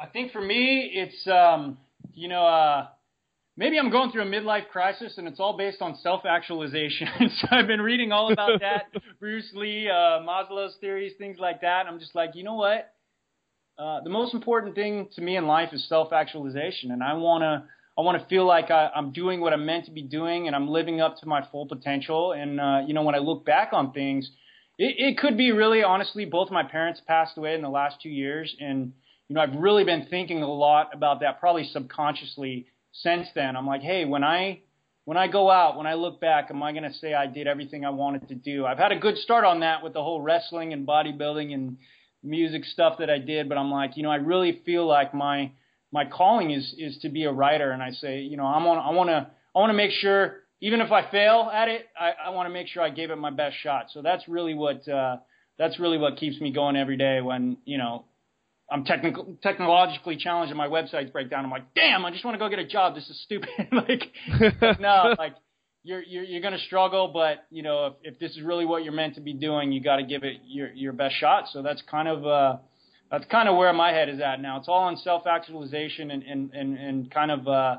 I 0.00 0.06
think 0.06 0.30
for 0.30 0.40
me, 0.40 0.92
it's 0.94 1.26
um, 1.26 1.76
you 2.14 2.28
know, 2.28 2.46
uh, 2.46 2.86
maybe 3.56 3.80
I'm 3.80 3.90
going 3.90 4.12
through 4.12 4.22
a 4.22 4.26
midlife 4.26 4.68
crisis, 4.68 5.18
and 5.18 5.26
it's 5.26 5.40
all 5.40 5.56
based 5.56 5.82
on 5.82 5.96
self-actualization. 5.96 7.08
so 7.40 7.48
I've 7.50 7.66
been 7.66 7.82
reading 7.82 8.12
all 8.12 8.32
about 8.32 8.60
that, 8.60 8.84
Bruce 9.18 9.50
Lee, 9.54 9.88
uh, 9.88 10.22
Maslow's 10.22 10.76
theories, 10.80 11.14
things 11.18 11.38
like 11.40 11.62
that. 11.62 11.86
I'm 11.88 11.98
just 11.98 12.14
like, 12.14 12.36
you 12.36 12.44
know 12.44 12.54
what? 12.54 12.94
Uh, 13.76 14.02
the 14.04 14.10
most 14.10 14.34
important 14.34 14.76
thing 14.76 15.08
to 15.16 15.20
me 15.20 15.36
in 15.36 15.48
life 15.48 15.70
is 15.72 15.84
self-actualization, 15.88 16.92
and 16.92 17.02
I 17.02 17.14
wanna. 17.14 17.64
I 17.98 18.02
want 18.02 18.22
to 18.22 18.28
feel 18.28 18.46
like 18.46 18.70
I, 18.70 18.90
I'm 18.94 19.10
doing 19.10 19.40
what 19.40 19.52
I'm 19.52 19.66
meant 19.66 19.86
to 19.86 19.90
be 19.90 20.02
doing, 20.02 20.46
and 20.46 20.54
I'm 20.54 20.68
living 20.68 21.00
up 21.00 21.16
to 21.18 21.26
my 21.26 21.44
full 21.50 21.66
potential. 21.66 22.32
And 22.32 22.60
uh, 22.60 22.82
you 22.86 22.94
know, 22.94 23.02
when 23.02 23.16
I 23.16 23.18
look 23.18 23.44
back 23.44 23.70
on 23.72 23.92
things, 23.92 24.30
it, 24.78 24.94
it 24.98 25.18
could 25.18 25.36
be 25.36 25.50
really 25.50 25.82
honestly. 25.82 26.24
Both 26.24 26.52
my 26.52 26.62
parents 26.62 27.02
passed 27.06 27.36
away 27.36 27.54
in 27.54 27.62
the 27.62 27.68
last 27.68 28.00
two 28.00 28.08
years, 28.08 28.54
and 28.60 28.92
you 29.28 29.34
know, 29.34 29.40
I've 29.40 29.56
really 29.56 29.82
been 29.82 30.06
thinking 30.08 30.42
a 30.42 30.48
lot 30.48 30.90
about 30.94 31.20
that, 31.20 31.40
probably 31.40 31.64
subconsciously 31.64 32.66
since 32.92 33.26
then. 33.34 33.56
I'm 33.56 33.66
like, 33.66 33.82
hey, 33.82 34.04
when 34.04 34.22
I 34.22 34.60
when 35.04 35.16
I 35.16 35.26
go 35.26 35.50
out, 35.50 35.76
when 35.76 35.86
I 35.86 35.94
look 35.94 36.20
back, 36.20 36.50
am 36.50 36.62
I 36.62 36.70
going 36.70 36.84
to 36.84 36.92
say 36.92 37.14
I 37.14 37.26
did 37.26 37.48
everything 37.48 37.84
I 37.84 37.90
wanted 37.90 38.28
to 38.28 38.34
do? 38.34 38.64
I've 38.64 38.78
had 38.78 38.92
a 38.92 38.98
good 38.98 39.16
start 39.16 39.44
on 39.44 39.60
that 39.60 39.82
with 39.82 39.94
the 39.94 40.02
whole 40.02 40.20
wrestling 40.20 40.72
and 40.72 40.86
bodybuilding 40.86 41.52
and 41.52 41.78
music 42.22 42.64
stuff 42.64 42.98
that 42.98 43.10
I 43.10 43.18
did, 43.18 43.48
but 43.48 43.58
I'm 43.58 43.70
like, 43.70 43.96
you 43.96 44.02
know, 44.02 44.10
I 44.10 44.16
really 44.16 44.60
feel 44.64 44.86
like 44.86 45.14
my 45.14 45.50
my 45.92 46.04
calling 46.04 46.50
is 46.50 46.74
is 46.78 46.98
to 47.02 47.08
be 47.08 47.24
a 47.24 47.32
writer, 47.32 47.70
and 47.70 47.82
I 47.82 47.90
say, 47.90 48.20
you 48.20 48.36
know, 48.36 48.46
I'm 48.46 48.66
on, 48.66 48.78
I 48.78 48.90
want 48.90 49.08
to 49.10 49.30
I 49.54 49.58
want 49.58 49.70
to 49.70 49.74
make 49.74 49.90
sure 49.92 50.36
even 50.60 50.80
if 50.80 50.90
I 50.90 51.08
fail 51.10 51.50
at 51.52 51.68
it, 51.68 51.86
I, 51.98 52.26
I 52.26 52.30
want 52.30 52.48
to 52.48 52.52
make 52.52 52.66
sure 52.68 52.82
I 52.82 52.90
gave 52.90 53.10
it 53.10 53.16
my 53.16 53.30
best 53.30 53.56
shot. 53.62 53.86
So 53.92 54.02
that's 54.02 54.28
really 54.28 54.54
what 54.54 54.86
uh, 54.88 55.18
that's 55.58 55.78
really 55.78 55.98
what 55.98 56.16
keeps 56.16 56.40
me 56.40 56.52
going 56.52 56.76
every 56.76 56.96
day 56.96 57.20
when 57.20 57.58
you 57.64 57.78
know 57.78 58.04
I'm 58.70 58.84
technical, 58.84 59.36
technologically 59.42 60.16
challenged 60.16 60.50
and 60.50 60.58
my 60.58 60.68
websites 60.68 61.10
break 61.10 61.30
down. 61.30 61.44
I'm 61.44 61.50
like, 61.50 61.74
damn, 61.74 62.04
I 62.04 62.10
just 62.10 62.24
want 62.24 62.34
to 62.34 62.38
go 62.38 62.48
get 62.48 62.58
a 62.58 62.66
job. 62.66 62.94
This 62.94 63.08
is 63.08 63.20
stupid. 63.22 63.48
like, 63.72 64.78
no, 64.80 65.14
like 65.18 65.34
you're, 65.82 66.02
you're, 66.02 66.24
you're 66.24 66.42
going 66.42 66.52
to 66.52 66.64
struggle, 66.64 67.08
but 67.08 67.46
you 67.50 67.62
know, 67.62 67.86
if, 67.86 68.14
if 68.14 68.18
this 68.18 68.32
is 68.32 68.42
really 68.42 68.66
what 68.66 68.84
you're 68.84 68.92
meant 68.92 69.14
to 69.14 69.22
be 69.22 69.32
doing, 69.32 69.72
you 69.72 69.82
got 69.82 69.96
to 69.96 70.02
give 70.02 70.22
it 70.22 70.36
your, 70.46 70.70
your 70.72 70.92
best 70.92 71.14
shot. 71.16 71.44
So 71.52 71.62
that's 71.62 71.82
kind 71.90 72.08
of, 72.08 72.26
uh, 72.26 72.56
that's 73.10 73.24
kind 73.26 73.48
of 73.48 73.56
where 73.56 73.72
my 73.72 73.90
head 73.92 74.08
is 74.08 74.20
at 74.20 74.40
now. 74.40 74.58
It's 74.58 74.68
all 74.68 74.84
on 74.84 74.96
self-actualization 74.96 76.10
and, 76.10 76.22
and, 76.22 76.52
and, 76.52 76.76
and 76.78 77.10
kind 77.10 77.30
of, 77.30 77.48
uh, 77.48 77.76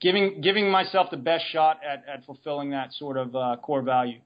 giving, 0.00 0.40
giving 0.40 0.70
myself 0.70 1.10
the 1.10 1.16
best 1.16 1.44
shot 1.52 1.80
at, 1.88 2.04
at 2.12 2.24
fulfilling 2.26 2.70
that 2.70 2.92
sort 2.92 3.16
of, 3.16 3.34
uh, 3.36 3.56
core 3.62 3.82
value. 3.82 4.18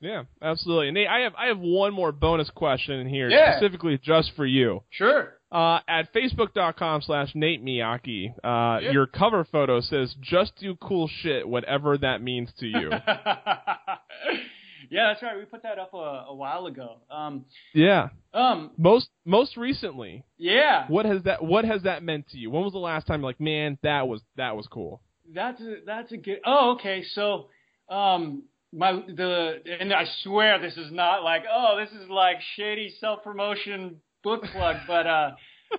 Yeah, 0.00 0.24
absolutely. 0.42 0.88
And 0.88 0.94
Nate, 0.96 1.06
I 1.06 1.20
have 1.20 1.34
I 1.36 1.46
have 1.46 1.60
one 1.60 1.94
more 1.94 2.10
bonus 2.10 2.50
question 2.50 2.98
in 2.98 3.08
here 3.08 3.30
Yeah. 3.30 3.56
specifically 3.56 4.00
just 4.02 4.32
for 4.34 4.44
you. 4.44 4.82
Sure. 4.90 5.34
Uh, 5.52 5.78
at 5.86 6.12
facebook.com 6.12 7.02
slash 7.02 7.30
Nate 7.36 7.64
Miyaki, 7.64 8.30
uh, 8.42 8.80
Yeah. 8.80 8.90
your 8.90 9.06
cover 9.06 9.44
photo 9.44 9.80
says, 9.80 10.12
just 10.20 10.56
do 10.56 10.74
cool 10.74 11.08
shit, 11.22 11.46
whatever 11.46 11.96
that 11.98 12.20
means 12.20 12.52
to 12.58 12.66
you. 12.66 12.90
yeah, 14.92 15.08
that's 15.08 15.22
right. 15.22 15.38
We 15.38 15.46
put 15.46 15.62
that 15.62 15.78
up 15.78 15.94
a, 15.94 16.26
a 16.28 16.34
while 16.34 16.66
ago. 16.66 16.96
Um, 17.10 17.46
yeah. 17.72 18.10
um, 18.34 18.72
Most 18.76 19.08
most 19.24 19.56
recently, 19.56 20.24
yeah. 20.36 20.84
what 20.88 21.06
has 21.06 21.22
that 21.22 21.42
what 21.42 21.64
has 21.64 21.82
that 21.84 22.02
meant 22.02 22.28
to 22.30 22.38
you? 22.38 22.50
When 22.50 22.62
was 22.62 22.74
the 22.74 22.78
last 22.78 23.06
time 23.06 23.20
you're 23.20 23.30
like, 23.30 23.40
man, 23.40 23.78
that 23.82 24.06
was 24.06 24.20
that 24.36 24.54
was 24.54 24.66
cool? 24.66 25.00
That's 25.34 25.60
a, 25.62 25.76
that's 25.86 26.12
a 26.12 26.18
good. 26.18 26.40
Oh, 26.44 26.72
okay. 26.72 27.04
So, 27.14 27.46
um, 27.88 28.42
my 28.70 28.92
the 28.92 29.62
and 29.80 29.94
I 29.94 30.04
swear 30.24 30.60
this 30.60 30.76
is 30.76 30.92
not 30.92 31.22
like 31.22 31.44
oh 31.50 31.82
this 31.82 31.90
is 31.98 32.10
like 32.10 32.36
shady 32.56 32.94
self 33.00 33.24
promotion 33.24 33.96
book 34.22 34.42
plug, 34.52 34.76
but 34.86 35.06
uh, 35.06 35.30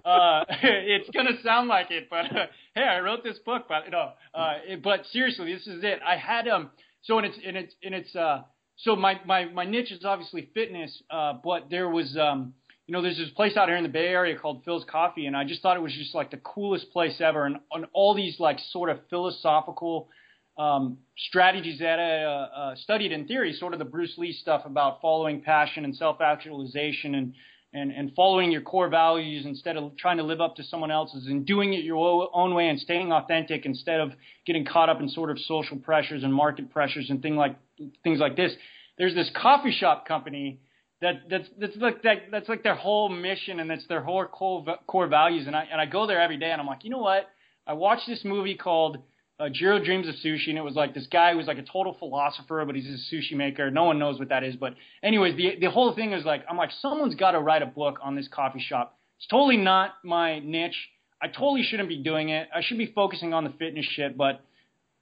uh, 0.06 0.43
it's 0.63 1.10
gonna 1.12 1.41
sound 1.43 1.67
like 1.67 1.91
it. 1.91 2.08
But 2.10 2.26
uh, 2.36 2.45
hey, 2.76 2.82
I 2.82 2.99
wrote 3.02 3.23
this 3.23 3.38
book, 3.45 3.65
but 3.69 3.84
no, 3.91 4.13
uh, 4.34 4.54
it, 4.67 4.82
but 4.82 5.06
seriously, 5.12 5.54
this 5.54 5.67
is 5.67 5.84
it. 5.84 5.99
I 6.04 6.17
had 6.17 6.47
um, 6.47 6.71
so 7.04 7.19
and 7.19 7.28
it's 7.28 7.38
and 7.45 7.58
it's 7.58 7.76
and 7.84 7.93
it's 7.93 8.15
uh, 8.15 8.41
so 8.77 8.95
my 8.95 9.19
my 9.25 9.45
my 9.45 9.65
niche 9.65 9.91
is 9.91 10.05
obviously 10.05 10.49
fitness, 10.53 11.01
uh, 11.09 11.33
but 11.43 11.69
there 11.69 11.89
was 11.89 12.17
um. 12.17 12.53
You 12.86 12.91
know, 12.91 13.01
there's 13.01 13.17
this 13.17 13.29
place 13.29 13.55
out 13.55 13.69
here 13.69 13.77
in 13.77 13.83
the 13.83 13.89
Bay 13.89 14.07
Area 14.07 14.38
called 14.38 14.65
Philz 14.65 14.86
Coffee, 14.86 15.25
and 15.25 15.38
I 15.38 15.45
just 15.45 15.62
thought 15.62 15.77
it 15.77 15.79
was 15.79 15.93
just 15.93 16.13
like 16.13 16.31
the 16.31 16.38
coolest 16.38 16.91
place 16.91 17.21
ever. 17.21 17.45
And 17.45 17.55
on 17.71 17.86
all 17.93 18.13
these 18.13 18.41
like 18.41 18.59
sort 18.59 18.89
of 18.89 18.99
philosophical 19.09 20.09
um, 20.57 20.97
strategies 21.17 21.79
that 21.79 21.97
I 21.97 22.23
uh, 22.23 22.29
uh, 22.29 22.75
studied 22.75 23.13
in 23.13 23.25
theory, 23.25 23.53
sort 23.53 23.71
of 23.71 23.79
the 23.79 23.86
Bruce 23.86 24.17
Lee 24.17 24.33
stuff 24.33 24.63
about 24.65 24.99
following 25.01 25.41
passion 25.41 25.86
and 25.86 25.95
self-actualization 25.95 27.15
and, 27.15 27.33
and, 27.73 27.91
and 27.91 28.13
following 28.15 28.51
your 28.51 28.62
core 28.62 28.88
values 28.88 29.45
instead 29.45 29.77
of 29.77 29.95
trying 29.97 30.17
to 30.17 30.23
live 30.23 30.41
up 30.41 30.55
to 30.57 30.63
someone 30.63 30.91
else's 30.91 31.25
and 31.25 31.45
doing 31.45 31.73
it 31.73 31.83
your 31.83 32.29
own 32.33 32.53
way 32.53 32.67
and 32.69 32.79
staying 32.79 33.12
authentic 33.12 33.65
instead 33.65 33.99
of 33.99 34.12
getting 34.45 34.65
caught 34.65 34.89
up 34.89 34.99
in 34.99 35.09
sort 35.09 35.29
of 35.29 35.39
social 35.39 35.77
pressures 35.77 36.23
and 36.23 36.33
market 36.33 36.71
pressures 36.71 37.09
and 37.09 37.21
thing 37.21 37.36
like, 37.36 37.55
things 38.03 38.19
like 38.19 38.36
this. 38.36 38.53
There's 38.97 39.15
this 39.15 39.29
coffee 39.36 39.71
shop 39.71 40.07
company 40.07 40.59
that 41.01 41.29
that's 41.29 41.49
that's 41.59 41.75
like 41.77 42.01
that 42.03 42.17
that's 42.31 42.47
like 42.47 42.63
their 42.63 42.75
whole 42.75 43.09
mission 43.09 43.59
and 43.59 43.69
that's 43.69 43.86
their 43.88 44.01
whole 44.01 44.25
core 44.25 44.63
core 44.88 45.07
values 45.07 45.47
and 45.47 45.55
I 45.55 45.67
and 45.69 45.81
I 45.81 45.86
go 45.86 46.07
there 46.07 46.21
every 46.21 46.38
day 46.38 46.49
and 46.51 46.62
I'm 46.62 46.67
like 46.67 46.86
you 46.86 46.89
know 46.89 46.99
what 46.99 47.27
I 47.67 47.73
watched 47.73 48.07
this 48.07 48.21
movie 48.23 48.55
called 48.55 48.99
uh, 49.43 49.49
Jiro 49.49 49.84
Dreams 49.84 50.08
of 50.08 50.15
Sushi 50.23 50.49
and 50.49 50.58
it 50.58 50.63
was 50.63 50.75
like 50.75 50.93
this 50.93 51.08
guy 51.12 51.34
was 51.36 51.47
like 51.47 51.58
a 51.58 51.63
total 51.63 51.95
philosopher 51.99 52.63
but 52.65 52.75
he's 52.75 52.86
a 52.88 53.15
sushi 53.15 53.36
maker 53.36 53.69
no 53.69 53.84
one 53.84 53.99
knows 53.99 54.19
what 54.19 54.29
that 54.29 54.43
is 54.43 54.56
but 54.56 54.75
anyways 55.01 55.36
the 55.36 55.58
the 55.60 55.69
whole 55.69 55.93
thing 55.93 56.13
is 56.13 56.23
like 56.23 56.43
I'm 56.49 56.58
like 56.58 56.71
someone's 56.82 57.15
got 57.15 57.32
to 57.32 57.39
write 57.39 57.62
a 57.62 57.65
book 57.65 57.99
on 58.01 58.15
this 58.15 58.27
coffee 58.34 58.63
shop 58.65 58.97
it's 59.17 59.27
totally 59.27 59.58
not 59.58 59.95
my 60.03 60.39
niche 60.39 60.77
I 61.21 61.27
totally 61.27 61.63
shouldn't 61.63 61.89
be 61.89 62.01
doing 62.01 62.29
it 62.29 62.47
I 62.56 62.62
should 62.62 62.77
be 62.77 62.91
focusing 62.93 63.34
on 63.34 63.43
the 63.43 63.49
fitness 63.51 63.86
shit 63.86 64.17
but 64.17 64.41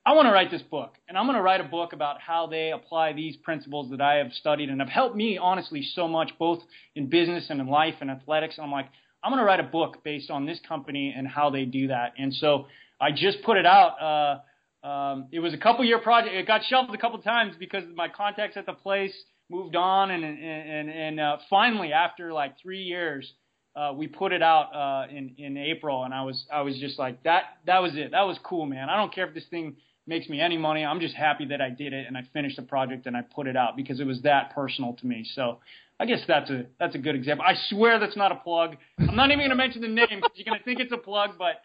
I 0.04 0.14
want 0.14 0.26
to 0.26 0.32
write 0.32 0.50
this 0.50 0.64
book, 0.64 0.96
and 1.08 1.16
I'm 1.16 1.26
going 1.26 1.36
to 1.36 1.44
write 1.44 1.62
a 1.62 1.64
book 1.64 1.94
about 1.94 2.20
how 2.20 2.48
they 2.48 2.72
apply 2.72 3.14
these 3.14 3.36
principles 3.36 3.92
that 3.92 4.02
I 4.02 4.16
have 4.16 4.34
studied 4.34 4.72
and 4.72 4.80
have 4.80 4.90
helped 4.90 5.16
me, 5.16 5.38
honestly, 5.38 5.88
so 5.94 6.08
much, 6.08 6.32
both 6.40 6.58
in 6.96 7.08
business 7.08 7.46
and 7.52 7.62
in 7.62 7.68
life 7.68 7.94
and 8.02 8.10
athletics. 8.10 8.56
And 8.58 8.66
I'm 8.66 8.72
like, 8.72 8.88
I'm 9.24 9.32
going 9.32 9.38
to 9.38 9.46
write 9.46 9.60
a 9.60 9.64
book 9.64 10.04
based 10.04 10.32
on 10.32 10.48
this 10.48 10.60
company 10.68 11.14
and 11.16 11.28
how 11.28 11.52
they 11.52 11.66
do 11.66 11.90
that. 11.90 12.14
And 12.18 12.34
so 12.34 12.66
I 13.02 13.12
just 13.12 13.42
put 13.44 13.58
it 13.58 13.66
out. 13.66 14.42
Uh, 14.84 14.88
um, 14.88 15.28
it 15.32 15.40
was 15.40 15.54
a 15.54 15.58
couple 15.58 15.84
year 15.84 16.00
project. 16.00 16.34
It 16.36 16.48
got 16.48 16.62
shelved 16.64 16.94
a 16.94 16.98
couple 16.98 17.20
times 17.20 17.56
because 17.60 17.84
my 17.96 18.08
contacts 18.08 18.58
at 18.58 18.66
the 18.66 18.74
place 18.74 19.14
moved 19.50 19.76
on, 19.76 20.12
and 20.12 20.24
and 20.24 20.40
and, 20.40 20.90
and 20.90 21.20
uh, 21.20 21.38
finally, 21.50 21.92
after 21.94 22.32
like 22.32 22.56
three 22.62 22.84
years, 22.84 23.32
uh, 23.76 23.94
we 23.96 24.08
put 24.08 24.32
it 24.32 24.42
out 24.42 24.76
uh, 24.76 25.12
in 25.12 25.36
in 25.38 25.58
April, 25.58 26.04
and 26.04 26.14
I 26.14 26.24
was 26.24 26.46
I 26.54 26.62
was 26.62 26.78
just 26.80 26.98
like 26.98 27.24
that. 27.24 27.44
That 27.66 27.80
was 27.80 27.96
it. 27.96 28.12
That 28.12 28.24
was 28.24 28.38
cool, 28.44 28.66
man. 28.66 28.90
I 28.90 28.96
don't 28.96 29.14
care 29.14 29.28
if 29.28 29.34
this 29.34 29.46
thing 29.50 29.76
makes 30.08 30.28
me 30.30 30.40
any 30.42 30.58
money. 30.58 30.84
I'm 30.84 31.00
just 31.00 31.16
happy 31.16 31.46
that 31.46 31.62
I 31.62 31.70
did 31.70 31.94
it 31.94 32.08
and 32.08 32.18
I 32.18 32.24
finished 32.34 32.56
the 32.56 32.64
project 32.64 33.06
and 33.06 33.16
I 33.16 33.22
put 33.22 33.48
it 33.48 33.56
out 33.56 33.78
because 33.78 34.00
it 34.00 34.06
was 34.06 34.22
that 34.24 34.54
personal 34.54 34.94
to 34.94 35.06
me. 35.06 35.26
So 35.36 35.60
I 36.00 36.06
guess 36.06 36.20
that's 36.28 36.50
a 36.50 36.66
that's 36.80 36.96
a 36.96 36.98
good 36.98 37.16
example. 37.16 37.46
I 37.48 37.54
swear 37.70 38.00
that's 38.00 38.18
not 38.18 38.32
a 38.32 38.36
plug. 38.36 38.78
I'm 39.00 39.16
not 39.16 39.28
even 39.28 39.40
going 39.40 39.50
to 39.52 39.56
mention 39.56 39.82
the 39.82 39.88
name 39.88 40.08
because 40.10 40.32
you're 40.36 40.46
going 40.46 40.58
to 40.58 40.66
think 40.66 40.80
it's 40.80 40.92
a 40.92 40.98
plug, 40.98 41.32
but 41.38 41.62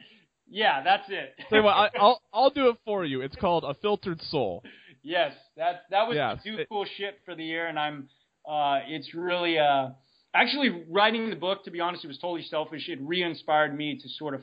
yeah, 0.48 0.82
that's 0.82 1.08
it. 1.08 1.34
You 1.50 1.62
what, 1.62 1.72
I, 1.72 1.90
I'll 2.00 2.20
I'll 2.32 2.50
do 2.50 2.68
it 2.70 2.76
for 2.84 3.04
you. 3.04 3.20
It's 3.20 3.36
called 3.36 3.64
a 3.64 3.74
filtered 3.74 4.20
soul. 4.22 4.62
yes, 5.02 5.32
that 5.56 5.82
that 5.90 6.06
was 6.08 6.16
Yes, 6.16 6.38
do 6.44 6.56
it- 6.56 6.68
cool 6.68 6.84
shit 6.96 7.18
for 7.24 7.34
the 7.34 7.44
year, 7.44 7.66
and 7.68 7.78
I'm 7.78 8.08
uh, 8.48 8.80
it's 8.86 9.14
really 9.14 9.58
uh, 9.58 9.88
actually 10.34 10.84
writing 10.88 11.30
the 11.30 11.36
book. 11.36 11.64
To 11.64 11.70
be 11.70 11.80
honest, 11.80 12.04
it 12.04 12.08
was 12.08 12.18
totally 12.18 12.42
selfish. 12.44 12.88
It 12.88 12.98
re-inspired 13.02 13.76
me 13.76 13.98
to 14.00 14.08
sort 14.08 14.34
of 14.34 14.42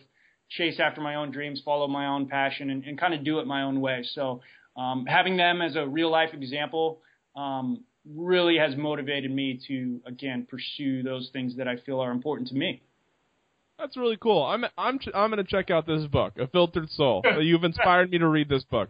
chase 0.50 0.80
after 0.80 1.02
my 1.02 1.16
own 1.16 1.32
dreams, 1.32 1.62
follow 1.63 1.88
my 1.88 2.08
own 2.08 2.28
passion, 2.28 2.70
and, 2.70 2.84
and 2.84 2.98
kind 3.00 3.13
of 3.13 3.24
do 3.24 3.39
it 3.39 3.48
my 3.48 3.63
own 3.63 3.80
way. 3.82 4.04
So 4.13 4.42
um, 4.78 5.06
having 5.08 5.38
them 5.38 5.62
as 5.62 5.76
a 5.76 5.88
real 5.88 6.12
life 6.12 6.34
example 6.34 7.02
um, 7.36 7.84
really 8.06 8.58
has 8.58 8.76
motivated 8.76 9.32
me 9.32 9.60
to 9.68 10.02
again 10.06 10.46
pursue 10.50 11.02
those 11.02 11.30
things 11.32 11.56
that 11.58 11.68
I 11.68 11.78
feel 11.78 12.00
are 12.02 12.12
important 12.12 12.50
to 12.50 12.56
me. 12.56 12.82
That's 13.84 13.98
really 13.98 14.15
cool. 14.15 14.43
I'm 14.43 14.63
I'm 14.78 14.98
ch- 14.98 15.10
I'm 15.13 15.30
gonna 15.30 15.43
check 15.43 15.69
out 15.69 15.86
this 15.86 16.06
book, 16.08 16.34
A 16.39 16.48
Filtered 16.48 16.89
Soul. 16.91 17.22
You've 17.41 17.65
inspired 17.65 18.10
me 18.12 18.17
to 18.19 18.28
read 18.30 18.48
this 18.48 18.63
book. 18.63 18.88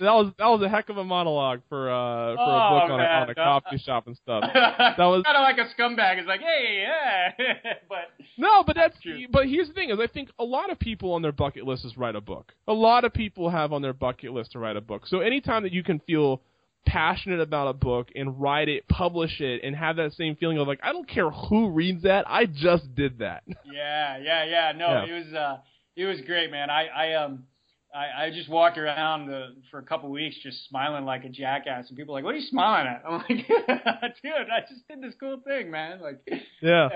That 0.00 0.12
was 0.12 0.32
that 0.38 0.46
was 0.46 0.60
a 0.62 0.68
heck 0.68 0.90
of 0.90 0.98
a 0.98 1.04
monologue 1.04 1.62
for 1.70 1.88
uh 1.90 2.34
for 2.36 2.42
a 2.42 2.44
Oh, 2.44 2.80
book 2.80 2.90
on 2.90 3.00
a, 3.00 3.04
on 3.04 3.30
a 3.30 3.34
coffee 3.34 3.78
shop 3.78 4.06
and 4.06 4.16
stuff. 4.16 4.44
that 4.54 4.98
was- 4.98 5.22
kind 5.24 5.36
of 5.36 5.42
like 5.42 5.56
a 5.58 5.80
scumbag. 5.80 6.18
It's 6.18 6.28
like, 6.28 6.40
hey, 6.40 6.82
yeah, 6.82 7.54
but 7.88 8.10
No, 8.36 8.62
but 8.64 8.76
that's 8.76 9.00
true. 9.00 9.26
but 9.30 9.48
here's 9.48 9.68
the 9.68 9.74
thing 9.74 9.88
is 9.90 9.98
I 9.98 10.06
think 10.06 10.28
a 10.38 10.44
lot 10.44 10.70
of 10.70 10.78
people 10.78 11.12
on 11.14 11.22
their 11.22 11.32
bucket 11.32 11.64
list 11.64 11.86
is 11.86 11.96
write 11.96 12.16
a 12.16 12.20
book. 12.20 12.52
A 12.68 12.72
lot 12.74 13.04
of 13.04 13.14
people 13.14 13.48
have 13.48 13.72
on 13.72 13.80
their 13.80 13.94
bucket 13.94 14.32
list 14.32 14.52
to 14.52 14.58
write 14.58 14.76
a 14.76 14.80
book. 14.82 15.06
So 15.06 15.20
anytime 15.20 15.62
that 15.62 15.72
you 15.72 15.82
can 15.82 16.00
feel 16.00 16.42
passionate 16.86 17.40
about 17.40 17.68
a 17.68 17.72
book 17.72 18.08
and 18.14 18.40
write 18.40 18.68
it, 18.68 18.86
publish 18.88 19.40
it, 19.40 19.60
and 19.62 19.76
have 19.76 19.96
that 19.96 20.12
same 20.14 20.36
feeling 20.36 20.58
of 20.58 20.66
like 20.66 20.80
I 20.82 20.92
don't 20.92 21.08
care 21.08 21.30
who 21.30 21.70
reads 21.70 22.02
that, 22.02 22.24
I 22.28 22.46
just 22.46 22.94
did 22.94 23.18
that. 23.18 23.42
Yeah, 23.72 24.18
yeah, 24.18 24.44
yeah. 24.44 24.72
No, 24.76 24.88
Yeah. 24.88 25.04
it 25.04 25.24
was 25.24 25.34
uh 25.34 25.58
it 25.96 26.04
was 26.06 26.20
great, 26.22 26.50
man. 26.50 26.70
I 26.70 26.86
I 26.86 27.14
um 27.14 27.44
I, 27.92 28.26
I 28.26 28.30
just 28.30 28.48
walked 28.48 28.78
around 28.78 29.26
the, 29.26 29.56
for 29.70 29.78
a 29.78 29.82
couple 29.82 30.06
of 30.06 30.12
weeks 30.12 30.36
just 30.42 30.68
smiling 30.68 31.04
like 31.04 31.24
a 31.24 31.28
jackass, 31.28 31.88
and 31.88 31.96
people 31.96 32.14
are 32.14 32.18
like, 32.18 32.24
"What 32.24 32.34
are 32.34 32.38
you 32.38 32.46
smiling 32.46 32.86
at?" 32.86 33.02
I'm 33.04 33.14
like, 33.18 33.28
"Dude, 34.22 34.32
I 34.32 34.60
just 34.68 34.86
did 34.88 35.02
this 35.02 35.14
cool 35.18 35.38
thing, 35.44 35.72
man!" 35.72 36.00
Like, 36.00 36.20
yeah, 36.62 36.88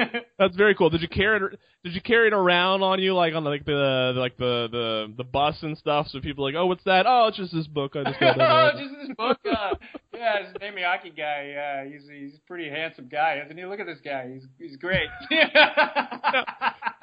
that's 0.38 0.56
very 0.56 0.74
cool. 0.74 0.90
Did 0.90 1.00
you 1.00 1.08
carry 1.08 1.36
it? 1.36 1.60
Did 1.84 1.94
you 1.94 2.00
carry 2.00 2.26
it 2.26 2.32
around 2.32 2.82
on 2.82 3.00
you, 3.00 3.14
like 3.14 3.34
on 3.34 3.44
like 3.44 3.64
the 3.64 4.14
like 4.16 4.36
the 4.36 4.68
the 4.70 5.14
the 5.16 5.24
bus 5.24 5.56
and 5.62 5.78
stuff? 5.78 6.08
So 6.08 6.20
people 6.20 6.44
are 6.44 6.48
like, 6.48 6.58
"Oh, 6.58 6.66
what's 6.66 6.84
that? 6.84 7.06
Oh, 7.06 7.28
it's 7.28 7.36
just 7.36 7.52
this 7.52 7.68
book. 7.68 7.94
I 7.94 8.02
just 8.04 8.18
got 8.18 8.40
oh, 8.40 8.70
just 8.78 8.94
this 9.00 9.16
book. 9.16 9.38
Uh, 9.44 9.74
yeah, 10.12 10.38
it's 10.40 10.56
a 10.56 10.58
Miyaki 10.58 11.16
guy. 11.16 11.52
Yeah, 11.54 11.84
he's 11.84 12.02
he's 12.10 12.34
a 12.34 12.40
pretty 12.48 12.68
handsome 12.68 13.08
guy, 13.08 13.40
isn't 13.44 13.56
he? 13.56 13.64
Look 13.64 13.78
at 13.78 13.86
this 13.86 14.00
guy. 14.04 14.32
He's 14.32 14.46
he's 14.58 14.76
great. 14.76 15.08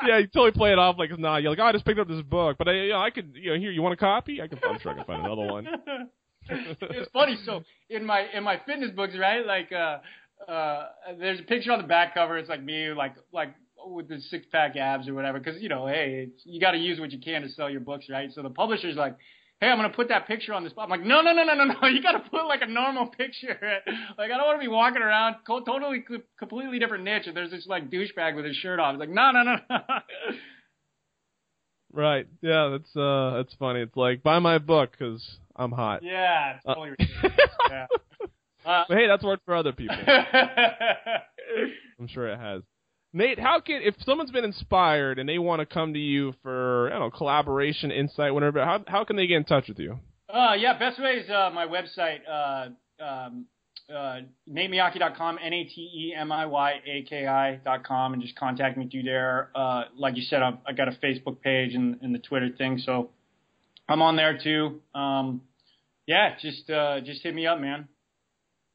Yeah, 0.05 0.17
you 0.19 0.27
totally 0.27 0.51
play 0.51 0.71
it 0.71 0.79
off 0.79 0.97
like 0.97 1.09
it's 1.09 1.19
not. 1.19 1.41
You're 1.41 1.51
like, 1.51 1.59
oh, 1.59 1.65
I 1.65 1.71
just 1.71 1.85
picked 1.85 1.99
up 1.99 2.07
this 2.07 2.21
book, 2.21 2.57
but 2.57 2.67
I, 2.67 2.73
you 2.73 2.89
know, 2.89 3.01
I 3.01 3.09
could, 3.09 3.31
you 3.35 3.51
know, 3.51 3.59
here, 3.59 3.71
you 3.71 3.81
want 3.81 3.93
a 3.93 3.97
copy? 3.97 4.41
I 4.41 4.47
can, 4.47 4.59
I'm 4.67 4.79
sure 4.79 4.91
I 4.91 4.95
can 4.95 5.05
find 5.05 5.25
another 5.25 5.51
one. 5.51 5.67
it's 6.49 7.11
funny. 7.11 7.37
So 7.45 7.63
in 7.89 8.05
my 8.05 8.25
in 8.33 8.43
my 8.43 8.59
fitness 8.65 8.91
books, 8.91 9.13
right? 9.19 9.45
Like, 9.45 9.71
uh, 9.71 9.99
uh, 10.51 10.87
there's 11.17 11.39
a 11.39 11.43
picture 11.43 11.71
on 11.71 11.81
the 11.81 11.87
back 11.87 12.13
cover. 12.13 12.37
It's 12.37 12.49
like 12.49 12.63
me, 12.63 12.89
like 12.89 13.15
like 13.31 13.53
with 13.85 14.07
the 14.07 14.19
six 14.29 14.45
pack 14.51 14.75
abs 14.75 15.07
or 15.07 15.13
whatever. 15.13 15.39
Because 15.39 15.61
you 15.61 15.69
know, 15.69 15.87
hey, 15.87 16.29
you 16.45 16.59
got 16.59 16.71
to 16.71 16.77
use 16.77 16.99
what 16.99 17.11
you 17.11 17.19
can 17.19 17.41
to 17.41 17.49
sell 17.49 17.69
your 17.69 17.81
books, 17.81 18.05
right? 18.09 18.31
So 18.33 18.41
the 18.41 18.49
publisher's 18.49 18.95
like, 18.95 19.15
hey, 19.61 19.67
I'm 19.67 19.77
gonna 19.77 19.89
put 19.89 20.09
that 20.09 20.27
picture 20.27 20.53
on 20.53 20.63
this. 20.63 20.71
Spot. 20.71 20.85
I'm 20.85 20.89
like, 20.89 21.03
no, 21.03 21.21
no, 21.21 21.33
no, 21.33 21.43
no, 21.43 21.53
no, 21.53 21.65
no. 21.65 21.87
You 21.87 22.01
gotta 22.01 22.19
put 22.29 22.47
like 22.47 22.61
a 22.61 22.67
normal 22.67 23.07
picture. 23.07 23.57
like, 24.17 24.31
I 24.31 24.37
don't 24.37 24.45
want 24.45 24.59
to 24.59 24.65
be 24.65 24.71
walking 24.71 25.01
around 25.01 25.37
co- 25.45 25.63
totally, 25.63 26.03
completely 26.37 26.79
different 26.79 27.03
niche. 27.03 27.27
And 27.27 27.35
there's 27.35 27.51
this 27.51 27.67
like 27.67 27.89
douchebag 27.89 28.35
with 28.35 28.45
his 28.45 28.55
shirt 28.57 28.79
off. 28.79 28.93
It's 28.93 28.99
like, 28.99 29.09
no, 29.09 29.31
no, 29.31 29.43
no. 29.43 29.55
No. 29.69 29.79
right. 31.93 32.27
Yeah, 32.41 32.69
that's 32.77 32.95
uh, 32.95 33.37
that's 33.37 33.53
funny. 33.55 33.81
It's 33.81 33.95
like 33.95 34.23
buy 34.23 34.39
my 34.39 34.57
book 34.57 34.91
because 34.91 35.25
I'm 35.55 35.71
hot. 35.71 36.03
Yeah, 36.03 36.55
it's 36.55 36.65
totally 36.65 36.91
uh, 36.99 37.29
yeah. 37.69 37.87
Uh, 38.65 38.83
but 38.87 38.97
hey, 38.97 39.07
that's 39.07 39.23
worked 39.23 39.45
for 39.45 39.55
other 39.55 39.71
people. 39.71 39.95
I'm 41.99 42.07
sure 42.07 42.27
it 42.27 42.39
has. 42.39 42.61
Nate, 43.11 43.39
how 43.39 43.59
can 43.59 43.81
if 43.81 43.95
someone's 44.05 44.29
been 44.29 44.43
inspired 44.43 45.17
and 45.17 45.27
they 45.27 45.39
want 45.39 45.61
to 45.61 45.65
come 45.65 45.93
to 45.93 45.99
you 45.99 46.33
for 46.43 46.78
don't 46.99 47.11
know 47.11 47.17
collaboration, 47.17 47.91
insight, 47.91 48.33
whatever? 48.33 48.63
How 48.63 48.83
how 48.87 49.03
can 49.03 49.15
they 49.15 49.27
get 49.27 49.37
in 49.37 49.45
touch 49.45 49.67
with 49.67 49.79
you? 49.79 49.99
Uh, 50.31 50.53
yeah, 50.57 50.77
best 50.77 51.01
way 51.01 51.13
is 51.13 51.27
uh, 51.29 51.49
my 51.53 51.65
website, 51.65 52.19
uh, 52.29 52.67
um, 53.03 53.45
uh, 53.89 54.19
natemiyaki.com, 54.47 55.39
N-A-T-E-M-I-Y-A-K-I.com, 55.43 58.13
and 58.13 58.21
just 58.21 58.35
contact 58.35 58.77
me 58.77 58.87
through 58.87 59.01
there. 59.03 59.49
Uh, 59.55 59.85
like 59.97 60.15
you 60.15 60.21
said, 60.21 60.43
I've, 60.43 60.59
I 60.67 60.73
got 60.73 60.87
a 60.87 60.91
Facebook 61.03 61.41
page 61.41 61.73
and, 61.73 61.97
and 62.03 62.13
the 62.13 62.19
Twitter 62.19 62.49
thing, 62.55 62.77
so 62.77 63.09
I'm 63.87 64.03
on 64.03 64.17
there 64.17 64.37
too. 64.37 64.81
Um, 64.93 65.41
yeah, 66.05 66.35
just 66.39 66.69
uh, 66.69 67.01
just 67.01 67.23
hit 67.23 67.33
me 67.33 67.47
up, 67.47 67.59
man. 67.59 67.87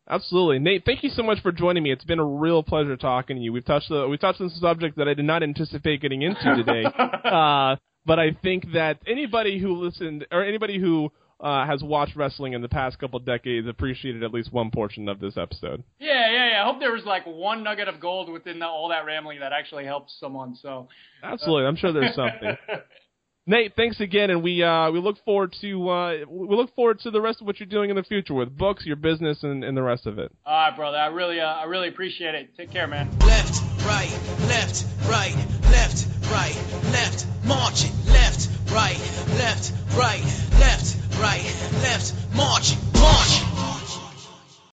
Absolutely, 0.08 0.58
Nate. 0.58 0.84
Thank 0.84 1.02
you 1.02 1.08
so 1.08 1.22
much 1.22 1.40
for 1.40 1.50
joining 1.50 1.82
me. 1.82 1.90
It's 1.90 2.04
been 2.04 2.18
a 2.18 2.24
real 2.24 2.62
pleasure 2.62 2.96
talking 2.96 3.36
to 3.36 3.42
you. 3.42 3.52
We've 3.52 3.64
touched 3.64 3.88
the, 3.88 4.06
we've 4.06 4.20
touched 4.20 4.40
on 4.40 4.50
some 4.50 4.60
subject 4.60 4.98
that 4.98 5.08
I 5.08 5.14
did 5.14 5.24
not 5.24 5.42
anticipate 5.42 6.02
getting 6.02 6.20
into 6.20 6.56
today, 6.56 6.84
uh, 7.24 7.76
but 8.06 8.18
I 8.18 8.36
think 8.42 8.72
that 8.72 8.98
anybody 9.06 9.58
who 9.58 9.76
listened 9.76 10.26
or 10.30 10.44
anybody 10.44 10.78
who 10.78 11.10
uh, 11.40 11.66
has 11.66 11.82
watched 11.82 12.16
wrestling 12.16 12.52
in 12.52 12.62
the 12.62 12.68
past 12.68 12.98
couple 12.98 13.18
decades 13.18 13.66
appreciated 13.68 14.22
at 14.22 14.32
least 14.32 14.52
one 14.52 14.70
portion 14.70 15.08
of 15.08 15.20
this 15.20 15.36
episode. 15.36 15.82
Yeah, 15.98 16.30
yeah, 16.30 16.50
yeah. 16.50 16.62
I 16.62 16.64
hope 16.64 16.80
there 16.80 16.92
was 16.92 17.04
like 17.04 17.24
one 17.26 17.62
nugget 17.62 17.88
of 17.88 18.00
gold 18.00 18.30
within 18.30 18.60
the, 18.60 18.66
all 18.66 18.88
that 18.88 19.04
rambling 19.04 19.40
that 19.40 19.52
actually 19.52 19.84
helped 19.84 20.10
someone. 20.18 20.56
So 20.56 20.88
absolutely, 21.22 21.66
I'm 21.66 21.76
sure 21.76 21.92
there's 21.92 22.14
something. 22.14 22.56
Nate, 23.46 23.74
thanks 23.76 24.00
again, 24.00 24.30
and 24.30 24.42
we 24.42 24.62
uh, 24.62 24.90
we 24.90 25.00
look 25.00 25.22
forward 25.22 25.54
to 25.60 25.88
uh, 25.90 26.16
we 26.26 26.56
look 26.56 26.74
forward 26.74 27.00
to 27.00 27.10
the 27.10 27.20
rest 27.20 27.42
of 27.42 27.46
what 27.46 27.60
you're 27.60 27.66
doing 27.66 27.90
in 27.90 27.96
the 27.96 28.02
future 28.02 28.32
with 28.32 28.56
books, 28.56 28.86
your 28.86 28.96
business, 28.96 29.42
and, 29.42 29.62
and 29.62 29.76
the 29.76 29.82
rest 29.82 30.06
of 30.06 30.18
it. 30.18 30.32
All 30.46 30.54
right, 30.54 30.74
brother. 30.74 30.96
I 30.96 31.08
really 31.08 31.40
uh, 31.40 31.44
I 31.44 31.64
really 31.64 31.88
appreciate 31.88 32.34
it. 32.34 32.56
Take 32.56 32.70
care, 32.70 32.86
man. 32.86 33.10
Left, 33.18 33.73
right, 34.04 34.48
left, 34.48 34.84
right, 35.08 35.36
left, 35.70 36.06
right, 36.30 36.56
left, 36.92 37.26
marching. 37.44 37.92
Left, 38.06 38.48
right, 38.70 38.98
left, 39.38 39.72
right, 39.96 40.24
left, 40.58 40.96
right, 41.18 41.44
left, 41.82 42.14
marching, 42.34 42.78
march. 42.94 43.43